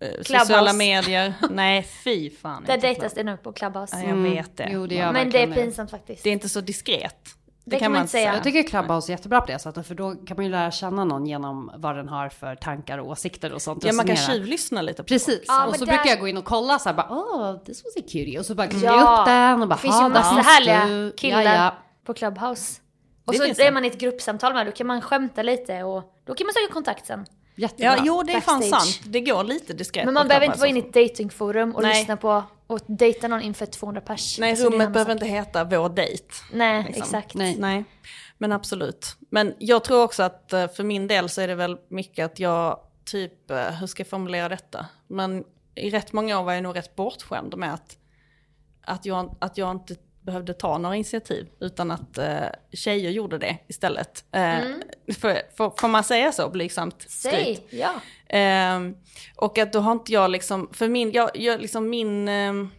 eh, 0.00 0.08
Clubhouse. 0.08 0.38
sociala 0.46 0.72
medier. 0.72 1.34
Nej, 1.50 1.82
fy 2.04 2.30
fan. 2.30 2.64
Där 2.66 2.74
inte 2.74 2.86
dejtas 2.86 3.12
det 3.14 3.22
nu 3.24 3.36
på 3.36 3.52
Clubhouse. 3.52 3.96
Ja, 4.02 4.08
jag 4.08 4.16
vet 4.16 4.56
det. 4.56 4.68
Jo, 4.72 4.86
det 4.86 4.94
gör 4.94 5.12
men 5.12 5.30
det 5.30 5.42
är 5.42 5.54
pinsamt 5.54 5.90
faktiskt. 5.90 6.22
Det 6.24 6.28
är 6.28 6.32
inte 6.32 6.48
så 6.48 6.60
diskret. 6.60 7.16
Det 7.66 7.78
kan 7.78 7.92
man 7.92 8.00
inte 8.00 8.10
säga. 8.12 8.34
Jag 8.34 8.42
tycker 8.42 8.62
Clubhouse 8.62 9.12
är 9.12 9.16
jättebra 9.16 9.40
på 9.40 9.46
det 9.46 9.58
sättet, 9.58 9.86
för 9.86 9.94
då 9.94 10.14
kan 10.14 10.36
man 10.36 10.44
ju 10.44 10.50
lära 10.50 10.70
känna 10.70 11.04
någon 11.04 11.26
genom 11.26 11.70
vad 11.76 11.96
den 11.96 12.08
har 12.08 12.28
för 12.28 12.54
tankar 12.56 12.98
och 12.98 13.08
åsikter 13.08 13.52
och 13.52 13.62
sånt. 13.62 13.84
Ja, 13.84 13.92
man 13.92 14.06
kan 14.06 14.16
tjuvlyssna 14.16 14.82
lite 14.82 15.02
på 15.02 15.06
Precis, 15.06 15.44
Ja, 15.48 15.66
och 15.66 15.76
så 15.76 15.84
där- 15.84 15.92
brukar 15.92 16.10
jag 16.10 16.20
gå 16.20 16.28
in 16.28 16.36
och 16.36 16.44
kolla 16.44 16.78
så 16.78 16.88
här 16.88 16.96
bara 16.96 17.08
oh 17.10 17.58
this 17.64 17.84
was 17.84 17.96
a 17.96 18.06
cutie 18.12 18.38
och 18.38 18.46
så 18.46 18.54
bara 18.54 18.66
klickar 18.66 18.86
Ja, 18.86 19.00
jag 19.00 19.20
upp 19.20 19.26
den 19.26 19.62
och 19.62 19.68
bara 19.68 19.74
det 19.74 19.80
finns 19.82 19.94
"Ha, 19.94 20.02
ju 20.02 20.08
massa 20.12 20.34
härliga 20.42 20.86
du." 20.86 21.12
killar 21.16 21.42
Ja, 21.42 21.54
ja. 21.54 21.74
på 22.06 22.14
Clubhouse. 22.14 22.80
Och 23.24 23.32
Det 23.32 23.54
så 23.54 23.62
är 23.62 23.72
man 23.72 23.84
i 23.84 23.88
ett 23.88 23.98
gruppsamtal 23.98 24.54
med, 24.54 24.66
då 24.66 24.72
kan 24.72 24.86
man 24.86 25.00
skämta 25.00 25.42
lite 25.42 25.82
och 25.82 26.14
då 26.24 26.34
kan 26.34 26.46
man 26.46 26.54
söka 26.54 26.72
kontakt 26.72 27.06
sen. 27.06 27.26
Jättebra. 27.56 27.96
Ja, 27.96 28.02
jo 28.06 28.22
det 28.22 28.32
är 28.32 28.40
fan 28.40 28.60
Backstage. 28.60 28.82
sant. 28.82 29.12
Det 29.12 29.20
går 29.20 29.44
lite 29.44 29.72
diskret 29.72 30.04
Men 30.04 30.14
man 30.14 30.28
behöver 30.28 30.46
inte 30.46 30.58
vara 30.58 30.68
inne 30.68 30.78
i 30.78 30.82
ett 30.82 30.92
datingforum 30.92 31.74
och 31.74 31.82
Nej. 31.82 31.98
lyssna 31.98 32.16
på 32.16 32.42
och 32.66 32.80
dejta 32.86 33.28
någon 33.28 33.40
inför 33.42 33.66
200 33.66 34.00
pers. 34.00 34.38
Nej, 34.38 34.50
Alltså, 34.50 34.66
rummet 34.66 34.92
behöver 34.92 35.12
sak. 35.14 35.22
inte 35.22 35.26
heta 35.34 35.64
vår 35.64 35.88
dejt. 35.88 36.24
Nej, 36.52 36.84
liksom. 36.86 37.02
exakt. 37.02 37.34
Nej. 37.34 37.56
Nej. 37.58 37.84
Men 38.38 38.52
absolut. 38.52 39.16
Men 39.30 39.54
jag 39.58 39.84
tror 39.84 40.02
också 40.02 40.22
att 40.22 40.52
eh, 40.52 40.68
för 40.68 40.84
min 40.84 41.06
del 41.06 41.28
så 41.28 41.40
är 41.40 41.48
det 41.48 41.54
väl 41.54 41.76
mycket 41.88 42.24
att 42.24 42.38
jag 42.38 42.80
typ, 43.04 43.50
eh, 43.50 43.70
hur 43.70 43.86
ska 43.86 44.00
jag 44.00 44.08
formulera 44.08 44.48
detta? 44.48 44.86
Men 45.06 45.44
i 45.74 45.90
rätt 45.90 46.12
många 46.12 46.40
år 46.40 46.44
var 46.44 46.52
jag 46.52 46.62
nog 46.62 46.76
rätt 46.76 46.96
bortskämd 46.96 47.56
med 47.56 47.74
att, 47.74 47.96
att, 48.84 49.06
jag, 49.06 49.36
att 49.40 49.58
jag 49.58 49.70
inte 49.70 49.94
behövde 50.24 50.54
ta 50.54 50.78
några 50.78 50.96
initiativ 50.96 51.48
utan 51.60 51.90
att 51.90 52.18
eh, 52.18 52.46
tjejer 52.72 53.10
gjorde 53.10 53.38
det 53.38 53.58
istället. 53.68 54.24
Eh, 54.32 54.58
Mm. 54.58 54.82
för, 55.18 55.42
för, 55.56 55.72
får 55.80 55.88
man 55.88 56.04
säga 56.04 56.32
så 56.32 56.48
blygsamt? 56.48 57.04
Säg, 57.08 57.66
ja. 57.70 57.90
Ehm, 58.28 58.96
och 59.36 59.58
att 59.58 59.72
då 59.72 59.78
har 59.80 59.92
inte 59.92 60.12
jag 60.12 60.30
liksom, 60.30 60.68
för 60.72 60.88
min, 60.88 61.12
jag, 61.12 61.30
jag 61.34 61.60
liksom 61.60 61.90
min, 61.90 62.28
ehm, 62.28 62.70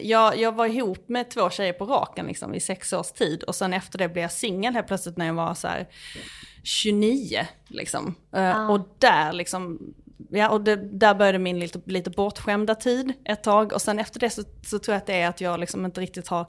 jag, 0.00 0.38
jag 0.38 0.52
var 0.54 0.66
ihop 0.66 1.08
med 1.08 1.30
två 1.30 1.50
tjejer 1.50 1.72
på 1.72 1.84
raken 1.84 2.26
liksom 2.26 2.54
i 2.54 2.60
sex 2.60 2.92
års 2.92 3.12
tid 3.12 3.42
och 3.42 3.54
sen 3.54 3.72
efter 3.72 3.98
det 3.98 4.08
blev 4.08 4.22
jag 4.22 4.32
singel 4.32 4.74
helt 4.74 4.86
plötsligt 4.86 5.16
när 5.16 5.26
jag 5.26 5.34
var 5.34 5.54
så 5.54 5.68
här 5.68 5.88
29 6.64 7.46
liksom. 7.68 8.14
Eh, 8.36 8.56
Ah. 8.60 8.68
Och 8.72 8.80
där 8.98 9.32
liksom, 9.32 9.94
ja 10.30 10.48
och 10.48 10.60
det, 10.60 10.76
där 10.76 11.14
började 11.14 11.38
min 11.38 11.58
lite, 11.58 11.80
lite 11.86 12.10
bortskämda 12.10 12.74
tid 12.74 13.12
ett 13.24 13.42
tag 13.42 13.72
och 13.72 13.82
sen 13.82 13.98
efter 13.98 14.20
det 14.20 14.30
så, 14.30 14.42
så 14.62 14.78
tror 14.78 14.92
jag 14.92 14.96
att 14.96 15.06
det 15.06 15.20
är 15.20 15.28
att 15.28 15.40
jag 15.40 15.60
liksom 15.60 15.84
inte 15.84 16.00
riktigt 16.00 16.28
har 16.28 16.46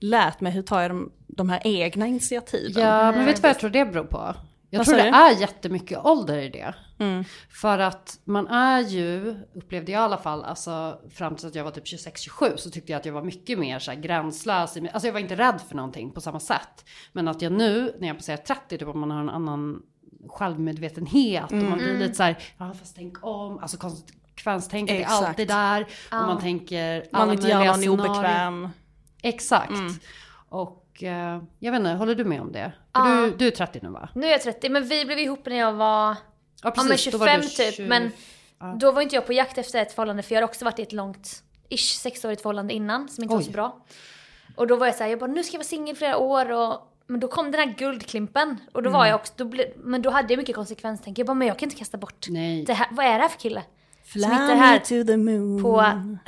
lärt 0.00 0.40
mig 0.40 0.52
hur 0.52 0.62
tar 0.62 0.80
jag 0.82 0.90
de, 0.90 1.12
de 1.26 1.48
här 1.48 1.60
egna 1.64 2.06
initiativen. 2.06 2.82
Ja, 2.82 3.12
men 3.12 3.26
vet 3.26 3.36
du 3.36 3.42
vad 3.42 3.48
jag 3.48 3.58
tror 3.58 3.70
det 3.70 3.84
beror 3.84 4.04
på? 4.04 4.34
Jag 4.70 4.78
Vad 4.78 4.86
tror 4.86 4.96
det 4.96 5.08
är 5.08 5.40
jättemycket 5.40 5.98
ålder 6.04 6.38
i 6.38 6.48
det. 6.48 6.74
Mm. 6.98 7.24
För 7.50 7.78
att 7.78 8.20
man 8.24 8.46
är 8.46 8.80
ju, 8.80 9.36
upplevde 9.54 9.92
jag 9.92 10.00
i 10.00 10.04
alla 10.04 10.18
fall, 10.18 10.44
alltså 10.44 11.00
fram 11.10 11.36
till 11.36 11.46
att 11.46 11.54
jag 11.54 11.64
var 11.64 11.70
typ 11.70 11.84
26-27 11.84 12.56
så 12.56 12.70
tyckte 12.70 12.92
jag 12.92 13.00
att 13.00 13.06
jag 13.06 13.12
var 13.12 13.22
mycket 13.22 13.58
mer 13.58 13.78
så 13.78 13.90
här 13.90 13.98
gränslös. 14.00 14.76
Alltså 14.76 15.08
jag 15.08 15.12
var 15.12 15.20
inte 15.20 15.36
rädd 15.36 15.60
för 15.68 15.76
någonting 15.76 16.10
på 16.10 16.20
samma 16.20 16.40
sätt. 16.40 16.84
Men 17.12 17.28
att 17.28 17.42
jag 17.42 17.52
nu, 17.52 17.96
när 17.98 18.08
jag 18.08 18.16
passerar 18.16 18.36
30, 18.36 18.78
typ 18.78 18.88
om 18.88 19.00
man 19.00 19.10
har 19.10 19.20
en 19.20 19.30
annan 19.30 19.82
självmedvetenhet 20.28 21.44
och 21.52 21.56
man 21.56 21.78
blir 21.78 21.88
Mm. 21.88 22.00
lite 22.02 22.14
så 22.14 22.22
här, 22.22 22.36
ja 22.58 22.72
fast 22.78 22.96
tänk 22.96 23.26
om, 23.26 23.58
alltså 23.58 23.76
konsekvenstänket 23.76 25.00
är 25.00 25.04
alltid 25.04 25.48
där. 25.48 25.86
Ja. 26.10 26.20
Och 26.20 26.26
man 26.26 26.40
tänker 26.40 27.06
Man 27.12 27.28
vill 27.30 27.38
inte 27.38 27.50
göra 27.50 27.76
någon 27.76 27.88
obekväm. 27.88 28.68
Exakt. 29.22 29.70
Mm. 29.70 29.92
Och 30.48 31.02
eh, 31.02 31.42
jag 31.58 31.72
vet 31.72 31.78
inte, 31.78 31.90
håller 31.90 32.14
du 32.14 32.24
med 32.24 32.40
om 32.40 32.52
det? 32.52 32.72
Ja. 32.92 33.04
du, 33.04 33.36
du 33.36 33.46
är 33.46 33.50
30 33.50 33.80
nu 33.82 33.88
va? 33.88 34.08
Nu 34.14 34.26
är 34.26 34.30
jag 34.30 34.42
30, 34.42 34.68
men 34.68 34.88
vi 34.88 35.04
blev 35.04 35.18
ihop 35.18 35.46
när 35.46 35.56
jag 35.56 35.72
var 35.72 36.16
Ja 36.62 36.72
ja, 36.76 36.82
men 36.82 36.96
25 36.96 37.40
du 37.40 37.46
typ. 37.48 37.74
20 37.74 37.88
Men 37.88 38.10
ja. 38.60 38.76
då 38.80 38.92
var 38.92 39.02
inte 39.02 39.14
jag 39.14 39.26
på 39.26 39.32
jakt 39.32 39.58
efter 39.58 39.82
ett 39.82 39.92
förhållande 39.92 40.22
för 40.22 40.34
jag 40.34 40.42
har 40.42 40.48
också 40.48 40.64
varit 40.64 40.78
i 40.78 40.82
ett 40.82 40.92
långt, 40.92 41.42
ish, 41.68 41.98
sexårigt 42.00 42.42
förhållande 42.42 42.74
innan 42.74 43.08
som 43.08 43.24
inte 43.24 43.32
var 43.34 43.40
Oj. 43.40 43.44
så 43.44 43.50
bra. 43.50 43.84
Och 44.56 44.66
då 44.66 44.76
var 44.76 44.86
jag 44.86 44.94
såhär, 44.94 45.10
jag 45.10 45.18
bara 45.18 45.30
nu 45.30 45.42
ska 45.42 45.54
jag 45.54 45.58
vara 45.58 45.64
singel 45.64 45.96
flera 45.96 46.16
år 46.16 46.52
och 46.52 46.93
men 47.06 47.20
då 47.20 47.28
kom 47.28 47.50
den 47.50 47.60
här 47.68 47.74
guldklimpen 47.78 48.56
och 48.72 48.82
då 48.82 48.88
Mm. 48.88 48.98
var 48.98 49.06
jag 49.06 49.14
också, 49.14 49.32
då 49.36 49.44
ble, 49.44 49.64
men 49.76 50.02
då 50.02 50.10
hade 50.10 50.32
jag 50.32 50.38
mycket 50.38 50.54
konsekvenstänk. 50.56 51.18
Jag 51.18 51.26
bara, 51.26 51.34
men 51.34 51.48
jag 51.48 51.58
kan 51.58 51.66
inte 51.66 51.76
kasta 51.78 51.98
bort 51.98 52.26
Nej. 52.28 52.64
det 52.64 52.72
här. 52.74 52.88
Vad 52.90 53.06
är 53.06 53.12
det 53.14 53.18
här 53.22 53.28
för 53.28 53.38
kille? 53.38 53.62
Fly 54.04 54.22
här 54.24 54.78
to 54.78 55.06
the 55.06 55.16
moon. 55.16 55.62
på, 55.62 55.84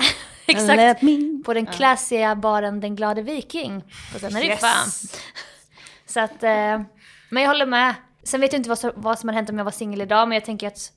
exakt, 0.47 1.01
på 1.45 1.55
den 1.55 1.67
klassiga 1.67 2.37
baren 2.37 2.81
Den 2.81 2.97
glade 2.97 3.23
viking. 3.23 3.85
Är 4.15 4.31
det 4.31 4.45
Yes. 4.47 4.61
fan. 4.61 4.89
Så 6.07 6.21
att, 6.21 6.43
eh, 6.43 6.81
men 7.31 7.43
jag 7.43 7.47
håller 7.49 7.67
med. 7.67 7.95
Sen 8.23 8.41
vet 8.41 8.53
jag 8.53 8.59
inte 8.61 8.69
vad, 8.69 8.79
så, 8.79 8.93
vad 8.97 9.19
som 9.19 9.29
har 9.29 9.35
hänt 9.35 9.51
om 9.51 9.59
jag 9.59 9.65
var 9.65 9.73
singel 9.73 10.01
idag, 10.01 10.29
men 10.29 10.37
jag 10.37 10.45
tänker 10.45 10.67
att 10.67 10.93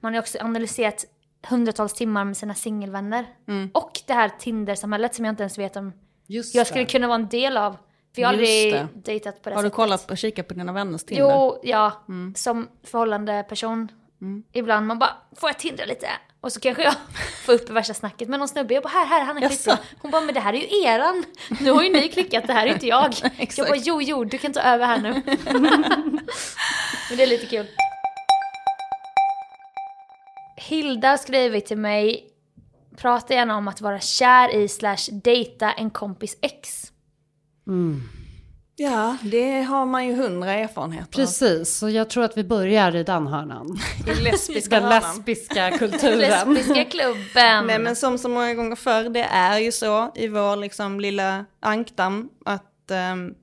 man 0.00 0.12
har 0.14 0.20
också 0.20 0.38
analyserat 0.40 1.04
hundratals 1.48 1.92
timmar 1.94 2.24
med 2.24 2.36
sina 2.36 2.54
singelvänner. 2.54 3.26
Mm. 3.48 3.70
Och 3.74 4.00
det 4.06 4.12
här 4.12 4.30
Tinder-samhället 4.38 5.14
som 5.14 5.24
jag 5.24 5.32
inte 5.32 5.42
ens 5.42 5.58
vet 5.58 5.76
om 5.76 5.92
Just 6.26 6.54
jag 6.54 6.66
skulle 6.66 6.84
det. 6.84 6.90
kunna 6.92 7.06
vara 7.06 7.14
en 7.18 7.28
del 7.28 7.56
av. 7.56 7.76
För 8.16 8.22
jag 8.22 8.28
har 8.28 8.32
aldrig 8.32 8.86
dejtat 8.94 9.42
på 9.42 9.50
det 9.50 9.56
Har 9.56 9.62
du 9.62 9.66
sättet. 9.66 9.76
kollat 9.76 10.10
och 10.10 10.18
kikat 10.18 10.48
på 10.48 10.54
dina 10.54 10.72
vänners 10.72 11.04
Tinder? 11.04 11.24
Jo, 11.24 11.60
ja. 11.62 12.04
Mm. 12.08 12.34
Som 12.36 12.68
förhållande 12.84 13.44
person. 13.48 13.88
Ibland 14.52 14.86
man 14.86 14.98
bara, 14.98 15.16
får 15.36 15.48
jag 15.48 15.58
tindra 15.58 15.84
lite? 15.84 16.08
Och 16.40 16.52
så 16.52 16.60
kanske 16.60 16.82
jag 16.82 16.94
får 17.44 17.52
upp 17.52 17.70
värsta 17.70 17.94
snacket 17.94 18.28
med 18.28 18.38
någon 18.38 18.48
snubbe. 18.48 18.74
Jag 18.74 18.82
bara, 18.82 18.88
här, 18.88 19.06
här, 19.06 19.24
han 19.24 19.42
är 19.42 19.48
skitbra. 19.48 19.78
Hon 19.98 20.10
bara, 20.10 20.22
men 20.22 20.34
det 20.34 20.40
här 20.40 20.52
är 20.52 20.58
ju 20.58 20.84
eran. 20.84 21.24
Nu 21.60 21.70
har 21.70 21.82
ju 21.82 21.92
ni 21.92 22.08
klickat, 22.08 22.46
det 22.46 22.52
här 22.52 22.66
är 22.66 22.72
inte 22.72 22.86
jag. 22.86 23.14
jag 23.56 23.68
bara, 23.68 23.76
jo, 23.76 24.02
jo, 24.02 24.24
du 24.24 24.38
kan 24.38 24.52
ta 24.52 24.60
över 24.60 24.86
här 24.86 24.98
nu. 24.98 25.12
men 27.08 27.16
det 27.16 27.22
är 27.22 27.26
lite 27.26 27.46
kul. 27.46 27.66
Hilda 30.56 31.08
har 31.08 31.16
skrivit 31.16 31.66
till 31.66 31.78
mig, 31.78 32.30
prata 32.96 33.34
gärna 33.34 33.56
om 33.56 33.68
att 33.68 33.80
vara 33.80 34.00
kär 34.00 34.54
i 34.54 34.68
slash 34.68 35.10
dejta 35.10 35.72
en 35.72 35.90
kompis 35.90 36.38
ex. 36.42 36.92
Ja, 38.78 39.16
det 39.22 39.60
har 39.62 39.86
man 39.86 40.06
ju 40.06 40.14
hundra 40.14 40.52
erfarenheter. 40.52 41.12
Precis, 41.12 41.76
så 41.76 41.88
jag 41.90 42.10
tror 42.10 42.24
att 42.24 42.36
vi 42.36 42.44
börjar 42.44 42.96
i 42.96 43.02
den 43.02 43.26
hörnan. 43.26 43.78
I 44.06 44.22
lesbiska 44.22 44.70
Den 44.80 44.84
hörnan. 44.84 45.02
lesbiska 45.16 45.70
kulturen. 45.78 46.18
Lesbiska 46.18 46.84
klubben. 46.84 47.66
Nej 47.66 47.78
men 47.78 47.96
som 47.96 48.18
så 48.18 48.28
många 48.28 48.54
gånger 48.54 48.76
förr, 48.76 49.08
det 49.08 49.22
är 49.22 49.58
ju 49.58 49.72
så 49.72 50.12
i 50.14 50.28
vår 50.28 50.56
liksom 50.56 51.00
lilla 51.00 51.44
ankdam 51.60 52.28
att 52.44 52.90
ehm, 52.90 53.34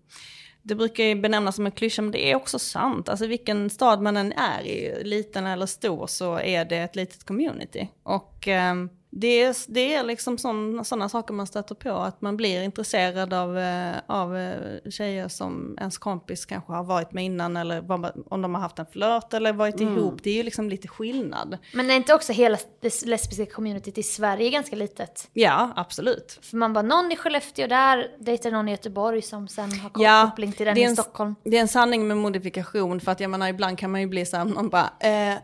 det 0.61 0.75
brukar 0.75 1.03
ju 1.03 1.15
benämnas 1.15 1.55
som 1.55 1.65
en 1.65 1.71
klyscha, 1.71 2.01
men 2.01 2.11
det 2.11 2.31
är 2.31 2.35
också 2.35 2.59
sant. 2.59 3.09
Alltså 3.09 3.27
vilken 3.27 3.69
stad 3.69 4.01
man 4.01 4.17
än 4.17 4.33
är 4.33 4.61
i, 4.67 5.03
liten 5.03 5.45
eller 5.45 5.65
stor, 5.65 6.07
så 6.07 6.39
är 6.39 6.65
det 6.65 6.77
ett 6.77 6.95
litet 6.95 7.23
community. 7.25 7.87
Och 8.03 8.47
ehm, 8.47 8.89
det 9.15 9.41
är, 9.41 9.55
det 9.67 9.93
är 9.93 10.03
liksom 10.03 10.37
sådana 10.37 11.09
saker 11.09 11.33
man 11.33 11.47
stöter 11.47 11.75
på, 11.75 11.89
att 11.91 12.21
man 12.21 12.37
blir 12.37 12.61
intresserad 12.63 13.33
av, 13.33 13.57
eh, 13.57 13.95
av 14.07 14.37
eh, 14.37 14.89
tjejer 14.91 15.27
som 15.27 15.77
ens 15.79 15.97
kompis 15.97 16.45
kanske 16.45 16.73
har 16.73 16.83
varit 16.83 17.11
med 17.13 17.25
innan, 17.25 17.57
eller 17.57 17.91
om 18.33 18.41
de 18.41 18.55
har 18.55 18.61
haft 18.61 18.79
en 18.79 18.85
flört 18.85 19.33
eller 19.33 19.53
varit 19.53 19.79
ihop. 19.81 20.23
Det 20.23 20.29
är 20.29 20.33
ju 20.33 20.43
liksom 20.43 20.69
lite 20.69 20.87
skillnad. 20.87 21.57
Men 21.73 21.89
är 21.91 21.95
inte 21.95 22.13
också 22.13 22.33
hela 22.33 22.57
det 22.81 23.05
lesbiska 23.05 23.45
communityt 23.45 23.97
i 23.97 24.03
Sverige 24.03 24.49
ganska 24.49 24.75
litet? 24.75 25.29
Ja, 25.33 25.73
absolut. 25.75 26.39
För 26.41 26.57
man 26.57 26.73
bara, 26.73 26.81
någon 26.81 27.11
i 27.11 27.15
Skellefteå 27.15 27.67
där 27.67 28.07
dejtar 28.19 28.51
någon 28.51 28.67
i 28.67 28.71
Göteborg 28.71 29.21
som 29.21 29.47
sen 29.47 29.71
har 29.79 29.91
Ja, 30.03 30.27
koppling 30.29 30.51
till 30.51 30.65
den 30.65 30.77
i 30.77 30.81
en- 30.83 30.95
Stockholm. 30.95 31.35
Det 31.43 31.57
är 31.57 31.61
en 31.61 31.67
sanning 31.67 32.07
med 32.07 32.17
modifikation 32.17 32.99
för 33.01 33.11
att 33.11 33.19
jag 33.19 33.29
menar 33.29 33.47
ibland 33.47 33.77
kan 33.77 33.91
man 33.91 34.01
ju 34.01 34.07
bli 34.07 34.25
så 34.25 34.37
här, 34.37 34.45
man 34.45 34.69
bara, 34.69 34.89
eh, 34.99 35.37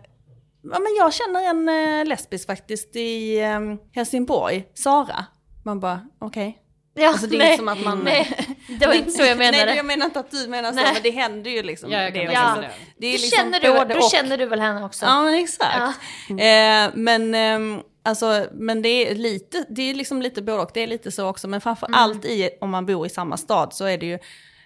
ja 0.64 0.80
men 0.80 0.96
jag 0.98 1.14
känner 1.14 1.44
en 1.50 1.70
eh, 2.00 2.06
lesbisk 2.06 2.48
faktiskt 2.48 2.96
i 2.96 3.40
eh, 3.40 3.60
Helsingborg, 3.96 4.66
Sara. 4.74 5.26
Man 5.66 5.80
bara, 5.80 6.02
okej. 6.22 6.58
Ja, 6.94 7.08
Alltså 7.08 7.28
det 7.28 7.36
är 7.36 7.40
nej, 7.40 7.48
inte 7.52 7.58
som 7.58 7.68
att 7.68 7.84
man... 7.84 8.00
nej, 8.00 8.58
det 8.80 8.88
var 8.88 8.94
inte 8.94 9.12
så 9.12 9.24
jag 9.24 9.38
menade. 9.38 9.66
Nej, 9.66 9.76
jag 9.78 9.86
menar 9.86 10.06
inte 10.06 10.20
att 10.20 10.32
du 10.32 10.48
menar 10.48 10.70
så, 10.70 10.76
Nej. 10.76 10.94
men 10.94 11.04
det 11.04 11.10
händer 11.12 11.52
ju 11.52 11.64
liksom. 11.64 11.92
Ja, 11.92 12.00
det, 12.00 12.12
liksom, 12.12 12.64
det. 12.98 13.08
är 13.08 13.12
liksom 13.12 13.38
känner 13.38 13.60
du, 13.60 13.74
både 13.74 13.94
då 13.94 14.10
känner 14.10 14.38
du 14.38 14.46
väl 14.46 14.60
henne 14.60 14.86
också? 14.86 15.06
Ja, 15.06 15.22
men 15.24 15.34
exakt. 15.34 16.00
Eh, 16.30 16.90
men, 16.94 17.36
ehm, 17.36 17.80
alltså, 18.04 18.46
men 18.54 18.82
det 18.82 18.90
är 19.12 19.16
lite, 19.16 19.66
det 19.70 19.90
är 19.90 19.94
liksom 19.94 20.22
lite 20.22 20.42
både 20.42 20.62
och, 20.62 20.72
det 20.74 20.80
är 20.84 20.88
lite 20.88 21.12
så 21.12 21.28
också. 21.28 21.48
Men 21.48 21.62
framför 21.62 21.88
Mm. 21.88 22.00
allt 22.00 22.26
i, 22.26 22.50
om 22.62 22.70
man 22.70 22.86
bor 22.86 23.06
i 23.06 23.10
samma 23.10 23.38
stad 23.38 23.74
så 23.74 23.86
är 23.86 23.98
det 23.98 24.06
ju 24.06 24.20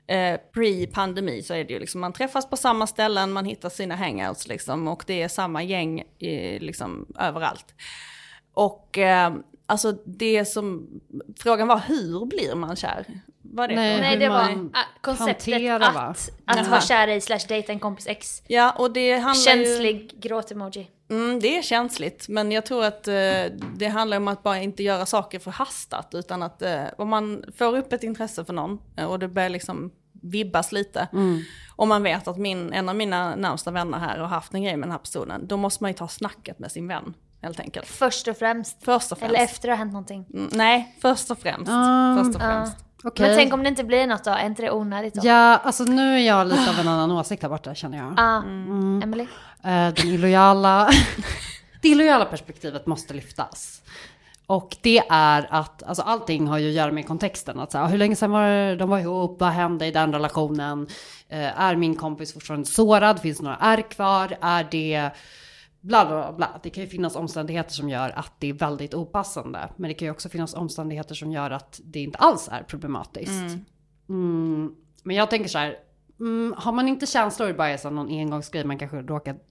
eh, 0.07 0.39
pre-pandemi 0.53 1.43
så 1.43 1.53
är 1.53 1.63
det 1.63 1.73
ju 1.73 1.79
liksom, 1.79 2.01
man 2.01 2.13
träffas 2.13 2.49
på 2.49 2.57
samma 2.57 2.87
ställen, 2.87 3.31
man 3.31 3.45
hittar 3.45 3.69
sina 3.69 3.95
hangouts 3.95 4.47
liksom 4.47 4.87
och 4.87 5.03
det 5.07 5.21
är 5.21 5.27
samma 5.27 5.63
gäng 5.63 6.03
i, 6.19 6.59
liksom 6.59 7.07
överallt. 7.19 7.73
Och 8.53 8.97
eh, 8.97 9.33
alltså 9.65 9.91
det 10.05 10.45
som, 10.45 10.89
frågan 11.39 11.67
var 11.67 11.79
hur 11.87 12.25
blir 12.25 12.55
man 12.55 12.75
kär? 12.75 13.05
Var 13.41 13.67
det 13.67 13.75
Nej? 13.75 14.01
Nej, 14.01 14.13
hur 14.13 14.19
det 14.19 14.29
var 14.29 14.43
man 14.43 14.73
konceptet 15.01 15.53
hanterar, 15.53 15.93
va? 15.93 16.15
att, 16.45 16.59
att 16.59 16.67
vara 16.67 16.81
kär 16.81 17.07
i 17.07 17.21
slash 17.21 17.47
dejta 17.47 17.71
en 17.71 17.79
kompis 17.79 18.07
ex. 18.07 18.43
Ja, 18.47 18.71
och 18.71 18.93
det 18.93 19.13
handlar 19.13 19.55
ju... 19.55 19.65
Känslig 19.65 20.11
gråt-emoji. 20.21 20.87
Mm, 21.13 21.39
det 21.39 21.57
är 21.57 21.61
känsligt, 21.61 22.25
men 22.29 22.51
jag 22.51 22.65
tror 22.65 22.85
att 22.85 23.07
eh, 23.07 23.13
det 23.75 23.87
handlar 23.87 24.17
om 24.17 24.27
att 24.27 24.43
bara 24.43 24.59
inte 24.61 24.83
göra 24.83 25.05
saker 25.05 25.39
för 25.39 25.51
hastat, 25.51 26.09
utan 26.13 26.43
att 26.43 26.61
eh, 26.61 26.81
om 26.97 27.09
man 27.09 27.43
får 27.57 27.77
upp 27.77 27.93
ett 27.93 28.03
intresse 28.03 28.45
för 28.45 28.53
någon 28.53 28.79
eh, 28.97 29.05
och 29.05 29.19
det 29.19 29.27
börjar 29.27 29.49
liksom 29.49 29.91
vibbas 30.21 30.71
lite, 30.71 31.07
och 31.75 31.87
man 31.87 32.03
vet 32.03 32.27
att 32.27 32.37
min, 32.37 32.73
en 32.73 32.89
av 32.89 32.95
mina 32.95 33.35
närmsta 33.35 33.71
vänner 33.71 33.97
här 33.97 34.17
har 34.17 34.27
haft 34.27 34.53
en 34.53 34.63
grej 34.63 34.75
med 34.77 34.87
den 34.87 34.91
här 34.91 34.99
personen, 34.99 35.47
då 35.47 35.57
måste 35.57 35.83
man 35.83 35.91
ju 35.91 35.97
ta 35.97 36.07
snacket 36.07 36.59
med 36.59 36.71
sin 36.71 36.87
vän, 36.87 37.13
helt 37.41 37.59
enkelt. 37.59 37.87
Först 37.87 38.27
och 38.27 38.37
främst. 38.37 38.83
Först 38.83 39.11
och 39.11 39.17
främst. 39.17 39.35
Eller 39.35 39.43
efter 39.43 39.67
det 39.67 39.71
har 39.71 39.77
hänt 39.77 39.93
någonting. 39.93 40.25
Mm, 40.33 40.49
nej, 40.53 40.95
först 41.01 41.31
och 41.31 41.39
främst. 41.39 41.71
Um, 41.71 42.17
först 42.17 42.35
och 42.35 42.41
främst. 42.41 42.77
Okej. 43.03 43.27
Men 43.27 43.37
tänk 43.37 43.53
om 43.53 43.63
det 43.63 43.69
inte 43.69 43.83
blir 43.83 44.07
något 44.07 44.23
då? 44.23 44.31
Är 44.31 44.45
inte 44.45 44.61
det 44.61 44.71
onödigt 44.71 45.13
då? 45.13 45.21
Ja, 45.23 45.57
alltså 45.57 45.83
nu 45.83 46.15
är 46.15 46.19
jag 46.27 46.47
lite 46.47 46.69
av 46.69 46.79
en 46.79 46.87
annan 46.87 47.11
åsikt 47.11 47.41
här 47.43 47.49
borta 47.49 47.75
känner 47.75 47.97
jag. 47.97 48.13
Ah, 48.17 48.37
Mm. 48.37 49.01
Emily? 49.03 49.27
Eh, 49.63 49.93
den 49.93 50.07
illojala, 50.07 50.89
det 51.81 51.87
illojala 51.87 52.25
perspektivet 52.25 52.85
måste 52.85 53.13
lyftas. 53.13 53.81
Och 54.45 54.75
det 54.81 54.97
är 55.09 55.47
att, 55.49 55.83
alltså 55.83 56.03
allting 56.03 56.47
har 56.47 56.57
ju 56.57 56.67
att 56.67 56.73
göra 56.73 56.91
med 56.91 57.07
kontexten. 57.07 57.59
Att 57.59 57.71
så 57.71 57.77
här, 57.77 57.87
hur 57.87 57.97
länge 57.97 58.15
sedan 58.15 58.31
var 58.31 58.49
det 58.49 58.75
de 58.75 58.89
var 58.89 58.99
ihop? 58.99 59.39
Vad 59.39 59.49
hände 59.49 59.85
i 59.85 59.91
den 59.91 60.13
relationen? 60.13 60.87
Eh, 61.29 61.61
är 61.61 61.75
min 61.75 61.95
kompis 61.95 62.33
fortfarande 62.33 62.65
sårad? 62.65 63.19
Finns 63.19 63.41
några 63.41 63.57
ärr 63.61 63.81
kvar? 63.81 64.37
Är 64.41 64.67
det 64.71 65.11
bla 65.83 66.05
bla 66.05 66.33
bla. 66.33 66.59
Det 66.63 66.69
kan 66.69 66.83
ju 66.83 66.89
finnas 66.89 67.15
omständigheter 67.15 67.71
som 67.71 67.89
gör 67.89 68.09
att 68.09 68.33
det 68.39 68.47
är 68.47 68.53
väldigt 68.53 68.93
opassande. 68.93 69.69
Men 69.75 69.87
det 69.87 69.93
kan 69.93 70.05
ju 70.05 70.11
också 70.11 70.29
finnas 70.29 70.53
omständigheter 70.53 71.15
som 71.15 71.31
gör 71.31 71.51
att 71.51 71.81
det 71.83 71.99
inte 71.99 72.17
alls 72.17 72.49
är 72.51 72.63
problematiskt. 72.63 73.57
Mm. 74.09 74.75
Men 75.03 75.15
jag 75.15 75.29
tänker 75.29 75.49
så 75.49 75.57
här, 75.57 75.75
mm, 76.19 76.55
har 76.57 76.71
man 76.71 76.87
inte 76.87 77.05
känslor 77.05 77.53
bara 77.53 77.69
är 77.69 77.77
så 77.77 77.89
någon 77.89 78.07
engångsgrej, 78.07 78.63
man 78.65 78.77
kanske 78.77 79.01
råkar 79.01 79.31
mm, 79.31 79.43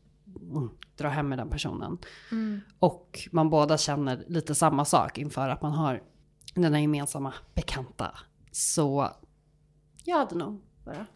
dra 0.97 1.09
hem 1.09 1.29
med 1.29 1.39
den 1.39 1.49
personen. 1.51 1.99
Mm. 2.31 2.61
Och 2.79 3.29
man 3.33 3.51
båda 3.51 3.79
känner 3.79 4.25
lite 4.29 4.55
samma 4.55 4.85
sak 4.85 5.19
inför 5.19 5.49
att 5.49 5.63
man 5.63 5.73
har 5.73 6.03
den 6.55 6.75
här 6.75 6.81
gemensamma 6.81 7.35
bekanta. 7.55 8.19
Så 8.53 9.09
jag 10.05 10.19
hade 10.19 10.35
nog 10.35 10.63
bara... 10.85 11.07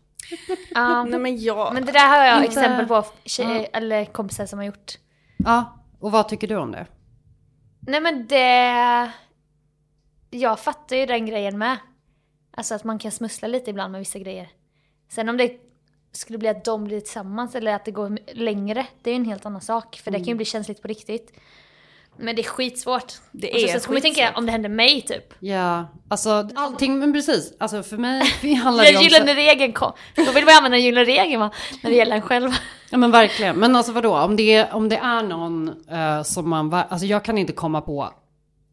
Ja. 0.74 1.04
Nej 1.10 1.18
men 1.20 1.36
jag... 1.38 1.74
Men 1.74 1.84
det 1.86 1.92
där 1.92 2.08
har 2.08 2.24
jag 2.24 2.36
Inte- 2.44 2.60
exempel 2.60 2.86
på 2.86 3.04
tjejer, 3.24 3.60
Ja. 3.60 3.66
eller 3.72 4.04
kompisar 4.04 4.46
som 4.46 4.58
har 4.58 4.66
gjort. 4.66 4.92
Ja, 5.38 5.78
och 6.00 6.12
vad 6.12 6.28
tycker 6.28 6.48
du 6.48 6.56
om 6.56 6.72
det? 6.72 6.86
Nej 7.80 8.00
men 8.00 8.26
det... 8.26 9.12
Jag 10.30 10.60
fattar 10.60 10.96
ju 10.96 11.06
den 11.06 11.26
grejen 11.26 11.58
med. 11.58 11.76
Alltså 12.50 12.74
att 12.74 12.84
man 12.84 12.98
kan 12.98 13.12
smussla 13.12 13.48
lite 13.48 13.70
ibland 13.70 13.92
med 13.92 13.98
vissa 13.98 14.18
grejer. 14.18 14.48
Sen 15.08 15.28
om 15.28 15.36
det 15.36 15.56
skulle 16.12 16.38
bli 16.38 16.48
att 16.48 16.64
de 16.64 16.84
blir 16.84 17.00
tillsammans 17.00 17.54
eller 17.54 17.74
att 17.74 17.84
det 17.84 17.90
går 17.90 18.18
längre, 18.34 18.86
det 19.02 19.10
är 19.10 19.14
ju 19.14 19.20
en 19.20 19.24
helt 19.24 19.46
annan 19.46 19.60
sak. 19.60 20.00
För 20.04 20.10
det 20.10 20.16
kan 20.18 20.24
ju 20.24 20.30
Mm. 20.30 20.36
bli 20.36 20.44
känsligt 20.46 20.82
på 20.82 20.88
riktigt. 20.88 21.32
Men 22.18 22.36
det 22.36 22.42
är 22.42 22.48
skitsvårt. 22.48 23.12
Det 23.32 23.52
Och 23.52 23.60
så, 23.60 23.66
är 23.66 23.70
sen 23.72 23.80
ska 23.80 23.90
man 23.92 23.96
ju 23.96 24.02
tänka 24.02 24.32
om 24.36 24.46
det 24.46 24.52
händer 24.52 24.68
mig 24.68 25.00
typ. 25.02 25.34
Ja, 25.38 25.86
alltså 26.08 26.48
allting, 26.54 26.98
men 26.98 27.12
precis. 27.12 27.52
Alltså 27.58 27.82
för 27.82 27.96
mig 27.96 28.22
handlar 28.62 28.84
det 28.84 28.90
Den 28.90 28.96
om... 28.96 29.02
gyllene 29.02 29.34
regeln 29.34 29.72
kom. 29.72 29.92
Då 30.16 30.22
vill 30.32 30.44
man 30.44 30.52
ju 30.52 30.56
använda 30.56 30.76
den 30.76 30.84
gyllene 30.84 31.04
regeln 31.06 31.40
va? 31.40 31.50
När 31.82 31.90
det 31.90 31.96
gäller 31.96 32.16
en 32.16 32.22
själv. 32.22 32.50
Ja 32.90 32.98
men 32.98 33.10
verkligen. 33.10 33.56
Men 33.56 33.76
alltså 33.76 33.92
vadå, 33.92 34.16
om 34.18 34.36
det, 34.36 34.72
om 34.72 34.88
det 34.88 34.96
är 34.96 35.22
någon 35.22 35.68
eh, 35.90 36.22
som 36.22 36.48
man, 36.50 36.74
alltså 36.74 37.06
jag 37.06 37.24
kan 37.24 37.38
inte 37.38 37.52
komma 37.52 37.80
på, 37.80 38.10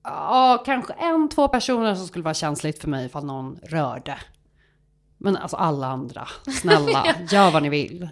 ja 0.03 0.63
kanske 0.65 0.93
en, 0.93 1.29
två 1.29 1.47
personer 1.47 1.95
som 1.95 2.07
skulle 2.07 2.23
vara 2.23 2.33
känsligt 2.33 2.81
för 2.81 2.87
mig 2.87 3.05
ifall 3.05 3.25
någon 3.25 3.59
rörde. 3.63 4.17
Men 5.23 5.37
alltså 5.37 5.57
alla 5.57 5.87
andra, 5.87 6.27
snälla, 6.61 7.05
gör 7.31 7.51
vad 7.51 7.63
ni 7.63 7.69
vill. 7.69 8.09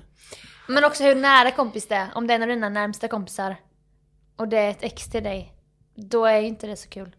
Men 0.68 0.84
också 0.84 1.04
hur 1.04 1.16
nära 1.16 1.52
kompis 1.52 1.88
det 1.88 1.96
är. 1.96 2.08
Om 2.16 2.28
det 2.28 2.34
är 2.34 2.36
en 2.36 2.42
av 2.42 2.48
dina 2.48 2.70
närmsta 2.70 3.08
kompisar 3.08 3.56
och 4.36 4.48
det 4.48 4.58
är 4.58 4.70
ett 4.70 4.84
ex 4.84 5.10
till 5.10 5.24
dig. 5.24 5.54
Då 5.96 6.26
är 6.26 6.40
ju 6.40 6.48
inte 6.48 6.68
det 6.68 6.76
så 6.78 6.90
kul. 6.90 7.16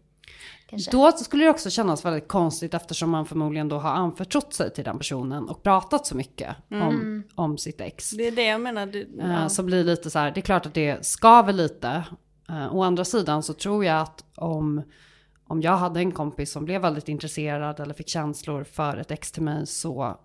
Kanske. 0.69 0.91
Då 0.91 1.11
skulle 1.11 1.43
det 1.43 1.49
också 1.49 1.69
kännas 1.69 2.05
väldigt 2.05 2.27
konstigt 2.27 2.73
eftersom 2.73 3.09
man 3.09 3.25
förmodligen 3.25 3.69
då 3.69 3.77
har 3.77 3.89
anförtrott 3.91 4.53
sig 4.53 4.73
till 4.73 4.83
den 4.83 4.97
personen 4.97 5.49
och 5.49 5.63
pratat 5.63 6.07
så 6.07 6.15
mycket 6.17 6.55
om, 6.71 6.81
Mm. 6.81 7.23
om 7.35 7.57
sitt 7.57 7.81
ex. 7.81 8.09
Det 8.11 8.27
är 8.27 8.31
det 8.31 8.45
jag 8.45 8.61
menar. 8.61 8.85
Det, 8.85 8.99
Eh, 8.99 9.31
ja. 9.31 9.49
Så 9.49 9.63
blir 9.63 9.77
det 9.77 9.83
lite 9.83 10.09
så 10.09 10.19
här, 10.19 10.31
det 10.31 10.39
är 10.39 10.41
klart 10.41 10.65
att 10.65 10.73
det 10.73 11.05
skaver 11.05 11.53
lite. 11.53 12.03
Uh, 12.49 12.75
å 12.75 12.83
andra 12.83 13.05
sidan 13.05 13.43
så 13.43 13.53
tror 13.53 13.85
jag 13.85 14.01
att 14.01 14.23
om, 14.35 14.81
om 15.53 15.61
jag 15.61 15.77
hade 15.77 15.99
en 15.99 16.11
kompis 16.11 16.51
som 16.51 16.65
blev 16.65 16.81
väldigt 16.81 17.09
intresserad 17.09 17.79
eller 17.79 17.93
fick 17.93 18.09
känslor 18.09 18.63
för 18.63 18.97
ett 18.97 19.11
ex 19.11 19.31
till 19.31 19.43
mig 19.43 19.67
så 19.67 20.19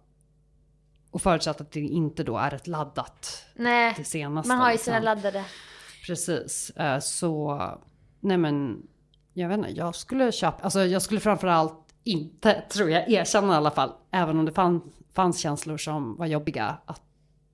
och 1.11 1.23
förutsatt 1.23 1.61
att 1.61 1.73
det 1.73 1.81
inte 1.81 2.23
då 2.25 2.37
är 2.39 2.55
ett 2.55 2.67
laddat 2.67 3.45
Nej, 3.55 3.95
det 3.97 4.05
senaste. 4.05 4.49
man 4.49 4.59
har 4.59 4.69
ju 4.69 4.73
liksom. 4.73 4.85
sina 4.85 5.01
laddade. 5.01 5.45
Precis. 6.07 6.71
Eh, 6.71 6.99
Så, 7.01 7.61
nej 8.21 8.37
men, 8.37 8.83
jag 9.35 9.49
vet 9.49 9.59
inte, 9.59 9.71
jag 9.71 9.95
skulle 9.95 10.33
köpa, 10.33 10.63
alltså 10.65 10.81
jag 10.85 11.03
skulle 11.03 11.21
framförallt 11.21 11.95
inte, 12.05 12.63
tror 12.73 12.91
jag, 12.91 13.11
erkänna 13.11 13.53
i 13.53 13.57
alla 13.57 13.71
fall, 13.71 13.93
även 14.11 14.39
om 14.39 14.45
det 14.45 14.53
fann, 14.53 14.93
fanns 15.13 15.39
känslor 15.39 15.77
som 15.77 16.17
var 16.17 16.27
jobbiga, 16.27 16.79
att 16.87 17.03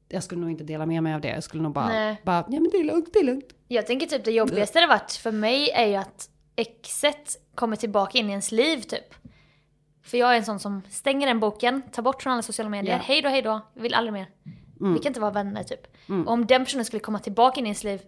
jag 0.09 0.23
skulle 0.23 0.41
nog 0.41 0.51
inte 0.51 0.65
dela 0.65 0.87
med 0.87 1.03
mig 1.03 1.15
av 1.15 1.21
det. 1.21 1.29
Jag 1.29 1.45
skulle 1.45 1.63
nog 1.63 1.73
bara, 1.73 1.89
Nej. 1.89 2.21
bara 2.25 2.37
ja 2.49 2.61
men 2.61 2.71
det 2.73 2.77
är 2.79 2.85
lugnt, 2.85 3.09
det 3.13 3.19
är 3.19 3.25
lugnt. 3.25 3.55
Jag 3.69 3.87
tänker 3.87 4.07
typ 4.07 4.25
det 4.25 4.31
jobbigaste 4.31 4.81
det 4.81 4.87
varit 4.87 5.13
för 5.13 5.33
mig 5.33 5.71
är 5.71 5.87
ju 5.87 5.95
att 5.95 6.29
exet 6.57 7.37
kommer 7.55 7.77
tillbaka 7.77 8.19
in 8.19 8.27
i 8.27 8.31
ens 8.31 8.53
liv 8.53 8.81
typ. 8.81 9.15
För 10.03 10.19
jag 10.19 10.33
är 10.33 10.37
en 10.37 10.45
sån 10.45 10.59
som 10.61 10.83
stänger 10.91 11.27
den 11.27 11.41
boken, 11.41 11.83
tar 11.93 12.03
bort 12.03 12.23
från 12.23 12.33
alla 12.33 12.43
sociala 12.43 12.69
medier, 12.71 12.97
Ja. 12.97 13.03
hej 13.05 13.23
då, 13.23 13.29
hej 13.29 13.43
då, 13.43 13.61
vill 13.75 13.95
aldrig 13.95 14.13
mer. 14.13 14.27
Mm. 14.81 14.95
Vi 14.95 14.99
kan 15.01 15.11
inte 15.11 15.21
vara 15.21 15.31
vänner 15.31 15.63
typ. 15.63 15.87
Mm. 16.09 16.27
Och 16.27 16.33
om 16.33 16.47
den 16.47 16.65
personen 16.65 16.85
skulle 16.85 17.01
komma 17.01 17.19
tillbaka 17.19 17.61
in 17.61 17.67
i 17.67 17.69
ens 17.69 17.85
liv 17.85 18.01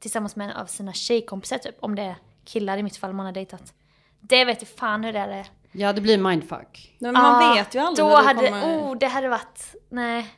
tillsammans 0.00 0.36
med 0.36 0.50
en 0.50 0.56
av 0.56 0.66
sina 0.66 0.92
tjejkompisar 0.92 1.58
typ, 1.58 1.76
om 1.80 1.94
det 1.94 2.02
är 2.02 2.16
killar 2.44 2.78
i 2.78 2.82
mitt 2.82 2.96
fall 2.96 3.12
man 3.12 3.26
har 3.26 3.32
dejtat. 3.32 3.74
Det 4.20 4.44
vet 4.44 4.62
jag 4.62 4.68
fan 4.68 5.04
hur 5.04 5.12
det 5.12 5.18
är. 5.18 5.46
Ja 5.72 5.92
det 5.92 6.00
blir 6.00 6.18
mindfuck. 6.18 6.96
Men 6.98 7.12
man 7.12 7.42
Ja, 7.42 7.54
vet 7.54 7.74
ju 7.74 7.78
aldrig 7.78 8.06
Då 8.06 8.10
när 8.10 8.20
det 8.20 8.26
hade, 8.26 8.48
kommer... 8.48 8.78
oh 8.92 8.98
det 8.98 9.06
hade 9.06 9.28
varit, 9.28 9.74
nej. 9.88 10.34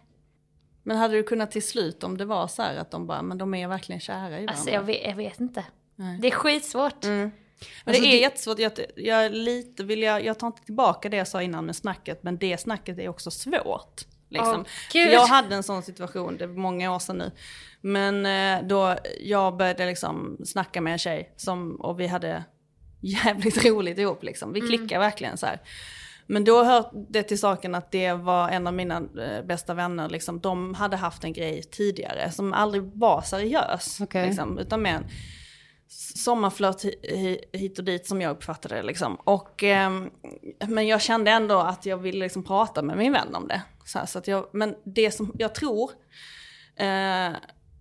Men 0.82 0.96
hade 0.96 1.14
du 1.14 1.22
kunnat 1.22 1.50
till 1.50 1.66
slut 1.66 2.04
om 2.04 2.16
det 2.18 2.24
var 2.24 2.46
så 2.46 2.62
här 2.62 2.76
att 2.76 2.90
de 2.90 3.06
bara, 3.06 3.22
men 3.22 3.38
de 3.38 3.54
är 3.54 3.68
verkligen 3.68 4.00
kära 4.00 4.26
i 4.26 4.30
varandra? 4.30 4.52
Alltså 4.52 4.70
jag 4.70 4.82
vet, 4.82 5.06
jag 5.06 5.14
vet 5.14 5.40
inte. 5.40 5.64
Nej. 6.00 6.18
Det 6.20 6.28
är 6.28 6.32
skitsvårt. 6.32 7.04
Mm. 7.04 7.18
Men 7.18 7.30
Alltså, 7.84 8.02
det 8.02 8.08
är 8.08 8.12
det- 8.12 8.20
jättesvårt, 8.20 8.58
jag, 8.58 8.72
jag, 8.96 9.24
är 9.24 9.30
lite 9.30 9.84
vill 9.84 10.02
jag, 10.02 10.24
jag 10.24 10.38
tar 10.38 10.46
inte 10.46 10.62
tillbaka 10.62 11.08
det 11.08 11.16
jag 11.16 11.28
sa 11.28 11.42
innan 11.42 11.66
med 11.66 11.76
snacket, 11.76 12.22
men 12.22 12.38
det 12.38 12.60
snacket 12.60 12.98
är 12.98 13.08
också 13.08 13.30
svårt. 13.30 14.00
Liksom. 14.28 14.64
Gud. 14.92 15.12
jag 15.12 15.26
hade 15.26 15.54
en 15.54 15.62
sån 15.62 15.82
situation, 15.82 16.36
det 16.36 16.46
var 16.46 16.54
många 16.54 16.94
år 16.94 16.98
sedan 16.98 17.18
nu. 17.18 17.30
Men 17.80 18.26
eh, 18.26 18.68
då 18.68 18.96
jag 19.20 19.56
började 19.56 19.86
liksom 19.86 20.38
snacka 20.44 20.80
med 20.80 20.92
en 20.92 20.98
tjej 20.98 21.34
som, 21.36 21.80
och 21.80 22.00
vi 22.00 22.06
hade 22.06 22.44
jävligt 23.00 23.64
roligt 23.66 23.98
ihop 23.98 24.22
liksom. 24.22 24.52
Vi 24.52 24.60
klickar 24.60 24.98
verkligen 24.98 25.36
så 25.36 25.46
här. 25.46 25.60
Men 26.26 26.44
då 26.44 26.64
hör 26.64 26.90
det 27.08 27.22
till 27.22 27.38
saken 27.38 27.74
att 27.74 27.90
det 27.90 28.12
var 28.12 28.48
en 28.48 28.66
av 28.66 28.74
mina 28.74 28.96
eh, 28.96 29.44
bästa 29.44 29.74
vänner, 29.74 30.08
liksom, 30.08 30.40
de 30.40 30.74
hade 30.74 30.96
haft 30.96 31.24
en 31.24 31.32
grej 31.32 31.62
tidigare 31.62 32.30
som 32.30 32.52
aldrig 32.52 32.82
var 32.82 33.22
seriös. 33.22 33.98
Okej. 34.00 34.26
Liksom, 34.26 34.58
utan 34.58 34.82
mer 34.82 34.94
en 34.94 35.04
sommarflört 36.16 36.84
hi- 36.84 36.94
hi- 37.02 37.44
hit 37.58 37.78
och 37.78 37.84
dit 37.84 38.06
som 38.06 38.20
jag 38.20 38.30
uppfattade 38.30 38.74
det. 38.74 38.82
Liksom. 38.82 39.14
Och, 39.14 39.62
ehm, 39.62 40.10
men 40.68 40.86
jag 40.88 41.00
kände 41.00 41.30
ändå 41.30 41.58
att 41.58 41.86
jag 41.86 41.96
ville 41.96 42.18
liksom 42.24 42.44
prata 42.44 42.82
med 42.82 42.96
min 42.96 43.12
vän 43.12 43.34
om 43.34 43.48
det. 43.48 43.62
Så 43.84 43.98
här, 43.98 44.06
så 44.06 44.18
att 44.18 44.28
jag, 44.28 44.46
men 44.52 44.74
det 44.84 45.10
som 45.10 45.32
jag 45.38 45.54
tror, 45.54 45.90
eh, 46.76 47.30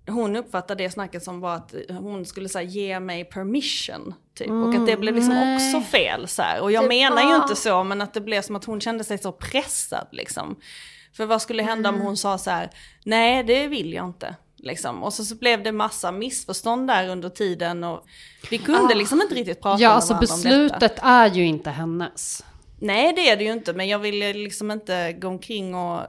hon 0.07 0.36
uppfattade 0.36 0.84
det 0.84 0.89
snacket 0.89 1.24
som 1.24 1.39
var 1.39 1.55
att 1.55 1.74
hon 1.89 2.26
skulle 2.26 2.49
säga 2.49 2.64
ge 2.70 2.99
mig 2.99 3.26
permission. 3.26 4.14
Typ. 4.36 4.49
och 4.49 4.74
att 4.76 4.86
det 4.86 4.97
blev 4.97 5.16
liksom 5.16 5.34
nej. 5.34 5.55
också 5.55 5.82
fel. 5.91 6.28
Så 6.28 6.41
här. 6.41 6.62
Och 6.62 6.72
jag 6.72 6.84
Det 6.84 6.88
menar 6.88 7.22
ju 7.22 7.28
var- 7.28 7.36
inte 7.36 7.55
så, 7.55 7.84
men 7.84 8.01
att 8.01 8.14
det 8.14 8.22
blev 8.22 8.41
som 8.41 8.55
att 8.55 8.66
hon 8.66 8.82
kände 8.82 9.03
sig 9.03 9.18
så 9.18 9.32
pressad. 9.32 10.07
Liksom. 10.12 10.60
För 11.14 11.26
vad 11.26 11.41
skulle 11.41 11.64
hända 11.64 11.89
Mm. 11.89 12.01
om 12.01 12.07
hon 12.07 12.18
sa 12.18 12.38
så 12.38 12.49
här, 12.49 12.70
nej 13.05 13.43
det 13.43 13.68
vill 13.68 13.93
jag 13.93 14.05
inte. 14.05 14.36
Liksom. 14.60 15.03
Och 15.03 15.14
så, 15.14 15.26
så 15.26 15.36
blev 15.36 15.64
det 15.64 15.72
massa 15.72 16.12
missförstånd 16.12 16.88
där 16.88 17.10
under 17.10 17.30
tiden 17.30 17.84
och 17.84 18.05
vi 18.49 18.57
kunde 18.57 18.95
liksom 18.95 19.22
inte 19.22 19.36
riktigt 19.36 19.62
prata 19.62 19.82
Ja 19.82 19.89
med 19.89 19.95
alltså 19.95 20.14
varandra 20.14 20.34
om 20.34 20.41
detta. 20.41 20.78
beslutet 20.80 20.99
är 21.03 21.28
ju 21.28 21.45
inte 21.45 21.70
hennes. 21.70 22.43
Nej 22.80 23.14
det 23.14 23.30
är 23.30 23.38
det 23.38 23.43
ju 23.43 23.51
inte, 23.51 23.74
men 23.74 23.88
jag 23.88 23.99
ville 23.99 24.34
liksom 24.34 24.72
inte 24.72 25.14
gå 25.14 25.28
omkring 25.28 25.76
och 25.76 26.01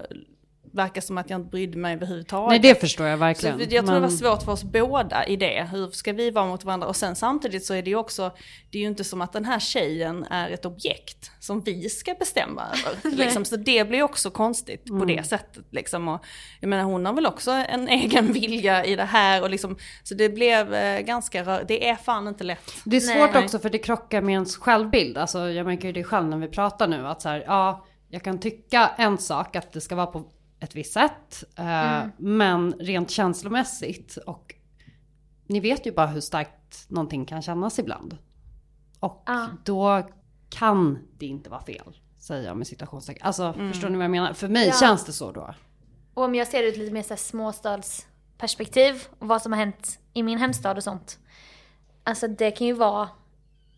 verka 0.72 1.00
som 1.00 1.18
att 1.18 1.30
jag 1.30 1.40
inte 1.40 1.50
brydde 1.50 1.78
mig 1.78 1.94
överhuvudtaget. 1.94 2.48
Nej 2.50 2.58
det 2.58 2.80
förstår 2.80 3.06
jag 3.06 3.18
Så 3.18 3.20
verkligen. 3.20 3.58
jag 3.58 3.68
tror 3.70 3.82
det 3.82 3.92
men- 3.92 4.02
var 4.02 4.08
svårt 4.08 4.42
för 4.42 4.52
oss 4.52 4.64
båda 4.64 5.26
i 5.26 5.36
det. 5.36 5.68
Hur 5.72 5.90
ska 5.90 6.12
vi 6.12 6.30
vara 6.30 6.46
mot 6.46 6.64
varandra? 6.64 6.88
Och 6.88 6.96
sen 6.96 7.16
samtidigt 7.16 7.64
så 7.64 7.74
är 7.74 7.82
det 7.82 7.90
ju 7.90 7.96
också, 7.96 8.32
det 8.70 8.78
är 8.78 8.82
ju 8.82 8.88
inte 8.88 9.04
som 9.04 9.20
att 9.20 9.32
den 9.32 9.44
här 9.44 9.58
tjejen 9.58 10.24
är 10.24 10.50
ett 10.50 10.64
objekt 10.66 11.30
som 11.40 11.60
vi 11.60 11.88
ska 11.88 12.14
bestämma 12.14 12.62
över. 12.62 13.16
liksom. 13.16 13.44
Så 13.44 13.56
det 13.56 13.88
blir 13.88 14.02
också 14.02 14.30
konstigt 14.30 14.84
på 14.86 15.04
det 15.04 15.26
sättet. 15.26 15.64
Liksom. 15.70 16.08
Och, 16.08 16.24
jag 16.60 16.68
menar 16.68 16.84
hon 16.84 17.06
har 17.06 17.12
väl 17.12 17.26
också 17.26 17.50
en 17.50 17.88
egen 18.00 18.32
vilja 18.32 18.84
i 18.84 18.96
det 18.96 19.04
här. 19.04 19.42
Och 19.42 19.50
liksom, 19.50 19.76
så 20.02 20.14
det 20.14 20.28
blev 20.28 20.74
eh, 20.74 21.00
ganska 21.00 21.44
rör, 21.44 21.64
det 21.68 21.88
är 21.88 21.96
fan 21.96 22.28
inte 22.28 22.44
lätt. 22.44 22.72
Det 22.84 22.96
är 22.96 23.00
svårt 23.00 23.34
Nej. 23.34 23.44
också 23.44 23.58
för 23.58 23.70
det 23.70 23.78
krockar 23.78 24.20
med 24.22 24.32
ens 24.32 24.56
självbild. 24.56 25.18
Alltså 25.18 25.50
jag 25.50 25.66
märker 25.66 25.86
ju 25.86 25.92
det 25.92 26.04
själv 26.04 26.26
när 26.28 26.36
vi 26.36 26.48
pratar 26.48 26.88
nu. 26.88 27.06
Att 27.06 27.22
så 27.22 27.28
här, 27.28 27.44
ja, 27.46 27.86
jag 28.08 28.22
kan 28.22 28.38
tycka 28.38 28.90
en 28.98 29.18
sak 29.18 29.56
att 29.56 29.72
det 29.72 29.80
ska 29.80 29.94
vara 29.94 30.06
på 30.06 30.24
ett 30.60 30.76
visst 30.76 30.92
sätt. 30.92 31.44
eh, 31.56 32.02
Men 32.16 32.72
rent 32.72 33.10
känslomässigt 33.10 34.16
och 34.16 34.54
ni 35.46 35.60
vet 35.60 35.86
ju 35.86 35.92
bara 35.92 36.06
hur 36.06 36.20
starkt 36.20 36.90
någonting 36.90 37.26
kan 37.26 37.42
kännas 37.42 37.78
ibland. 37.78 38.18
Och 39.00 39.22
Ja. 39.26 39.46
då 39.64 40.08
kan 40.50 40.98
det 41.18 41.26
inte 41.26 41.50
vara 41.50 41.62
fel. 41.64 41.96
Säger 42.18 42.46
jag 42.48 42.56
med 42.56 42.66
citationstecken. 42.66 43.26
Alltså 43.26 43.52
förstår 43.52 43.88
ni 43.88 43.96
vad 43.96 44.04
jag 44.04 44.10
menar? 44.10 44.32
För 44.32 44.48
mig 44.48 44.66
Ja. 44.66 44.74
känns 44.80 45.04
det 45.04 45.12
så 45.12 45.32
då. 45.32 45.54
Och 46.14 46.24
om 46.24 46.34
jag 46.34 46.46
ser 46.48 46.58
det 46.62 46.64
ur 46.68 46.72
ett 46.72 46.78
lite 46.78 46.92
mer 46.92 47.02
så 47.02 47.08
här 47.08 47.16
småstadsperspektiv 47.16 49.04
och 49.18 49.28
vad 49.28 49.42
som 49.42 49.52
har 49.52 49.58
hänt 49.58 49.98
i 50.12 50.22
min 50.22 50.38
hemstad 50.38 50.76
och 50.76 50.82
sånt. 50.84 51.18
Alltså 52.04 52.28
det 52.28 52.50
kan 52.50 52.66
ju 52.66 52.72
vara, 52.72 53.08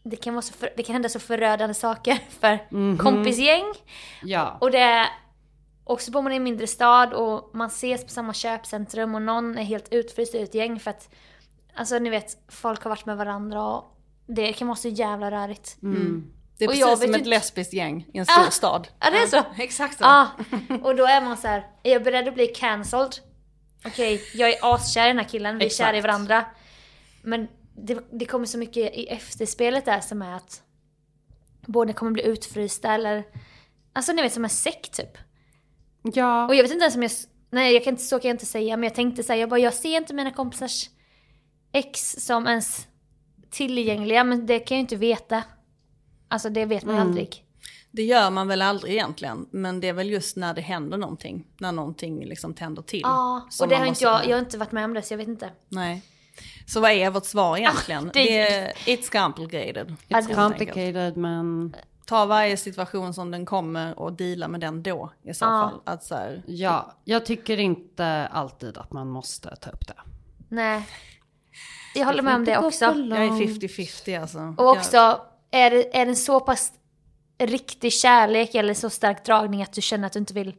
det 0.03 0.17
kan, 0.17 0.35
vara 0.35 0.43
så 0.43 0.53
för, 0.53 0.71
det 0.77 0.83
kan 0.83 0.93
hända 0.93 1.09
så 1.09 1.19
förödande 1.19 1.75
saker 1.75 2.19
för 2.41 2.59
Mhm. 2.71 2.99
kompisgäng. 2.99 3.65
Ja. 4.23 4.57
Och 4.61 4.71
det 4.71 5.09
är 5.93 5.95
också 5.95 6.11
bor 6.11 6.23
man 6.23 6.33
i 6.33 6.37
en 6.37 6.45
mindre 6.45 6.67
stad 6.67 7.13
och 7.13 7.51
man 7.55 7.67
ses 7.67 8.05
på 8.05 8.11
samma 8.11 8.35
köpcentrum 8.35 9.15
och 9.15 9.23
någon 9.23 9.59
är 9.59 9.63
helt 9.63 9.93
utfryst 9.93 10.35
ur 10.35 10.43
ett 10.43 10.55
gäng 10.55 10.81
för 10.81 10.91
att 10.91 11.09
Alltså 11.75 11.99
ni 11.99 12.11
vet, 12.11 12.37
folk 12.49 12.83
har 12.83 12.89
varit 12.91 13.07
med 13.07 13.17
varandra 13.17 13.63
och 13.63 13.97
det 14.27 14.53
kan 14.53 14.69
vara 14.69 14.77
så 14.77 14.89
jävla 14.89 15.31
rörigt. 15.31 15.77
Det 16.59 16.65
är 16.65 16.69
Och 16.69 16.75
precis 16.75 17.01
som 17.03 17.15
ett 17.15 17.27
lesbiskt 17.27 17.73
gäng 17.73 18.07
i 18.13 18.19
en 18.19 18.27
stor 18.27 18.47
Ah, 18.47 18.51
stad. 18.51 18.89
Ja 19.01 19.11
det 19.11 19.17
är 19.17 19.27
så? 19.27 19.45
Exakt 19.63 19.99
så. 19.99 20.05
Ja, 20.05 20.29
och 20.83 20.97
då 20.97 21.07
är 21.07 21.21
man 21.21 21.37
så 21.37 21.49
här, 21.49 21.67
är 21.83 21.93
jag 21.93 22.03
beredd 22.05 22.29
att 22.29 22.35
bli 22.35 22.47
cancelled? 22.47 23.17
Okej, 23.85 24.23
jag 24.35 24.51
är 24.51 24.75
askär 24.75 25.05
i 25.05 25.09
den 25.09 25.19
här 25.19 25.29
killen, 25.29 25.59
vi 25.59 25.65
är 25.65 25.71
kära 25.71 25.97
i 25.97 26.01
varandra. 26.01 26.45
Men 27.23 27.49
det, 27.77 27.99
det 28.13 28.27
kommer 28.27 28.47
så 28.47 28.59
mycket 28.59 28.95
i 28.95 29.07
efterspelet 29.07 29.85
där 29.85 30.01
som 30.01 30.23
är 30.23 30.37
att 30.37 30.63
båda 31.67 31.93
kommer 31.93 32.13
bli 32.13 32.23
utfrysta 32.23 32.95
eller... 32.95 33.25
Alltså 33.93 34.13
ni 34.13 34.23
vet 34.23 34.33
som 34.33 34.45
en 34.45 34.51
sekt 34.51 34.97
typ. 34.97 35.19
Ja. 36.03 36.47
Och 36.47 36.55
jag 36.55 36.63
vet 36.63 36.73
inte 36.73 36.83
ens 36.85 36.97
om 36.97 37.03
jag... 37.03 37.11
Nej, 37.51 37.75
jag 37.75 37.85
kan 37.85 37.93
inte, 37.93 38.03
så 38.03 38.19
kan 38.19 38.29
jag 38.29 38.35
inte 38.35 38.47
säga. 38.47 38.77
Men 38.77 38.85
jag 38.85 38.95
tänkte 38.95 39.23
säga, 39.23 39.41
jag 39.41 39.49
bara, 39.49 39.61
jag 39.61 39.75
ser 39.75 39.97
inte 39.97 40.15
mina 40.15 40.31
kompisars 40.31 40.91
ex 41.73 42.13
som 42.19 42.47
ens 42.47 42.87
tillgängliga. 43.51 44.25
Men 44.25 44.47
det 44.47 44.59
kan 44.59 44.75
jag 44.75 44.79
ju 44.79 44.81
inte 44.81 44.97
veta. 44.97 45.43
Alltså 46.29 46.51
det 46.51 46.65
vet 46.65 46.85
man 46.85 46.95
ju 46.95 47.01
Mm. 47.01 47.09
aldrig. 47.09 47.45
Det 47.91 48.03
gör 48.03 48.31
man 48.31 48.49
väl 48.49 48.63
aldrig 48.63 48.93
egentligen, 48.93 49.47
men 49.51 49.81
det 49.81 49.89
är 49.89 49.93
väl 49.93 50.11
just 50.11 50.37
när 50.37 50.55
det 50.55 50.61
händer 50.61 50.97
någonting, 50.99 51.47
när 51.59 51.73
någonting 51.73 52.25
liksom 52.25 52.55
tänder 52.55 52.83
till. 52.83 53.01
Ja, 53.03 53.49
och 53.61 53.69
det 53.69 53.77
har 53.77 53.87
inte 53.87 54.05
jag, 54.05 54.27
jag 54.27 54.37
har 54.37 54.39
inte 54.41 54.59
varit 54.59 54.73
med 54.73 54.85
om 54.85 54.95
det 54.95 55.03
så 55.03 55.13
jag 55.13 55.19
vet 55.19 55.29
inte. 55.29 55.51
Nej. 55.69 56.03
Så 56.67 56.81
vad 56.81 56.91
är 56.91 57.11
vårt 57.11 57.25
svar 57.25 57.57
egentligen? 57.57 58.05
det- 58.05 58.11
det... 58.25 58.39
är, 58.49 58.73
it's 58.73 59.23
complicated. 59.23 59.97
It's 60.09 60.35
complicated 60.35 61.17
men... 61.17 61.77
Ta 62.07 62.27
varje 62.27 62.57
situation 62.57 63.15
som 63.15 63.31
den 63.31 63.47
kommer 63.47 63.99
och 63.99 64.13
deala 64.13 64.49
med 64.49 64.61
den 64.61 64.83
då 64.83 65.13
i 65.23 65.35
så 65.35 65.45
Ja. 65.45 65.49
fall. 65.49 65.81
Att 65.95 66.05
så 66.05 66.15
här, 66.15 66.43
Ja, 66.47 66.93
jag 67.05 67.27
tycker 67.27 67.61
inte 67.61 68.29
alltid 68.33 68.79
att 68.79 68.93
man 68.93 69.09
måste 69.09 69.57
ta 69.57 69.71
upp 69.71 69.87
det. 69.89 69.95
Nej. 70.49 70.89
Jag 71.95 72.07
håller 72.07 72.23
med 72.23 72.35
om 72.35 72.45
det 72.45 72.59
också. 72.59 72.85
jag 72.85 72.95
är 73.25 73.31
50-50 73.31 74.21
alltså. 74.21 74.55
Och 74.59 74.71
också, 74.71 75.21
är 75.51 75.71
det, 75.71 75.97
är 75.97 76.07
det 76.07 76.15
så 76.17 76.41
pass 76.41 76.73
riktig 77.39 77.93
kärlek 77.93 78.55
eller 78.55 78.75
så 78.75 78.91
stark 78.91 79.25
dragning 79.25 79.63
att 79.63 79.73
du 79.73 79.81
känner 79.81 80.07
att 80.07 80.13
du 80.13 80.19
inte 80.19 80.35
vill, 80.35 80.55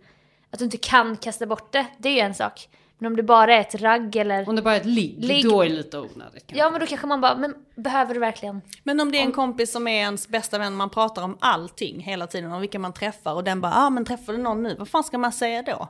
att 0.51 0.59
du 0.59 0.65
inte 0.65 0.77
kan 0.77 1.17
kasta 1.17 1.45
bort 1.45 1.71
det, 1.73 1.85
det 1.97 2.09
är 2.09 2.13
ju 2.13 2.19
en 2.19 2.33
sak. 2.33 2.69
Men 2.97 3.11
om 3.11 3.15
det 3.15 3.23
bara 3.23 3.55
är 3.55 3.59
ett 3.59 3.75
ragg 3.75 4.15
eller... 4.15 4.49
Om 4.49 4.55
det 4.55 4.61
bara 4.61 4.75
är 4.75 4.79
ett 4.79 4.85
ligg, 4.85 5.23
Ligg. 5.23 5.43
då 5.43 5.61
är 5.61 5.69
det 5.69 5.75
lite 5.75 5.99
onödigt. 5.99 6.51
Ja 6.53 6.71
men 6.71 6.79
då 6.79 6.85
kanske 6.85 7.07
man 7.07 7.21
bara, 7.21 7.35
men 7.35 7.55
behöver 7.75 8.13
du 8.13 8.19
verkligen? 8.19 8.61
Men 8.83 8.99
om 8.99 9.11
det 9.11 9.17
är 9.17 9.23
en 9.23 9.31
kompis 9.31 9.71
som 9.71 9.87
är 9.87 10.01
ens 10.01 10.27
bästa 10.27 10.59
vän, 10.59 10.75
man 10.75 10.89
pratar 10.89 11.23
om 11.23 11.37
allting 11.39 11.99
hela 11.99 12.27
tiden, 12.27 12.51
om 12.51 12.61
vilka 12.61 12.79
man 12.79 12.93
träffar 12.93 13.33
och 13.33 13.43
den 13.43 13.61
bara, 13.61 13.71
ja 13.71 13.85
ah, 13.85 13.89
men 13.89 14.05
träffar 14.05 14.33
du 14.33 14.39
någon 14.39 14.63
nu, 14.63 14.75
vad 14.79 14.87
fan 14.87 15.03
ska 15.03 15.17
man 15.17 15.31
säga 15.31 15.61
då? 15.61 15.87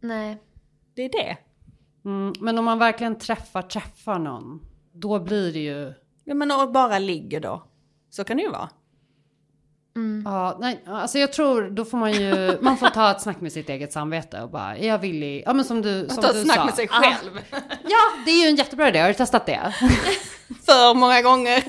Nej. 0.00 0.38
Det 0.94 1.02
är 1.02 1.08
det. 1.08 1.36
Mm, 2.04 2.32
men 2.40 2.58
om 2.58 2.64
man 2.64 2.78
verkligen 2.78 3.18
träffar, 3.18 3.62
träffar 3.62 4.18
någon, 4.18 4.60
då 4.92 5.18
blir 5.18 5.52
det 5.52 5.58
ju... 5.58 5.94
Ja 6.24 6.34
men 6.34 6.50
och 6.50 6.72
bara 6.72 6.98
ligger 6.98 7.40
då. 7.40 7.62
Så 8.10 8.24
kan 8.24 8.36
det 8.36 8.42
ju 8.42 8.50
vara. 8.50 8.68
Ja, 10.24 10.56
nej, 10.60 10.80
alltså 10.86 11.18
jag 11.18 11.32
tror 11.32 11.70
då 11.70 11.84
får 11.84 11.98
man 11.98 12.12
ju, 12.12 12.58
man 12.60 12.76
får 12.76 12.86
ta 12.88 13.10
ett 13.10 13.20
snack 13.22 13.40
med 13.40 13.52
sitt 13.52 13.68
eget 13.68 13.92
samvete 13.92 14.40
och 14.40 14.50
bara, 14.50 14.76
är 14.76 14.88
jag 14.88 14.98
villig? 14.98 15.42
Ja 15.46 15.52
men 15.52 15.64
som 15.64 15.82
du, 15.82 16.08
som 16.08 16.22
Ta 16.22 16.32
du 16.32 16.42
snack 16.42 16.56
sa. 16.56 16.64
med 16.64 16.74
sig 16.74 16.88
själv. 16.88 17.40
Ja, 17.90 17.98
det 18.24 18.30
är 18.30 18.42
ju 18.42 18.48
en 18.48 18.56
jättebra 18.56 18.88
idé, 18.88 18.98
har 18.98 19.08
du 19.08 19.14
testat 19.14 19.46
det? 19.46 19.74
För 20.66 20.94
många 20.94 21.22
gånger, 21.22 21.64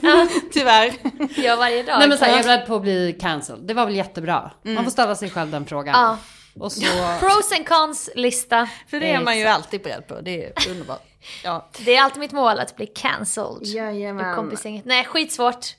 tyvärr. 0.53 0.93
Ja 1.41 1.55
varje 1.55 1.83
dag. 1.83 1.99
Nej 1.99 2.07
men 2.09 2.17
såhär, 2.17 2.31
jag 2.31 2.39
är 2.39 2.43
beredd 2.43 2.67
på 2.67 2.75
att 2.75 2.81
bli 2.81 3.17
cancelled. 3.21 3.63
Det 3.67 3.73
var 3.73 3.85
väl 3.85 3.95
jättebra. 3.95 4.51
Mm. 4.65 4.75
Man 4.75 4.83
får 4.83 4.91
ställa 4.91 5.15
sig 5.15 5.29
själv 5.29 5.51
den 5.51 5.65
frågan. 5.65 5.93
Ja. 6.01 6.17
Och 6.59 6.71
så... 6.71 6.81
Pros 7.19 7.51
and 7.57 7.67
cons 7.67 8.09
lista. 8.15 8.69
För 8.87 8.99
det 8.99 9.11
är 9.11 9.21
man 9.21 9.39
ju 9.39 9.45
alltid 9.45 9.81
beredd 9.81 10.07
på, 10.07 10.21
det 10.21 10.45
är 10.45 10.51
underbart. 10.69 11.08
Ja. 11.43 11.69
Det 11.85 11.95
är 11.95 12.01
alltid 12.01 12.19
mitt 12.19 12.31
mål 12.31 12.59
att 12.59 12.75
bli 12.75 12.87
cancelled. 12.87 13.63
Jajamän. 13.63 14.35
Kompisgänget. 14.35 14.85
Nej 14.85 15.05
skitsvårt. 15.05 15.75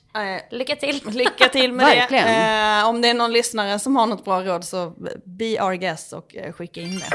Lycka 0.49 0.75
till. 0.75 1.01
Lycka 1.11 1.49
till 1.49 1.73
med 1.73 1.85
Verkligen. 1.85 2.25
det. 2.27 2.79
Eh, 2.79 2.89
om 2.89 3.01
det 3.01 3.09
är 3.09 3.13
någon 3.13 3.31
lyssnare 3.31 3.79
som 3.79 3.95
har 3.95 4.07
något 4.07 4.25
bra 4.25 4.43
råd 4.43 4.63
så 4.63 4.93
be 5.23 5.63
our 5.63 5.73
guest 5.73 6.13
och 6.13 6.35
eh, 6.35 6.53
skicka 6.53 6.81
in 6.81 6.99
det. 6.99 7.09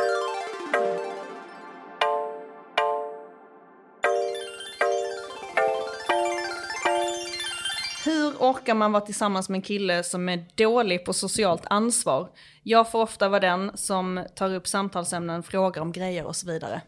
Hur 8.04 8.32
orkar 8.38 8.74
man 8.74 8.92
vara 8.92 9.06
tillsammans 9.06 9.48
med 9.48 9.58
en 9.58 9.62
kille 9.62 10.02
som 10.02 10.28
är 10.28 10.44
dålig 10.54 11.04
på 11.04 11.12
socialt 11.12 11.62
ansvar? 11.70 12.28
Jag 12.62 12.90
får 12.90 13.02
ofta 13.02 13.28
vara 13.28 13.40
den 13.40 13.76
som 13.76 14.24
tar 14.34 14.54
upp 14.54 14.66
samtalsämnen, 14.66 15.42
frågar 15.42 15.82
om 15.82 15.92
grejer 15.92 16.24
och 16.24 16.36
så 16.36 16.46
vidare. 16.46 16.80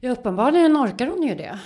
Ja, 0.00 0.10
uppenbarligen 0.10 0.76
orkar 0.76 1.06
hon 1.06 1.22
ju 1.22 1.34
det. 1.34 1.58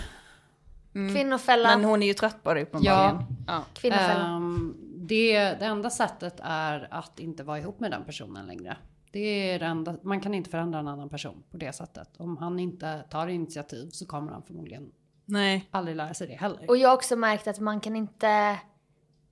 Kvinnofälla. 0.92 1.76
Men 1.76 1.84
hon 1.84 2.02
är 2.02 2.06
ju 2.06 2.14
trött 2.14 2.42
på 2.42 2.54
det 2.54 2.62
uppenbarligen. 2.62 3.26
Ja. 3.46 3.64
Kvinnofälla. 3.74 4.26
Ehm, 4.26 4.76
det, 4.96 5.34
det 5.38 5.64
enda 5.64 5.90
sättet 5.90 6.40
är 6.42 6.88
att 6.90 7.18
inte 7.18 7.42
vara 7.42 7.58
ihop 7.58 7.80
med 7.80 7.90
den 7.90 8.04
personen 8.04 8.46
längre. 8.46 8.76
Det 9.12 9.50
är 9.50 9.58
det 9.58 9.66
enda, 9.66 9.96
man 10.02 10.20
kan 10.20 10.34
inte 10.34 10.50
förändra 10.50 10.78
en 10.78 10.88
annan 10.88 11.08
person 11.08 11.42
på 11.50 11.56
det 11.56 11.72
sättet. 11.72 12.08
Om 12.16 12.36
han 12.36 12.58
inte 12.58 13.04
tar 13.10 13.26
initiativ 13.26 13.90
så 13.90 14.06
kommer 14.06 14.32
han 14.32 14.42
förmodligen 14.42 14.90
Nej. 15.24 15.68
aldrig 15.70 15.96
lära 15.96 16.14
sig 16.14 16.26
det 16.26 16.34
heller. 16.34 16.68
Och 16.68 16.76
jag 16.76 16.88
har 16.88 16.96
också 16.96 17.16
märkt 17.16 17.46
att 17.46 17.58
man 17.58 17.80
kan 17.80 17.96
inte 17.96 18.58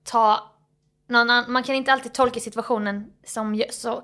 ta 0.03 0.51
någon 1.07 1.29
annan, 1.29 1.51
man 1.51 1.63
kan 1.63 1.75
inte 1.75 1.93
alltid 1.93 2.13
tolka 2.13 2.39
situationen 2.39 3.13
som, 3.23 3.63
så, 3.69 4.03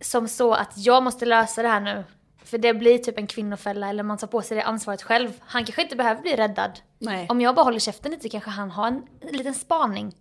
som 0.00 0.28
så 0.28 0.54
att 0.54 0.72
jag 0.76 1.02
måste 1.02 1.26
lösa 1.26 1.62
det 1.62 1.68
här 1.68 1.80
nu. 1.80 2.04
För 2.46 2.58
det 2.58 2.74
blir 2.74 2.98
typ 2.98 3.18
en 3.18 3.26
kvinnofälla 3.26 3.88
eller 3.88 4.02
man 4.02 4.18
tar 4.18 4.26
på 4.26 4.42
sig 4.42 4.56
det 4.56 4.62
ansvaret 4.62 5.02
själv. 5.02 5.30
Han 5.40 5.64
kanske 5.64 5.82
inte 5.82 5.96
behöver 5.96 6.22
bli 6.22 6.36
räddad. 6.36 6.80
Nej. 6.98 7.26
Om 7.30 7.40
jag 7.40 7.54
bara 7.54 7.64
håller 7.64 7.78
käften 7.78 8.10
lite 8.10 8.28
kanske 8.28 8.50
han 8.50 8.70
har 8.70 8.86
en, 8.86 9.06
liten 9.20 9.54
spaning. 9.54 10.16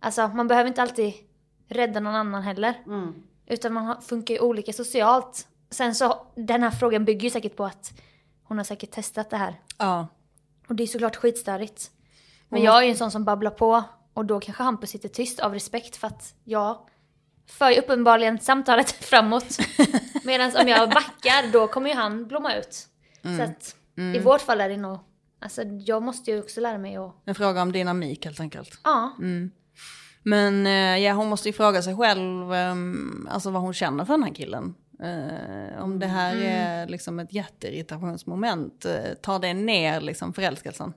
Alltså 0.00 0.28
man 0.28 0.48
behöver 0.48 0.68
inte 0.68 0.82
alltid 0.82 1.14
rädda 1.68 2.00
någon 2.00 2.14
annan 2.14 2.42
heller. 2.42 2.74
Utan 3.46 3.72
man 3.72 4.02
funkar 4.02 4.34
ju 4.34 4.40
olika 4.40 4.72
socialt. 4.72 5.48
Sen 5.70 5.94
så, 5.94 6.26
den 6.34 6.62
här 6.62 6.70
frågan 6.70 7.04
bygger 7.04 7.22
ju 7.22 7.30
säkert 7.30 7.56
på 7.56 7.64
att 7.64 7.92
hon 8.42 8.56
har 8.56 8.64
säkert 8.64 8.90
testat 8.90 9.30
det 9.30 9.36
här. 9.36 9.60
Ja. 9.78 10.08
Och 10.68 10.74
det 10.74 10.82
är 10.82 10.86
såklart 10.86 11.16
skitstörigt. 11.16 11.90
Men 12.48 12.62
jag 12.62 12.78
är 12.78 12.82
ju 12.82 12.90
en 12.90 12.96
sån 12.96 13.10
som 13.10 13.24
babblar 13.24 13.50
på 13.50 13.84
och 14.14 14.24
då 14.24 14.40
kanske 14.40 14.62
Hampus 14.62 14.90
sitter 14.90 15.08
tyst 15.08 15.40
av 15.40 15.54
respekt 15.54 15.96
för 15.96 16.06
att 16.06 16.34
jag 16.44 16.78
för 17.50 17.70
ju 17.70 17.78
uppenbarligen 17.78 18.38
samtalet 18.38 18.90
framåt. 19.04 19.58
Medan 20.24 20.52
om 20.56 20.68
jag 20.68 20.88
backar 20.90 21.52
då 21.52 21.66
kommer 21.66 21.90
ju 21.90 21.96
han 21.96 22.26
blomma 22.26 22.54
ut. 22.54 22.86
Så 23.22 23.42
att 23.42 23.76
i 24.14 24.18
vårt 24.18 24.40
fall 24.40 24.60
är 24.60 24.68
det 24.68 24.76
nog, 24.76 24.98
alltså 25.40 25.62
jag 25.62 26.02
måste 26.02 26.30
ju 26.30 26.40
också 26.40 26.60
lära 26.60 26.78
mig 26.78 26.96
att, 26.96 27.14
En 27.24 27.34
fråga 27.34 27.62
om 27.62 27.72
dynamik 27.72 28.24
helt 28.24 28.40
enkelt. 28.40 28.80
ja. 28.84 29.16
Men 30.22 30.66
eh, 30.66 30.98
ja, 30.98 31.12
hon 31.12 31.28
måste 31.28 31.48
ju 31.48 31.52
fråga 31.52 31.82
sig 31.82 31.96
själv 31.96 32.52
ehm, 32.52 33.28
alltså 33.30 33.50
vad 33.50 33.62
hon 33.62 33.74
känner 33.74 34.04
för 34.04 34.12
den 34.12 34.22
här 34.22 34.34
killen. 34.34 34.74
Eh, 35.02 35.82
om 35.82 35.98
det 35.98 36.06
här 36.06 36.36
är 36.36 36.86
liksom 36.86 37.18
ett 37.18 37.32
jätteirritationsmoment, 37.32 38.86
uh, 38.86 39.14
tar 39.14 39.38
det 39.38 39.54
ner 39.54 40.00
liksom 40.00 40.32
förälskelsen? 40.32 40.92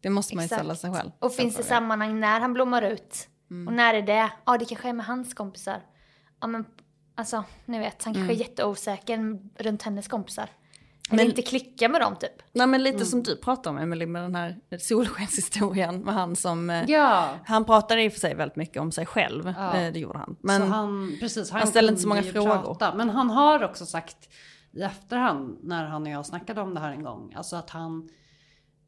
Det 0.00 0.10
måste 0.10 0.34
man 0.34 0.42
ju 0.42 0.44
Exakt. 0.44 0.60
ställa 0.60 0.74
sig 0.74 0.92
själv. 0.92 1.10
Och 1.18 1.34
finns 1.34 1.56
det 1.56 1.62
sammanhang 1.62 2.20
när 2.20 2.40
han 2.40 2.52
blommar 2.52 2.82
ut? 2.82 3.28
Och 3.66 3.72
när 3.72 3.94
är 3.94 4.02
det? 4.02 4.30
Ja 4.46 4.58
det 4.58 4.64
kanske 4.64 4.88
är 4.88 4.92
med 4.92 5.06
hans 5.06 5.34
kompisar. 5.34 5.80
Ja 6.40 6.46
men 6.46 6.64
alltså 7.14 7.44
ni 7.64 7.78
vet 7.78 8.04
han 8.04 8.14
kanske 8.14 8.32
är 8.32 8.36
jätteosäker 8.36 9.38
runt 9.62 9.82
hennes 9.82 10.08
kompisar. 10.08 10.48
Eller 11.10 11.16
Men- 11.16 11.26
inte 11.26 11.42
klickar 11.42 11.88
med 11.88 12.00
dem 12.00 12.16
typ. 12.16 12.42
Nej 12.52 12.66
men 12.66 12.82
lite 12.82 13.04
som 13.06 13.22
du 13.22 13.36
pratar 13.36 13.70
om 13.70 13.78
Emelie 13.78 14.06
med 14.06 14.22
den 14.22 14.34
här 14.34 14.60
solskenshistorien 14.78 16.00
med 16.00 16.14
han 16.14 16.36
som... 16.36 16.70
eh, 16.70 16.90
Ja, 16.90 17.28
Han 17.44 17.64
pratade 17.64 18.02
i 18.02 18.08
och 18.08 18.12
för 18.12 18.20
sig 18.20 18.34
väldigt 18.34 18.56
mycket 18.56 18.82
om 18.82 18.92
sig 18.92 19.06
själv, 19.06 19.54
Ja. 19.56 19.76
eh, 19.76 19.92
det 19.92 19.98
gjorde 19.98 20.18
han. 20.18 20.36
Men 20.40 20.60
så 20.60 20.66
han, 20.66 21.16
precis, 21.20 21.50
han, 21.50 21.58
han 21.60 21.68
ställde 21.68 21.90
inte 21.92 22.02
så 22.02 22.08
många 22.08 22.22
frågor. 22.22 22.62
Prata, 22.62 22.94
men 22.94 23.10
han 23.10 23.30
har 23.30 23.64
också 23.64 23.86
sagt 23.86 24.28
i 24.72 24.82
efterhand 24.82 25.58
när 25.62 25.84
han 25.86 26.02
och 26.02 26.08
jag 26.08 26.26
snackade 26.26 26.60
om 26.60 26.74
det 26.74 26.80
här 26.80 26.90
en 26.92 27.02
gång. 27.02 27.34
Alltså 27.36 27.56
att 27.56 27.70
han, 27.70 28.08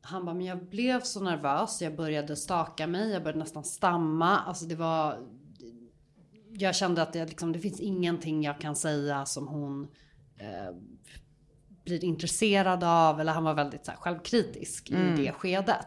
han 0.02 0.24
bara, 0.24 0.34
men 0.34 0.46
jag 0.46 0.64
blev 0.68 1.00
så 1.00 1.20
nervös. 1.20 1.82
Jag 1.82 1.96
började 1.96 2.36
staka 2.36 2.86
mig. 2.86 3.10
Jag 3.12 3.22
började 3.22 3.38
nästan 3.38 3.64
stamma. 3.64 4.38
Alltså 4.38 4.64
det 4.64 4.74
var, 4.74 5.18
jag 6.58 6.74
kände 6.76 7.02
att 7.02 7.12
det, 7.12 7.26
liksom, 7.26 7.52
det 7.52 7.58
finns 7.58 7.80
ingenting 7.80 8.42
jag 8.42 8.60
kan 8.60 8.76
säga 8.76 9.26
som 9.26 9.48
hon 9.48 9.88
eh, 10.38 10.74
blir 11.84 12.04
intresserad 12.04 12.84
av. 12.84 13.20
Eller 13.20 13.32
han 13.32 13.44
var 13.44 13.54
väldigt 13.54 13.84
så 13.84 13.90
här, 13.90 13.98
självkritisk 13.98 14.90
Mm. 14.90 15.14
i 15.14 15.24
det 15.26 15.32
skedet. 15.32 15.86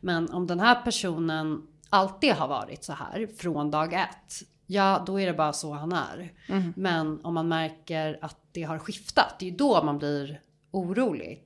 Men 0.00 0.30
om 0.30 0.46
den 0.46 0.60
här 0.60 0.82
personen 0.82 1.62
alltid 1.90 2.32
har 2.32 2.48
varit 2.48 2.84
så 2.84 2.92
här 2.92 3.26
från 3.36 3.70
dag 3.70 3.92
ett. 3.92 4.32
Ja, 4.66 5.02
då 5.06 5.20
är 5.20 5.26
det 5.26 5.32
bara 5.32 5.52
så 5.52 5.72
han 5.72 5.92
är. 5.92 6.32
Mm. 6.48 6.72
Men 6.76 7.24
om 7.24 7.34
man 7.34 7.48
märker 7.48 8.18
att 8.22 8.36
det 8.52 8.62
har 8.62 8.78
skiftat, 8.78 9.34
det 9.38 9.46
är 9.46 9.50
ju 9.50 9.56
då 9.56 9.84
man 9.84 9.98
blir 9.98 10.40
orolig. 10.70 11.44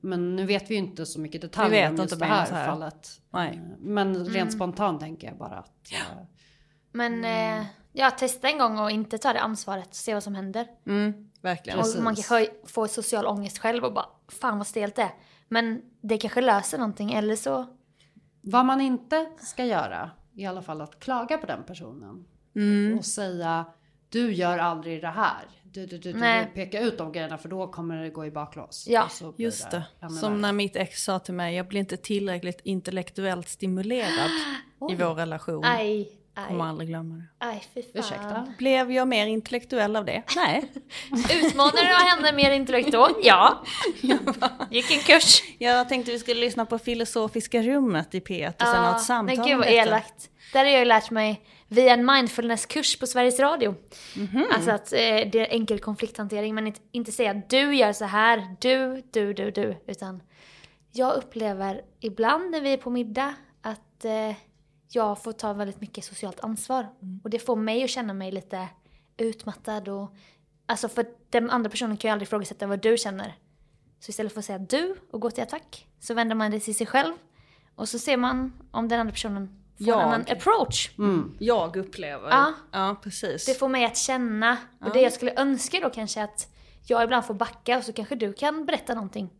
Men 0.00 0.36
nu 0.36 0.46
vet 0.46 0.70
vi 0.70 0.74
ju 0.74 0.78
inte 0.80 1.06
så 1.06 1.20
mycket 1.20 1.40
detaljer 1.40 1.78
Mm. 1.82 1.90
Vi 1.90 1.96
vet 1.96 1.98
om 2.00 2.04
just 2.04 2.12
inte 2.12 2.24
det 2.24 2.28
här, 2.30 2.50
här. 2.52 2.66
fallet. 2.66 3.08
Nej. 3.30 3.60
Men 3.78 4.24
rent 4.24 4.52
spontant 4.52 5.00
tänker 5.00 5.28
jag 5.28 5.36
bara 5.38 5.56
att... 5.58 5.92
eh, 5.92 6.24
Men 6.92 7.24
eh, 7.24 7.66
ja, 7.96 8.10
testa 8.10 8.48
en 8.48 8.58
gång 8.58 8.78
och 8.78 8.90
inte 8.90 9.18
ta 9.18 9.32
det 9.32 9.40
ansvaret 9.40 9.88
och 9.88 9.94
se 9.94 10.14
vad 10.14 10.22
som 10.22 10.34
händer. 10.34 10.66
mm, 10.86 11.30
verkligen. 11.40 11.78
Och 11.78 11.86
man 12.00 12.14
kanske 12.14 12.48
får 12.66 12.86
social 12.86 13.26
ångest 13.26 13.58
själv 13.58 13.84
och 13.84 13.92
bara 13.92 14.06
fan 14.28 14.58
vad 14.58 14.66
stelt 14.66 14.94
det 14.94 15.02
är. 15.02 15.14
Men 15.48 15.82
det 16.00 16.18
kanske 16.18 16.40
löser 16.40 16.78
någonting 16.78 17.12
eller 17.12 17.36
så. 17.36 17.66
Vad 18.40 18.64
man 18.64 18.80
inte 18.80 19.26
ska 19.40 19.64
göra 19.64 20.10
i 20.34 20.46
alla 20.46 20.62
fall 20.62 20.80
att 20.80 21.00
klaga 21.00 21.38
på 21.38 21.46
den 21.46 21.64
personen. 21.64 22.24
Mm. 22.54 22.98
Och 22.98 23.04
säga 23.04 23.64
du 24.08 24.32
gör 24.32 24.58
aldrig 24.58 25.02
det 25.02 25.08
här. 25.08 25.44
Du, 25.62 25.86
du, 25.86 25.98
du, 25.98 26.12
du, 26.12 26.46
peka 26.54 26.80
ut 26.80 26.98
de 26.98 27.12
grejerna 27.12 27.38
för 27.38 27.48
då 27.48 27.66
kommer 27.66 28.02
det 28.02 28.10
gå 28.10 28.26
i 28.26 28.30
baklås. 28.30 28.86
Ja, 28.88 29.08
Just 29.36 29.70
det. 29.70 29.84
ännu 30.00 30.14
Som 30.14 30.40
när 30.40 30.52
mitt 30.52 30.76
ex 30.76 31.04
sa 31.04 31.18
till 31.18 31.34
mig, 31.34 31.56
jag 31.56 31.68
blir 31.68 31.80
inte 31.80 31.96
tillräckligt 31.96 32.60
intellektuellt 32.64 33.48
stimulerad 33.48 34.30
i 34.90 34.94
vår 34.94 35.14
relation. 35.14 35.64
Nej. 36.36 36.46
Kommer 36.48 36.64
aldrig 36.64 36.88
glömma 36.88 37.14
det. 37.14 37.46
Aj, 37.46 37.64
fy 37.74 37.82
fan. 37.82 37.90
Ursäkta? 37.94 38.52
Blev 38.58 38.92
jag 38.92 39.08
mer 39.08 39.26
intellektuell 39.26 39.96
av 39.96 40.04
det? 40.04 40.22
Nej. 40.36 40.72
Utmanade 41.44 41.80
du 41.80 41.94
henne 41.94 42.32
mer 42.32 42.50
intellekt 42.50 42.92
då? 42.92 43.08
Ja. 43.22 43.64
Gick 44.70 44.90
en 44.90 44.98
kurs. 44.98 45.42
Jag 45.58 45.88
tänkte 45.88 46.12
vi 46.12 46.18
skulle 46.18 46.40
lyssna 46.40 46.66
på 46.66 46.78
Filosofiska 46.78 47.62
rummet 47.62 48.14
i 48.14 48.20
P1 48.20 48.62
och 48.62 48.68
sen 48.68 48.84
ha 48.84 48.96
ett 48.96 49.02
samtal 49.02 49.36
men 49.36 49.46
gud 49.46 49.58
vad 49.58 49.68
elakt. 49.68 50.30
Där 50.52 50.64
har 50.64 50.70
jag 50.70 50.86
lärt 50.86 51.10
mig 51.10 51.42
via 51.68 51.94
en 51.94 52.06
mindfulnesskurs 52.06 52.98
på 52.98 53.06
Sveriges 53.06 53.40
Radio. 53.40 53.74
Mhm. 54.16 54.44
Alltså 54.52 54.70
att 54.70 54.92
eh, 54.92 54.98
det 54.98 55.38
är 55.38 55.46
enkel 55.50 55.78
konflikthantering 55.78 56.54
men 56.54 56.66
inte, 56.66 56.80
inte 56.92 57.12
säga 57.12 57.34
du 57.48 57.74
gör 57.74 57.92
så 57.92 58.04
här, 58.04 58.56
du, 58.60 59.02
du, 59.10 59.32
du, 59.32 59.50
du. 59.50 59.76
Utan 59.86 60.22
jag 60.92 61.14
upplever 61.14 61.80
ibland 62.00 62.50
när 62.50 62.60
vi 62.60 62.72
är 62.72 62.76
på 62.76 62.90
middag 62.90 63.34
att 63.62 64.04
eh, 64.04 64.36
jag 64.88 65.22
får 65.22 65.32
ta 65.32 65.52
väldigt 65.52 65.80
mycket 65.80 66.04
socialt 66.04 66.40
ansvar. 66.40 66.86
Mm. 67.02 67.20
Och 67.24 67.30
det 67.30 67.38
får 67.38 67.56
mig 67.56 67.84
att 67.84 67.90
känna 67.90 68.12
mig 68.12 68.32
lite 68.32 68.68
utmattad 69.16 69.88
och... 69.88 70.14
Alltså 70.66 70.88
för 70.88 71.06
den 71.30 71.50
andra 71.50 71.70
personen 71.70 71.96
kan 71.96 72.08
ju 72.08 72.12
aldrig 72.12 72.26
ifrågasätta 72.28 72.66
vad 72.66 72.80
du 72.80 72.96
känner. 72.98 73.36
Så 74.00 74.10
istället 74.10 74.32
för 74.32 74.38
att 74.38 74.44
säga 74.44 74.58
du 74.58 74.96
och 75.10 75.20
gå 75.20 75.30
till 75.30 75.42
attack 75.42 75.86
så 76.00 76.14
vänder 76.14 76.34
man 76.36 76.50
det 76.50 76.60
till 76.60 76.76
sig 76.76 76.86
själv. 76.86 77.14
Och 77.74 77.88
så 77.88 77.98
ser 77.98 78.16
man 78.16 78.52
om 78.70 78.88
den 78.88 79.00
andra 79.00 79.12
personen 79.12 79.46
får 79.78 79.86
Jag. 79.86 80.02
en 80.02 80.08
annan 80.08 80.24
approach. 80.28 80.90
Jag 81.38 81.76
upplever. 81.76 82.30
Ja. 82.30 82.52
ja 82.72 82.96
precis. 83.02 83.46
Det 83.46 83.54
får 83.54 83.68
mig 83.68 83.84
att 83.84 83.96
känna. 83.96 84.52
Och 84.80 84.86
Ja. 84.86 84.92
det 84.92 85.00
jag 85.00 85.12
skulle 85.12 85.40
önska 85.40 85.80
då 85.80 85.90
kanske 85.90 86.22
att 86.22 86.48
jag 86.86 87.04
ibland 87.04 87.24
får 87.24 87.34
backa 87.34 87.78
och 87.78 87.84
så 87.84 87.92
kanske 87.92 88.14
du 88.14 88.32
kan 88.32 88.66
berätta 88.66 88.94
någonting. 88.94 89.30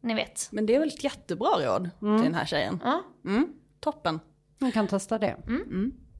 Ni 0.00 0.14
vet. 0.14 0.48
Men 0.52 0.66
det 0.66 0.74
är 0.74 0.78
väl 0.80 0.88
ett 0.88 1.04
jättebra 1.04 1.48
råd 1.48 1.90
till 1.98 2.08
den 2.24 2.34
här 2.34 2.46
tjejen. 2.46 2.80
Ja. 2.84 3.02
Mm. 3.24 3.52
Toppen. 3.80 4.20
Man 4.58 4.72
kan 4.72 4.88
testa 4.88 5.18
det. 5.18 5.36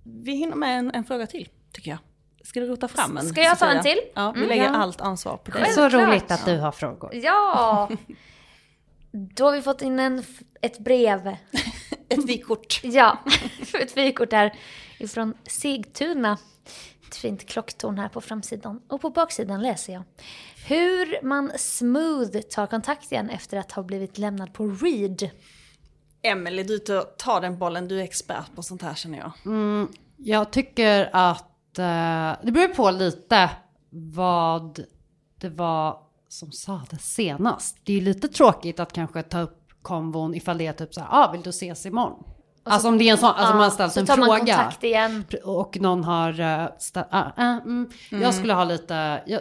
Vi 0.04 0.32
hinner 0.32 0.56
med 0.56 0.78
en, 0.78 0.90
en 0.94 1.04
fråga 1.04 1.26
till, 1.26 1.48
tycker 1.72 1.90
jag. 1.90 1.98
Ska 2.44 2.60
du 2.60 2.66
rota 2.66 2.88
fram 2.88 3.16
en? 3.16 3.28
Ska 3.28 3.42
jag 3.42 3.58
ta 3.58 3.66
en 3.66 3.82
till? 3.82 3.98
Ja, 4.14 4.30
vi 4.32 4.38
Mm. 4.38 4.48
lägger 4.48 4.64
Ja. 4.64 4.70
allt 4.76 5.00
ansvar 5.00 5.36
på 5.36 5.50
dig. 5.50 5.72
Så 5.72 5.88
roligt 5.88 6.30
att 6.30 6.44
du 6.44 6.58
har 6.58 6.72
frågor. 6.72 7.14
Ja! 7.14 7.88
Då 9.10 9.44
har 9.44 9.52
vi 9.52 9.62
fått 9.62 9.82
in 9.82 9.98
en, 9.98 10.22
ett 10.60 10.78
brev. 10.78 11.36
Ett 12.10 12.24
vykort. 12.28 12.80
Ja, 12.84 13.18
ett 13.80 13.96
vykort 13.96 14.30
där 14.30 14.54
ifrån 14.98 15.34
Sigtuna. 15.46 16.38
Ett 17.08 17.16
fint 17.16 17.46
klocktorn 17.46 17.98
här 17.98 18.08
på 18.08 18.20
framsidan. 18.20 18.80
Och 18.88 19.00
på 19.00 19.10
baksidan 19.10 19.62
läser 19.62 19.92
jag. 19.92 20.02
Hur 20.68 21.24
man 21.26 21.52
smooth 21.56 22.38
tar 22.40 22.66
kontakt 22.66 23.12
igen 23.12 23.30
efter 23.30 23.56
att 23.56 23.72
ha 23.72 23.82
blivit 23.82 24.18
lämnad 24.18 24.52
på 24.52 24.66
read. 24.68 25.30
Emelie, 26.22 26.64
du 26.64 26.78
tar- 26.78 27.40
den 27.40 27.58
bollen. 27.58 27.88
Du 27.88 28.00
är 28.00 28.04
expert 28.04 28.54
på 28.54 28.62
sånt 28.62 28.82
här 28.82 28.94
känner 28.94 29.18
jag. 29.18 29.32
Mm, 29.46 29.88
jag 30.16 30.50
tycker 30.50 31.10
att 31.12 31.78
eh, 31.78 32.32
det 32.42 32.52
beror 32.52 32.74
på 32.74 32.90
lite 32.90 33.50
vad 33.90 34.84
det 35.40 35.48
var 35.48 36.00
som 36.28 36.52
sades 36.52 37.14
senast. 37.14 37.76
Det 37.84 37.92
är 37.92 37.96
ju 37.96 38.02
lite 38.02 38.28
tråkigt 38.28 38.80
att 38.80 38.92
kanske 38.92 39.22
ta 39.22 39.40
upp 39.40 39.68
konvon 39.82 40.34
ifall 40.34 40.58
det 40.58 40.66
är 40.66 40.72
typ 40.72 40.94
så 40.94 41.00
här, 41.00 41.08
ah, 41.10 41.32
vill 41.32 41.42
du 41.42 41.50
ses 41.50 41.86
imorgon? 41.86 42.24
alltså 42.64 42.88
om 42.88 42.98
det 42.98 43.08
är 43.08 43.12
en 43.12 43.18
sån, 43.18 43.30
alltså 43.30 43.54
man 43.54 43.62
har 43.62 43.70
ställt 43.70 43.92
så 43.92 44.00
en 44.00 44.06
tar 44.06 44.16
man 44.16 44.26
fråga. 44.26 44.38
kontakt 44.56 44.84
igen. 44.84 45.24
Och 45.44 45.80
någon 45.80 46.04
har 46.04 46.40
uh, 46.40 46.68
ställt, 46.78 47.06
ah, 47.10 47.24
ah, 47.36 47.60
mm. 47.60 47.90
Jag 48.10 48.34
skulle 48.34 48.52
ha 48.54 48.64
lite, 48.64 49.22
jag, 49.26 49.40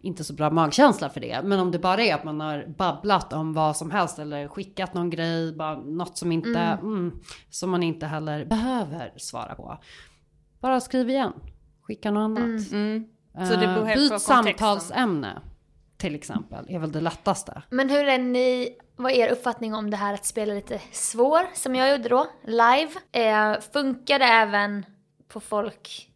inte 0.00 0.24
så 0.24 0.32
bra 0.32 0.50
magkänsla 0.50 1.08
för 1.08 1.20
det. 1.20 1.40
Men 1.44 1.60
om 1.60 1.70
det 1.70 1.78
bara 1.78 2.02
är 2.02 2.14
att 2.14 2.24
man 2.24 2.40
har 2.40 2.74
babblat 2.78 3.32
om 3.32 3.52
vad 3.52 3.76
som 3.76 3.90
helst 3.90 4.18
eller 4.18 4.48
skickat 4.48 4.94
någon 4.94 5.10
grej, 5.10 5.52
bara 5.52 5.78
något 5.78 6.18
som 6.18 6.32
inte, 6.32 6.60
mm, 6.60 7.20
som 7.50 7.70
man 7.70 7.82
inte 7.82 8.06
heller 8.06 8.44
behöver 8.44 9.12
svara 9.16 9.54
på. 9.54 9.78
Bara 10.60 10.80
skriv 10.80 11.10
igen, 11.10 11.32
skicka 11.82 12.10
något 12.10 12.38
annat. 12.38 12.72
Mm. 12.72 13.04
Så 13.48 13.54
det 13.54 13.66
beror 13.66 13.84
helt 13.84 14.10
byt 14.10 14.20
samtalsämne 14.20 15.42
till 15.98 16.14
exempel, 16.14 16.66
är 16.68 16.78
väl 16.78 16.92
det 16.92 17.00
lättaste. 17.00 17.62
Men 17.70 17.90
hur 17.90 18.08
är 18.08 18.18
ni, 18.18 18.76
vad 18.96 19.12
är 19.12 19.16
er 19.16 19.32
uppfattning 19.32 19.74
om 19.74 19.90
det 19.90 19.96
här 19.96 20.14
att 20.14 20.26
spela 20.26 20.54
lite 20.54 20.80
svår, 20.92 21.54
som 21.54 21.74
jag 21.74 21.90
gjorde 21.90 22.08
då, 22.08 22.26
live? 22.46 22.90
Eh, 23.12 23.60
funkar 23.72 24.18
det 24.18 24.24
även 24.24 24.86
på 25.28 25.40
folk, 25.40 26.07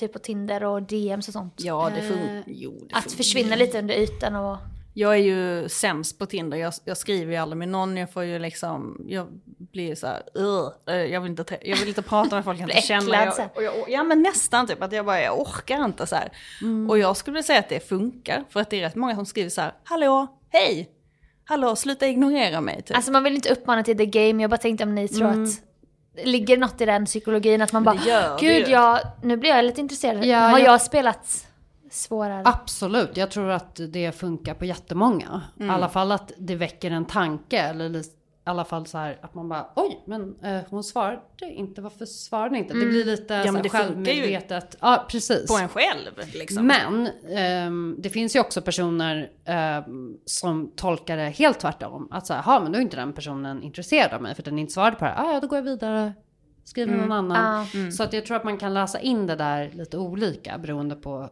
typ 0.00 0.12
på 0.12 0.18
Tinder 0.18 0.64
och 0.64 0.82
DMs 0.82 1.28
och 1.28 1.32
sånt? 1.34 1.54
Ja, 1.56 1.90
det 1.94 2.00
Eh, 2.00 2.08
funkar. 2.08 2.42
Jo, 2.46 2.86
det 2.88 2.94
Att 2.94 3.12
försvinna 3.12 3.56
lite 3.56 3.78
under 3.78 3.94
ytan 3.94 4.36
och... 4.36 4.56
Jag 4.94 5.12
är 5.12 5.18
ju 5.18 5.68
sämst 5.68 6.18
på 6.18 6.26
Tinder. 6.26 6.56
Jag, 6.58 6.72
jag 6.84 6.96
skriver 6.96 7.32
ju 7.32 7.38
aldrig 7.38 7.58
med 7.58 7.68
någon. 7.68 7.96
Jag 7.96 8.12
får 8.12 8.24
ju 8.24 8.38
liksom, 8.38 9.04
jag 9.08 9.26
blir 9.58 9.94
så 9.94 10.06
här. 10.06 10.22
Eh, 10.88 10.94
jag 10.94 11.20
vill 11.20 11.30
inte, 11.30 11.58
jag 11.62 11.76
vill 11.76 11.88
inte 11.88 12.02
prata 12.02 12.36
med 12.36 12.44
folk 12.44 12.60
jag 12.60 12.70
inte 12.70 12.82
känner. 12.82 13.24
Jag, 13.26 13.50
och 13.56 13.62
jag, 13.62 13.74
och- 13.80 13.90
ja 13.90 14.02
men 14.02 14.22
nästan 14.22 14.66
typ 14.66 14.82
att 14.82 14.92
jag 14.92 15.06
bara, 15.06 15.20
jag 15.22 15.40
orkar 15.40 15.84
inte 15.84 16.06
så 16.06 16.16
här. 16.16 16.32
Mm. 16.62 16.90
Och 16.90 16.98
jag 16.98 17.16
skulle 17.16 17.42
säga 17.42 17.58
att 17.58 17.68
det 17.68 17.88
funkar. 17.88 18.44
För 18.50 18.60
att 18.60 18.70
det 18.70 18.76
är 18.76 18.80
rätt 18.82 18.94
många 18.94 19.14
som 19.14 19.26
skriver 19.26 19.50
så 19.50 19.60
här, 19.60 19.72
hallå, 19.84 20.26
hej, 20.48 20.90
hallå, 21.44 21.76
sluta 21.76 22.06
ignorera 22.08 22.60
mig. 22.60 22.82
Typ. 22.82 22.96
Alltså 22.96 23.12
man 23.12 23.24
vill 23.24 23.34
inte 23.34 23.52
uppmana 23.52 23.82
till 23.82 23.96
the 23.98 24.06
game, 24.06 24.42
jag 24.42 24.50
bara 24.50 24.58
tänkte 24.58 24.84
om 24.84 24.94
ni 24.94 25.08
tror 25.08 25.28
Mm. 25.28 25.44
att... 25.44 25.50
Ligger 26.24 26.56
något 26.58 26.80
i 26.80 26.86
den 26.86 27.06
psykologin 27.06 27.62
att 27.62 27.72
man 27.72 27.84
bara, 27.84 27.96
gör 27.96 28.38
gud 28.38 28.66
ju." 28.68 28.72
jag, 28.72 29.00
nu 29.22 29.36
blir 29.36 29.50
jag 29.50 29.64
lite 29.64 29.80
intresserad. 29.80 30.24
Ja, 30.24 30.38
Har 30.38 30.58
jag- 30.58 30.68
jag 30.68 30.82
spelat 30.82 31.46
svårare? 31.90 32.42
Absolut, 32.44 33.16
jag 33.16 33.30
tror 33.30 33.50
att 33.50 33.80
det 33.88 34.12
funkar 34.12 34.54
på 34.54 34.64
jättemånga. 34.64 35.42
Mm. 35.56 35.70
I 35.70 35.74
alla 35.74 35.88
fall 35.88 36.12
att 36.12 36.32
det 36.38 36.54
väcker 36.54 36.90
en 36.90 37.04
tanke 37.04 37.58
eller 37.58 38.02
alla 38.50 38.64
fall 38.64 38.86
så 38.86 38.98
här 38.98 39.18
att 39.22 39.34
man 39.34 39.48
bara 39.48 39.66
oj, 39.76 40.02
men 40.06 40.36
eh, 40.42 40.60
hon 40.70 40.84
svarade 40.84 41.20
inte, 41.40 41.80
varför 41.80 42.06
svarade 42.06 42.58
inte? 42.58 42.74
Det 42.74 42.86
blir 42.86 43.04
lite 43.04 43.34
Mm. 43.34 43.46
Ja, 43.46 43.52
så 43.52 43.52
men 43.52 43.56
här, 43.56 43.62
det 43.62 43.94
funkar 43.94 44.12
ju 44.12 44.20
självmedvetet. 44.22 44.76
Ja, 44.80 45.06
precis. 45.08 45.46
På 45.50 45.58
en 45.58 45.68
själv 45.68 46.10
liksom. 46.34 46.66
Men 46.66 47.08
ehm, 47.36 47.96
det 47.98 48.10
finns 48.10 48.36
ju 48.36 48.40
också 48.40 48.62
personer 48.62 49.30
ehm, 49.44 50.16
som 50.24 50.72
tolkar 50.76 51.16
det 51.16 51.22
helt 51.30 51.58
tvärtom. 51.60 52.08
Att 52.10 52.26
så 52.26 52.34
här, 52.34 52.42
"Ha, 52.42 52.60
men 52.60 52.72
då 52.72 52.78
är 52.78 52.82
inte 52.82 52.96
den 52.96 53.12
personen 53.12 53.62
intresserad 53.62 54.12
av 54.12 54.22
mig 54.22 54.34
för 54.34 54.42
den 54.42 54.58
inte 54.58 54.72
svarade 54.72 54.96
på 54.96 55.04
det. 55.04 55.10
här. 55.10 55.24
Ah, 55.24 55.32
ja, 55.32 55.40
då 55.40 55.46
går 55.46 55.58
jag 55.58 55.64
vidare. 55.64 56.12
Skriver 56.64 56.92
Mm. 56.94 57.08
någon 57.08 57.12
annan. 57.32 57.66
Ja. 57.74 57.90
Så 57.90 58.02
att 58.02 58.12
jag 58.12 58.26
tror 58.26 58.36
att 58.36 58.44
man 58.44 58.58
kan 58.58 58.74
läsa 58.74 59.00
in 59.00 59.26
det 59.26 59.36
där 59.36 59.70
lite 59.72 59.98
olika 59.98 60.58
beroende 60.58 60.94
på 60.94 61.30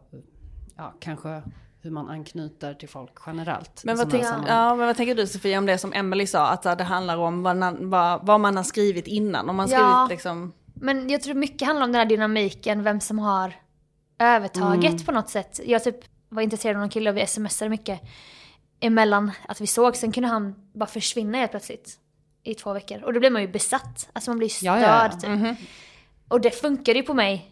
ja, 0.77 0.93
kanske 0.99 1.41
hur 1.81 1.91
man 1.91 2.09
anknyter 2.09 2.73
till 2.73 2.89
folk 2.89 3.11
generellt. 3.25 3.81
Men 3.83 3.97
vad, 3.97 4.07
sådana 4.07 4.11
tänk, 4.11 4.23
här 4.23 4.31
sammanhang. 4.31 4.57
ja, 4.69 4.75
men 4.75 4.87
vad 4.87 4.97
tänker 4.97 5.15
du 5.15 5.27
Sofia 5.27 5.57
om 5.57 5.65
det 5.65 5.77
som 5.77 5.93
Emily 5.93 6.27
sa, 6.27 6.47
att 6.47 6.77
det 6.77 6.83
handlar 6.83 7.17
om 7.17 7.43
vad, 7.43 7.57
man- 7.57 7.89
vad, 7.89 8.25
vad 8.25 8.39
man 8.39 8.57
har 8.57 8.63
skrivit 8.63 9.07
innan. 9.07 9.49
Om 9.49 9.55
man 9.55 9.67
skrivit 9.67 9.83
Ja. 9.83 10.07
liksom... 10.09 10.53
Men 10.73 11.09
jag 11.09 11.21
tror 11.21 11.33
mycket 11.33 11.67
handlar 11.67 11.85
om 11.85 11.91
den 11.91 11.99
här 11.99 12.05
dynamiken, 12.05 12.83
vem 12.83 12.99
som 12.99 13.19
har 13.19 13.53
övertaget 14.19 14.91
Mm. 14.91 15.03
på 15.05 15.11
något 15.11 15.29
sätt. 15.29 15.59
Jag 15.65 15.83
typ 15.83 15.95
var 16.29 16.41
intresserad 16.41 16.75
av 16.75 16.79
någon 16.79 16.89
kille 16.89 17.09
och 17.09 17.17
vi 17.17 17.25
smsade 17.27 17.69
mycket 17.69 18.01
emellan 18.79 19.31
att 19.47 19.61
vi 19.61 19.67
såg. 19.67 19.95
Sen 19.95 20.11
kunde 20.11 20.29
han 20.29 20.55
bara 20.73 20.85
försvinna 20.89 21.37
helt 21.37 21.51
plötsligt 21.51 21.99
i 22.43 22.53
två 22.53 22.73
veckor. 22.73 23.03
Och 23.03 23.13
då 23.13 23.19
blir 23.19 23.29
man 23.29 23.41
ju 23.41 23.47
besatt. 23.47 24.09
Alltså 24.13 24.31
man 24.31 24.37
blir 24.37 24.49
störd 24.49 24.67
Ja, 24.67 24.79
ja, 24.79 25.09
ja. 25.11 25.19
typ. 25.19 25.29
Mhm. 25.29 25.55
Och 26.27 26.41
det 26.41 26.51
funkade 26.51 26.99
ju 26.99 27.05
på 27.05 27.13
mig. 27.13 27.51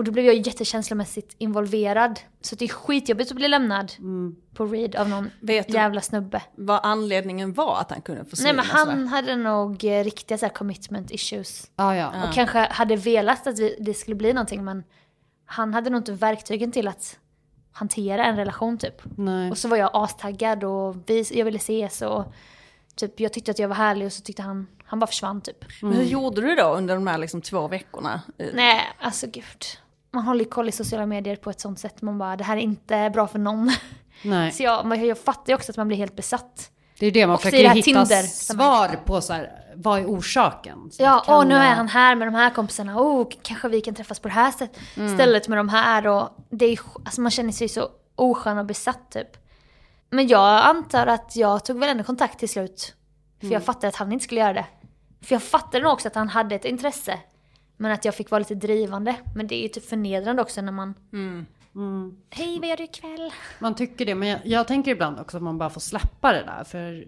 Och 0.00 0.04
då 0.04 0.12
blev 0.12 0.24
jag 0.24 0.34
jättekänslomässigt 0.34 1.34
involverad. 1.38 2.20
Så 2.40 2.56
det 2.56 2.64
är 2.64 2.68
skitjobbigt 2.68 3.30
att 3.30 3.36
bli 3.36 3.48
lämnad 3.48 3.92
Mm. 3.98 4.36
på 4.54 4.66
read 4.66 4.96
av 4.96 5.08
någon 5.08 5.30
Vet 5.40 5.70
jävla 5.74 6.00
snubbe. 6.00 6.42
vad 6.56 6.80
anledningen 6.82 7.52
var 7.52 7.80
att 7.80 7.90
han 7.90 8.00
kunde 8.02 8.24
försvinna? 8.24 8.46
Nej 8.52 8.56
men 8.56 8.64
sådär? 8.64 8.84
han 8.92 9.08
hade 9.08 9.36
nog 9.36 9.84
eh, 9.84 10.04
riktiga 10.04 10.38
så 10.38 10.48
commitment 10.48 11.10
issues. 11.10 11.70
Ja, 11.76 11.96
ja. 11.96 12.28
Och 12.28 12.34
kanske 12.34 12.58
hade 12.58 12.96
velat 12.96 13.46
att 13.46 13.58
vi, 13.58 13.76
det 13.80 13.94
skulle 13.94 14.14
bli 14.14 14.32
någonting 14.32 14.64
men 14.64 14.84
han 15.46 15.74
hade 15.74 15.90
nog 15.90 16.00
inte 16.00 16.12
verktygen 16.12 16.72
till 16.72 16.88
att 16.88 17.18
hantera 17.72 18.24
en 18.24 18.36
relation 18.36 18.78
typ. 18.78 19.02
Nej. 19.16 19.50
Och 19.50 19.58
så 19.58 19.68
var 19.68 19.76
jag 19.76 19.90
astaggad 19.92 20.64
och 20.64 20.96
vi, 21.06 21.24
jag 21.30 21.44
ville 21.44 21.58
ses 21.58 22.02
och 22.02 22.24
typ 22.96 23.20
jag 23.20 23.32
tyckte 23.32 23.50
att 23.50 23.58
jag 23.58 23.68
var 23.68 23.76
härlig 23.76 24.06
och 24.06 24.12
så 24.12 24.22
tyckte 24.22 24.42
han, 24.42 24.66
han 24.84 24.98
bara 24.98 25.06
försvann 25.06 25.40
typ. 25.40 25.64
Men 25.82 25.92
hur 25.92 26.04
gjorde 26.04 26.40
du 26.40 26.54
då 26.54 26.64
under 26.74 26.94
de 26.94 27.06
här 27.06 27.18
liksom 27.18 27.42
två 27.42 27.68
veckorna? 27.68 28.20
Nej, 28.54 28.80
alltså 28.98 29.26
gud. 29.26 29.64
Man 30.12 30.22
håller 30.24 30.44
koll 30.44 30.68
i 30.68 30.72
sociala 30.72 31.06
medier 31.06 31.36
på 31.36 31.50
ett 31.50 31.60
sånt 31.60 31.78
sätt. 31.78 32.02
Man 32.02 32.18
bara, 32.18 32.36
det 32.36 32.44
här 32.44 32.56
är 32.56 32.60
inte 32.60 33.10
bra 33.14 33.26
för 33.26 33.38
någon. 33.38 33.72
Nej. 34.22 34.52
Så 34.52 34.62
jag, 34.62 34.86
men 34.86 35.06
jag 35.06 35.18
fattar 35.18 35.48
ju 35.48 35.54
också 35.54 35.72
att 35.72 35.76
man 35.76 35.88
blir 35.88 35.98
helt 35.98 36.16
besatt. 36.16 36.70
Det 36.98 37.06
är 37.06 37.10
det 37.10 37.26
man 37.26 37.34
Och 37.36 37.42
så 37.42 37.48
i 37.48 37.50
försöker 37.50 37.70
hitta 37.74 37.84
Tinder, 37.84 38.22
svar 38.22 38.88
på 39.04 39.20
så 39.20 39.32
här, 39.32 39.52
vad 39.74 40.00
är 40.00 40.06
orsaken? 40.06 40.90
Så 40.92 41.02
Ja, 41.02 41.24
åh 41.28 41.44
nu 41.46 41.54
jag- 41.54 41.64
är 41.64 41.74
han 41.74 41.88
här 41.88 42.14
med 42.14 42.28
de 42.28 42.34
här 42.34 42.50
kompisarna. 42.50 43.00
Oh, 43.00 43.28
kanske 43.42 43.68
vi 43.68 43.80
kan 43.80 43.94
träffas 43.94 44.18
på 44.20 44.28
det 44.28 44.34
här 44.34 44.50
sättet. 44.50 44.78
Mm. 44.96 45.14
Stället 45.14 45.48
med 45.48 45.58
de 45.58 45.68
här 45.68 46.06
och 46.06 46.28
det 46.50 46.64
är, 46.66 46.78
alltså 47.04 47.20
man 47.20 47.30
känner 47.30 47.52
sig 47.52 47.68
så 47.68 47.88
oskön 48.14 48.58
och 48.58 48.66
besatt 48.66 49.10
typ. 49.12 49.28
Men 50.10 50.28
jag 50.28 50.64
antar 50.64 51.06
att 51.06 51.36
jag 51.36 51.64
tog 51.64 51.78
väl 51.78 51.88
ändå 51.88 52.04
kontakt 52.04 52.38
till 52.38 52.48
slut. 52.48 52.94
För 53.38 53.46
Mm. 53.46 53.52
jag 53.52 53.62
fattade 53.64 53.88
att 53.88 53.96
han 53.96 54.12
inte 54.12 54.24
skulle 54.24 54.40
göra 54.40 54.52
det. 54.52 54.66
För 55.22 55.34
jag 55.34 55.42
fattade 55.42 55.84
nog 55.84 55.92
också 55.92 56.08
att 56.08 56.14
han 56.14 56.28
hade 56.28 56.54
ett 56.54 56.64
intresse. 56.64 57.18
Men 57.80 57.92
att 57.92 58.04
jag 58.04 58.14
fick 58.14 58.30
vara 58.30 58.38
lite 58.38 58.54
drivande. 58.54 59.16
Men 59.34 59.46
det 59.46 59.54
är 59.54 59.62
ju 59.62 59.68
typ 59.68 59.84
förnedrande 59.88 60.42
också 60.42 60.60
när 60.62 60.72
man... 60.72 60.94
Mm. 61.12 61.46
Hej, 62.30 62.58
vad 62.60 62.68
gör 62.68 62.76
du 62.76 62.84
ikväll? 62.84 63.30
Man 63.58 63.74
tycker 63.74 64.06
det, 64.06 64.14
men 64.14 64.28
jag, 64.28 64.40
jag 64.44 64.68
tänker 64.68 64.90
ibland 64.90 65.20
också 65.20 65.36
att 65.36 65.42
man 65.42 65.58
bara 65.58 65.70
får 65.70 65.80
släppa 65.80 66.32
det 66.32 66.42
där. 66.42 66.64
För 66.64 67.04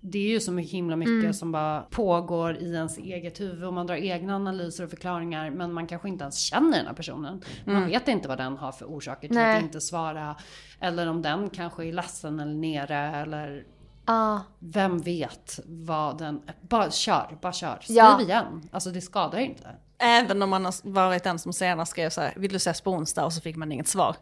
det 0.00 0.18
är 0.18 0.28
ju 0.28 0.40
så 0.40 0.56
himla 0.56 0.96
mycket 0.96 1.12
Mm. 1.12 1.32
som 1.34 1.52
bara 1.52 1.80
pågår 1.80 2.56
i 2.56 2.72
ens 2.74 2.98
eget 2.98 3.40
huvud 3.40 3.64
och 3.64 3.72
man 3.72 3.86
drar 3.86 3.94
egna 3.96 4.36
analyser 4.36 4.84
och 4.84 4.90
förklaringar 4.90 5.50
men 5.50 5.72
man 5.72 5.86
kanske 5.86 6.08
inte 6.08 6.22
ens 6.22 6.38
känner 6.38 6.78
den 6.78 6.86
här 6.86 6.94
personen. 6.94 7.42
Man 7.64 7.76
Mm. 7.76 7.88
vet 7.88 8.08
inte 8.08 8.28
vad 8.28 8.38
den 8.38 8.56
har 8.56 8.72
för 8.72 8.86
orsaker 8.86 9.28
till 9.28 9.36
Nej. 9.36 9.56
att 9.56 9.62
inte 9.62 9.80
svara. 9.80 10.36
Eller 10.80 11.06
om 11.06 11.22
den 11.22 11.50
kanske 11.50 11.84
är 11.86 11.92
ledsen 11.92 12.40
eller 12.40 12.54
nere 12.54 12.96
eller 13.16 13.64
Ja. 14.06 14.42
vem 14.58 14.98
vet 15.00 15.60
vad 15.66 16.18
den... 16.18 16.42
Bara 16.60 16.90
kör, 16.90 17.38
bara 17.42 17.52
kör. 17.52 17.78
Skriv 17.82 17.96
Ja. 17.96 18.20
igen. 18.20 18.68
Alltså 18.72 18.90
det 18.90 19.00
skadar 19.00 19.38
inte. 19.38 19.68
Även 19.98 20.42
om 20.42 20.50
man 20.50 20.64
har 20.64 20.74
varit 20.90 21.24
den 21.24 21.38
som 21.38 21.52
senare 21.52 21.86
skrev 21.86 22.10
så 22.10 22.20
här, 22.20 22.32
vill 22.36 22.50
du 22.50 22.56
ses 22.56 22.80
på 22.80 22.90
onsdag? 22.90 23.24
Och 23.24 23.32
så 23.32 23.40
fick 23.40 23.56
man 23.56 23.72
inget 23.72 23.88
svar. 23.88 24.16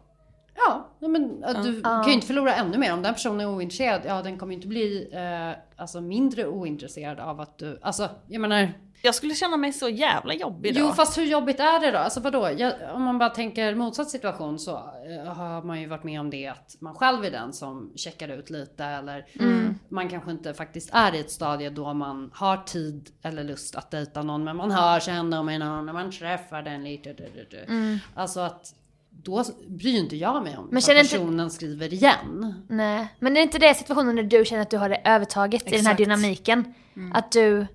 Ja, 0.57 0.89
men 0.99 1.41
du 1.41 1.81
Ja. 1.83 1.89
kan 2.01 2.07
ju 2.07 2.13
inte 2.13 2.27
förlora 2.27 2.55
ännu 2.55 2.77
mer. 2.77 2.93
Om 2.93 3.01
den 3.01 3.13
personen 3.13 3.39
är 3.41 3.49
ointresserad, 3.49 4.01
ja 4.05 4.21
den 4.21 4.37
kommer 4.37 4.51
ju 4.53 4.55
inte 4.55 4.67
bli 4.67 5.09
eh, 5.13 5.81
alltså, 5.81 6.01
mindre 6.01 6.47
ointresserad 6.47 7.19
av 7.19 7.41
att 7.41 7.57
du... 7.57 7.79
Alltså, 7.81 8.09
jag 8.27 8.41
menar... 8.41 8.73
Jag 9.05 9.15
skulle 9.15 9.35
känna 9.35 9.57
mig 9.57 9.73
så 9.73 9.89
jävla 9.89 10.33
jobbig 10.33 10.73
då. 10.73 10.79
Jo, 10.79 10.91
fast 10.93 11.17
hur 11.17 11.23
jobbigt 11.25 11.59
är 11.59 11.79
det 11.79 11.91
då? 11.91 11.97
Alltså 11.97 12.19
vadå? 12.19 12.49
Jag, 12.57 12.73
om 12.93 13.01
man 13.03 13.17
bara 13.19 13.29
tänker 13.29 13.75
motsatt 13.75 14.09
situation 14.09 14.59
så 14.59 14.71
eh, 14.75 15.33
har 15.33 15.63
man 15.63 15.81
ju 15.81 15.87
varit 15.87 16.03
med 16.03 16.19
om 16.19 16.29
det 16.29 16.47
att 16.47 16.75
man 16.79 16.95
själv 16.95 17.25
är 17.25 17.31
den 17.31 17.53
som 17.53 17.91
checkar 17.95 18.27
ut 18.29 18.49
lite 18.49 18.83
eller 18.85 19.25
Mm. 19.39 19.79
man 19.89 20.09
kanske 20.09 20.31
inte 20.31 20.53
faktiskt 20.53 20.89
är 20.93 21.15
i 21.15 21.19
ett 21.19 21.31
stadie 21.31 21.69
då 21.69 21.93
man 21.93 22.31
har 22.33 22.57
tid 22.57 23.09
eller 23.21 23.43
lust 23.43 23.75
att 23.75 23.91
dejta 23.91 24.21
någon 24.23 24.43
men 24.43 24.55
man 24.57 24.71
hör 24.71 24.99
sig 24.99 25.13
ändå 25.13 25.43
med 25.43 25.59
någon 25.59 25.89
och 25.89 25.95
man 25.95 26.11
träffar 26.11 26.61
den 26.61 26.83
lite. 26.83 27.13
Du, 27.13 27.23
du, 27.35 27.47
du. 27.51 27.63
Mm. 27.63 27.97
Alltså 28.15 28.39
att 28.39 28.73
då 29.09 29.43
bryr 29.67 29.99
inte 29.99 30.15
jag 30.15 30.43
mig 30.43 30.57
om 30.57 30.63
Men 30.63 30.69
men 30.73 30.81
känner 30.81 30.99
inte- 31.01 31.15
personen 31.17 31.51
skriver 31.51 31.93
igen. 31.93 32.53
Nej, 32.69 33.07
men 33.19 33.31
är 33.31 33.35
det 33.35 33.41
inte 33.43 33.59
det 33.59 33.73
situationen 33.73 34.15
när 34.15 34.23
du 34.23 34.45
känner 34.45 34.61
att 34.61 34.69
du 34.69 34.77
har 34.77 34.89
det 34.89 35.01
övertaget 35.05 35.61
i 35.61 35.69
den 35.69 35.73
här 35.73 35.93
Exakt. 35.93 35.97
dynamiken? 35.97 36.73
Att 37.13 37.31
du, 37.31 37.67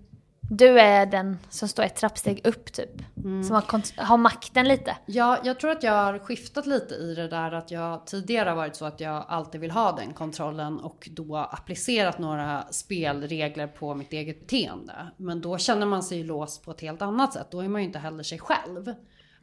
du 0.51 0.81
är 0.81 1.07
den 1.07 1.39
som 1.51 1.69
står 1.69 1.83
ett 1.83 1.97
trappsteg 1.97 2.41
upp 2.47 2.73
typ. 2.73 3.03
Som 3.23 3.51
har, 3.55 4.03
har 4.05 4.17
makten 4.17 4.69
lite. 4.69 4.97
Ja, 5.07 5.39
jag 5.45 5.61
tror 5.61 5.71
att 5.71 5.83
jag 5.83 5.93
har 5.93 6.19
skiftat 6.19 6.67
lite 6.67 6.95
i 6.95 7.15
det 7.15 7.29
där 7.29 7.53
att 7.53 7.71
jag 7.71 8.07
tidigare 8.07 8.49
har 8.49 8.57
varit 8.57 8.77
så 8.77 8.85
att 8.85 9.01
jag 9.01 9.25
alltid 9.29 9.61
vill 9.61 9.71
ha 9.71 9.93
den 9.97 10.13
kontrollen 10.13 10.81
och 10.81 11.09
då 11.13 11.37
applicerat 11.37 12.19
några 12.19 12.65
spelregler 12.71 13.67
på 13.67 13.95
mitt 13.95 14.13
eget 14.13 14.41
beteende. 14.41 14.95
Men 15.17 15.41
då 15.41 15.59
känner 15.59 15.87
man 15.87 16.03
sig 16.03 16.25
låst 16.25 16.65
på 16.65 16.71
ett 16.71 16.81
helt 16.81 17.03
annat 17.03 17.33
sätt. 17.33 17.47
Då 17.51 17.61
är 17.61 17.69
man 17.69 17.81
ju 17.81 17.87
inte 17.87 17.99
heller 17.99 18.23
sig 18.23 18.39
själv. 18.39 18.95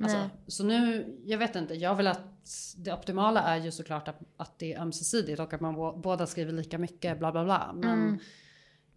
Alltså, 0.03 0.17
så 0.47 0.63
nu, 0.63 1.05
jag 1.25 1.37
vet 1.37 1.55
inte, 1.55 1.73
jag 1.73 1.95
vill 1.95 2.07
att 2.07 2.21
det 2.77 2.93
optimala 2.93 3.41
är 3.41 3.57
ju 3.57 3.71
såklart 3.71 4.07
att, 4.07 4.19
att 4.37 4.59
det 4.59 4.73
är 4.73 4.81
ömsesidigt 4.81 5.39
och 5.39 5.53
att 5.53 5.61
man 5.61 5.75
bå- 5.75 6.01
båda 6.01 6.25
skriver 6.27 6.53
lika 6.53 6.77
mycket 6.77 7.19
bla 7.19 7.31
bla 7.31 7.43
bla. 7.43 7.71
Men, 7.73 7.89
Mm. 7.99 8.19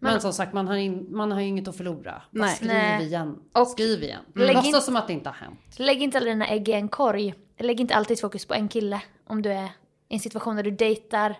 Men, 0.01 0.11
Men- 0.11 0.21
som 0.21 0.33
sagt, 0.33 0.53
man 0.53 0.67
har, 0.67 0.75
in, 0.75 1.07
man 1.09 1.31
har 1.31 1.41
ju 1.41 1.47
inget 1.47 1.67
att 1.67 1.77
förlora. 1.77 2.21
Bara 2.31 2.45
Nej. 2.45 2.55
skriv 2.55 2.67
Nej. 2.67 3.05
igen. 3.05 3.39
Och 3.53 3.67
skriv 3.67 4.03
igen. 4.03 4.21
lägg 4.35 4.55
Låtsas 4.55 4.85
som 4.85 4.95
att 4.95 5.07
det 5.07 5.13
inte 5.13 5.29
har 5.29 5.35
hänt. 5.35 5.59
Lägg 5.77 6.01
inte 6.01 6.17
alla 6.17 6.27
dina 6.27 6.47
ägg 6.47 6.69
i 6.69 6.71
en 6.71 6.89
korg. 6.89 7.33
Lägg 7.59 7.79
inte 7.81 7.95
alltid 7.95 8.19
fokus 8.21 8.45
på 8.45 8.53
en 8.53 8.67
kille 8.67 9.01
om 9.27 9.41
du 9.41 9.51
är 9.51 9.65
i 10.09 10.13
en 10.13 10.19
situation 10.19 10.55
där 10.55 10.63
du 10.63 10.71
dejtar. 10.71 11.35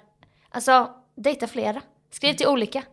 Alltså, 0.50 0.90
dejta 1.16 1.48
flera. 1.48 1.82
Skriv 2.12 2.34
till 2.34 2.48
olika. 2.48 2.84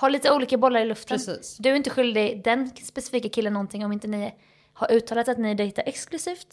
Ha 0.00 0.08
lite 0.08 0.32
olika 0.32 0.58
bollar 0.58 0.80
i 0.80 0.84
luften. 0.84 1.16
Precis. 1.18 1.56
Du 1.56 1.70
är 1.70 1.74
inte 1.74 1.90
skyldig 1.90 2.44
den 2.44 2.70
specifika 2.76 3.28
killen 3.28 3.52
någonting 3.52 3.84
om 3.84 3.92
inte 3.92 4.08
ni 4.08 4.34
har 4.72 4.92
uttalat 4.92 5.28
att 5.28 5.38
ni 5.38 5.54
dejtar 5.54 5.82
exklusivt. 5.86 6.52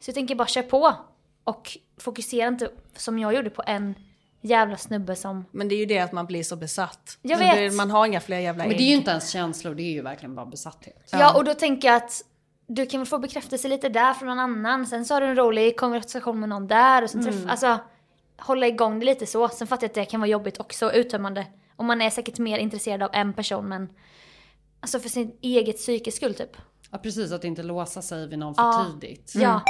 Så 0.00 0.08
jag 0.08 0.14
tänker 0.14 0.34
bara 0.34 0.48
kör 0.48 0.62
på. 0.62 0.94
Och 1.44 1.78
fokusera 1.98 2.48
inte 2.48 2.70
som 2.96 3.18
jag 3.18 3.34
gjorde 3.34 3.50
på 3.50 3.62
en 3.66 3.94
jävla 4.40 4.76
snubbe 4.76 5.16
som... 5.16 5.44
Men 5.50 5.68
det 5.68 5.74
är 5.74 5.76
ju 5.78 5.86
det 5.86 5.98
att 5.98 6.12
man 6.12 6.26
blir 6.26 6.42
så 6.42 6.56
besatt. 6.56 7.18
Jag 7.22 7.38
Men 7.38 7.48
vet. 7.56 7.70
det- 7.72 7.76
Man 7.76 7.90
har 7.90 8.06
inga 8.06 8.20
fler 8.20 8.38
jävla 8.38 8.64
Men 8.66 8.76
det 8.76 8.82
är 8.82 8.88
ju 8.88 8.94
inte 8.94 9.10
ens 9.10 9.30
känslor, 9.30 9.74
det 9.74 9.82
är 9.82 9.92
ju 9.92 10.02
verkligen 10.02 10.34
bara 10.34 10.46
besatthet. 10.46 11.08
Ja. 11.12 11.36
och 11.36 11.44
då 11.44 11.54
tänker 11.54 11.88
jag 11.88 11.96
att 11.96 12.22
du 12.66 12.86
kan 12.86 13.00
väl 13.00 13.06
få 13.06 13.18
bekräftelse 13.18 13.68
lite 13.68 13.88
där 13.88 14.14
från 14.14 14.28
någon 14.28 14.38
annan. 14.38 14.86
Sen 14.86 15.04
så 15.04 15.14
har 15.14 15.20
du 15.20 15.26
en 15.26 15.36
rolig 15.36 15.76
konversation 15.76 16.40
med 16.40 16.48
någon 16.48 16.66
där 16.66 17.02
och 17.02 17.10
sen 17.10 17.20
Mm. 17.20 17.32
träff, 17.32 17.50
alltså 17.50 17.78
hålla 18.38 18.66
igång 18.66 18.98
det 19.00 19.06
lite 19.06 19.26
så. 19.26 19.48
Sen 19.48 19.66
fattar 19.66 19.84
jag 19.84 19.88
att 19.88 19.94
det 19.94 20.04
kan 20.04 20.20
vara 20.20 20.28
jobbigt 20.30 20.60
också, 20.60 20.92
uttömmande. 20.92 21.46
Och 21.76 21.84
man 21.84 22.02
är 22.02 22.10
säkert 22.10 22.38
mer 22.38 22.58
intresserad 22.58 23.02
av 23.02 23.10
en 23.12 23.32
person 23.32 23.68
men 23.68 23.88
alltså 24.80 25.00
för 25.00 25.08
sin 25.08 25.36
eget 25.42 25.76
psykes 25.76 26.16
skull 26.16 26.34
typ. 26.34 26.56
Ja 26.90 26.98
precis, 26.98 27.32
att 27.32 27.44
inte 27.44 27.62
låsa 27.62 28.02
sig 28.02 28.28
vid 28.28 28.38
någon 28.38 28.54
för 28.54 28.62
Ja. 28.62 28.86
tidigt. 29.00 29.32
Ja. 29.34 29.62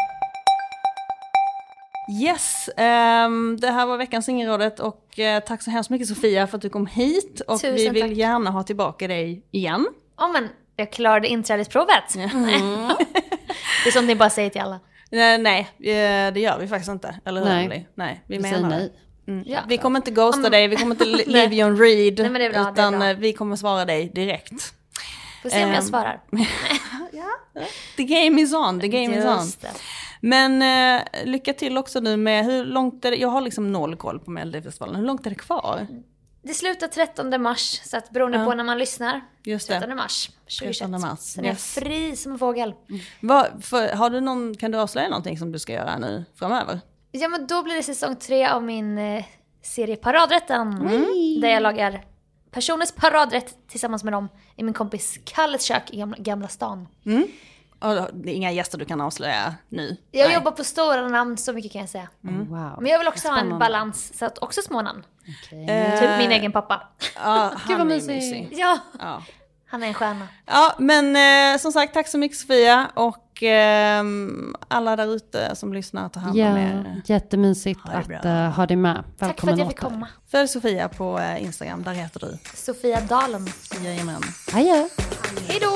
Yes, 2.11 2.71
ehm, 2.77 3.57
det 3.61 3.71
här 3.71 3.87
var 3.87 3.97
veckans 3.97 4.29
Ingerådet 4.29 4.81
och 4.81 5.19
eh, 5.19 5.41
tack 5.41 5.63
så 5.63 5.71
hemskt 5.71 5.91
mycket 5.91 6.09
Sofia 6.09 6.47
för 6.47 6.57
att 6.57 6.63
du 6.63 6.69
kom 6.71 6.87
hit. 6.87 7.41
Och 7.49 7.55
vi 7.65 7.71
Tusen 7.71 7.93
vill 7.95 8.03
tack. 8.03 8.11
gärna 8.13 8.51
ha 8.51 8.63
tillbaka 8.63 9.09
dig 9.09 9.43
igen. 9.51 9.87
Ja 10.19 10.29
men 10.29 10.49
jag 10.77 10.93
klarade 10.93 11.29
inträdesprovet. 11.29 12.05
det 12.15 13.89
är 13.89 13.91
sånt 13.93 14.07
ni 14.07 14.15
bara 14.17 14.31
säger 14.31 14.51
till 14.51 14.61
alla. 14.61 14.75
Eh, 15.11 15.39
nej, 15.39 15.61
eh, 15.79 16.33
det 16.35 16.41
gör 16.41 16.59
vi 16.59 16.69
faktiskt 16.69 16.91
inte. 16.91 17.21
Eller 17.25 17.41
hur 17.41 17.49
Nej. 17.49 17.89
Nej, 17.95 18.23
vi, 18.27 18.37
Vi 18.37 18.43
menar 18.43 18.69
nej. 18.69 18.93
Mm. 19.29 19.45
Ja. 19.47 19.61
Vi 19.69 19.79
kommer 19.79 19.99
inte 19.99 20.11
ghosta 20.11 20.41
men- 20.41 20.51
dig, 20.51 20.69
vi 20.69 20.77
kommer 20.77 20.95
inte 20.95 21.05
Nej. 21.05 21.25
leave 21.27 21.55
you 21.57 21.71
on 21.71 21.79
read. 21.79 22.19
Nej, 22.19 22.31
men 22.31 22.33
det 22.41 22.45
är 22.47 22.51
bra, 22.51 22.61
det 22.63 22.69
är 22.69 22.73
utan 22.73 22.99
bra. 22.99 23.09
eh, 23.11 23.17
vi 23.17 23.33
kommer 23.33 23.57
svara 23.57 23.85
dig 23.85 24.11
direkt. 24.15 24.75
Får 25.43 25.51
se 25.51 25.65
om 25.65 25.69
jag 25.71 25.79
Ehm, 25.79 25.85
svarar. 25.85 26.21
The 27.97 28.05
game 28.05 28.41
is 28.43 28.55
on, 28.55 28.81
the 28.81 28.89
game 28.89 29.19
is 29.19 29.25
on. 29.25 29.37
Just 29.45 29.61
det. 29.63 29.69
Men 30.21 30.63
eh, 30.63 31.25
lycka 31.25 31.53
till 31.53 31.79
också 31.79 32.01
nu 32.01 32.17
med 32.17 32.45
hur 32.45 32.65
långt 32.65 33.05
är 33.05 33.11
det, 33.11 33.17
jag 33.17 33.29
har 33.29 33.41
liksom 33.41 33.73
noll 33.73 33.97
koll 33.97 34.19
på 34.21 34.31
Melodifestivalen, 34.31 34.97
hur 34.97 35.05
långt 35.07 35.27
är 35.27 35.31
det 35.31 35.37
kvar? 35.37 35.87
Det 36.43 36.55
slutar 36.55 36.89
13 36.89 37.43
mars, 37.43 37.81
så 37.85 37.97
att 37.97 38.11
beroende 38.11 38.39
Ja. 38.39 38.45
på 38.45 38.55
när 38.55 38.65
man 38.65 38.79
lyssnar. 38.79 39.21
Just 39.45 39.69
13 39.69 39.89
det. 39.89 39.95
mars 39.95 40.31
2021. 40.61 40.79
13 40.79 41.01
mars, 41.01 41.39
är 41.39 41.43
jag 41.43 41.51
yes. 41.51 41.75
fri 41.75 42.17
som 42.17 42.33
en 42.33 42.39
fågel. 42.39 42.75
Vad, 43.21 43.65
för, 43.65 43.89
har 43.89 44.11
du 44.11 44.21
någon, 44.21 44.55
kan 44.55 44.71
du 44.71 44.79
avslöja 44.79 45.09
någonting 45.09 45.39
som 45.39 45.53
du 45.53 45.59
ska 45.59 45.73
göra 45.73 45.99
nu 45.99 46.25
framöver? 46.35 46.81
Ja 47.13 47.29
men 47.29 47.47
då 47.47 47.63
blir 47.63 47.75
det 47.75 47.83
säsong 47.83 48.17
tre 48.17 48.47
av 48.47 48.63
min 48.63 48.99
eh, 48.99 49.25
serie 49.63 49.97
Paradrätten. 49.97 50.89
Där 51.41 51.49
jag 51.49 51.63
lagar 51.63 52.05
personers 52.51 52.93
paradrätt 52.93 53.57
tillsammans 53.69 54.05
med 54.05 54.13
dem 54.13 54.29
i 54.57 54.63
min 54.63 54.75
kompis 54.75 55.19
Kalles 55.25 55.63
kök 55.63 55.83
i 55.91 55.97
Gamla, 55.97 56.17
gamla 56.19 56.49
stan. 56.49 56.89
Och 57.87 58.09
det 58.15 58.31
är 58.31 58.35
inga 58.35 58.53
gäster 58.53 58.79
du 58.79 58.85
kan 58.85 59.01
avslöja 59.01 59.55
nu? 59.69 59.97
Jag 60.11 60.25
Nej. 60.27 60.35
jobbar 60.35 60.51
på 60.51 60.65
stora 60.65 61.09
namn, 61.09 61.37
så 61.37 61.53
mycket 61.53 61.73
kan 61.73 61.81
jag 61.81 61.91
säga. 61.91 62.09
Wow. 62.21 62.77
Men 62.81 62.87
jag 62.93 62.99
vill 62.99 63.09
också 63.09 63.29
ha 63.29 63.39
en 63.39 63.59
balans, 63.59 64.19
så 64.19 64.25
att 64.25 64.39
också 64.39 64.63
små 64.63 64.83
namn. 64.83 65.03
Eh, 65.69 66.01
Typ 66.01 66.19
min 66.19 66.33
egen 66.33 66.53
pappa. 66.53 66.83
Ja, 67.17 67.53
Gud, 67.69 67.79
vad 67.79 67.79
han 67.79 67.91
är 67.91 67.95
mysigt. 67.95 68.09
mysig. 68.09 68.49
Ja, 68.53 68.79
Ja. 68.99 69.23
han 69.69 69.83
är 69.83 69.87
en 69.87 69.95
stjärna. 69.95 70.29
ja, 70.47 70.75
men 70.79 71.17
eh, 71.55 71.59
som 71.61 71.73
sagt 71.73 71.95
tack 71.95 72.09
så 72.09 72.19
mycket 72.19 72.39
Sofia 72.39 72.91
och 72.95 73.43
ehm, 73.43 74.55
alla 74.69 74.97
där 74.97 75.15
ute 75.15 75.57
som 75.57 75.73
lyssnar, 75.73 76.09
ta 76.09 76.21
hand 76.21 76.33
om 76.33 76.39
Ja, 76.39 76.59
er. 76.59 77.03
jättemysigt 77.07 77.81
Ha 77.81 77.93
att 77.93 78.25
uh, 78.25 78.33
ha 78.33 78.67
dig 78.67 78.77
med. 78.77 78.97
Tack 78.97 79.19
för 79.19 79.27
Välkommen 79.27 79.55
att 79.55 79.59
jag 79.59 79.69
fick 79.69 79.79
åter. 79.83 79.89
komma. 79.91 80.09
Följ 80.31 80.49
Sofia 80.49 80.89
på 80.89 81.19
eh, 81.19 81.43
Instagram, 81.43 81.83
där 81.83 81.93
heter 81.93 82.21
du. 82.21 82.39
Sofia 82.55 83.01
Dalen. 83.01 83.47
Jajamän. 83.85 84.23
Adjö. 84.55 84.89
Hej 85.49 85.59
då! 85.61 85.76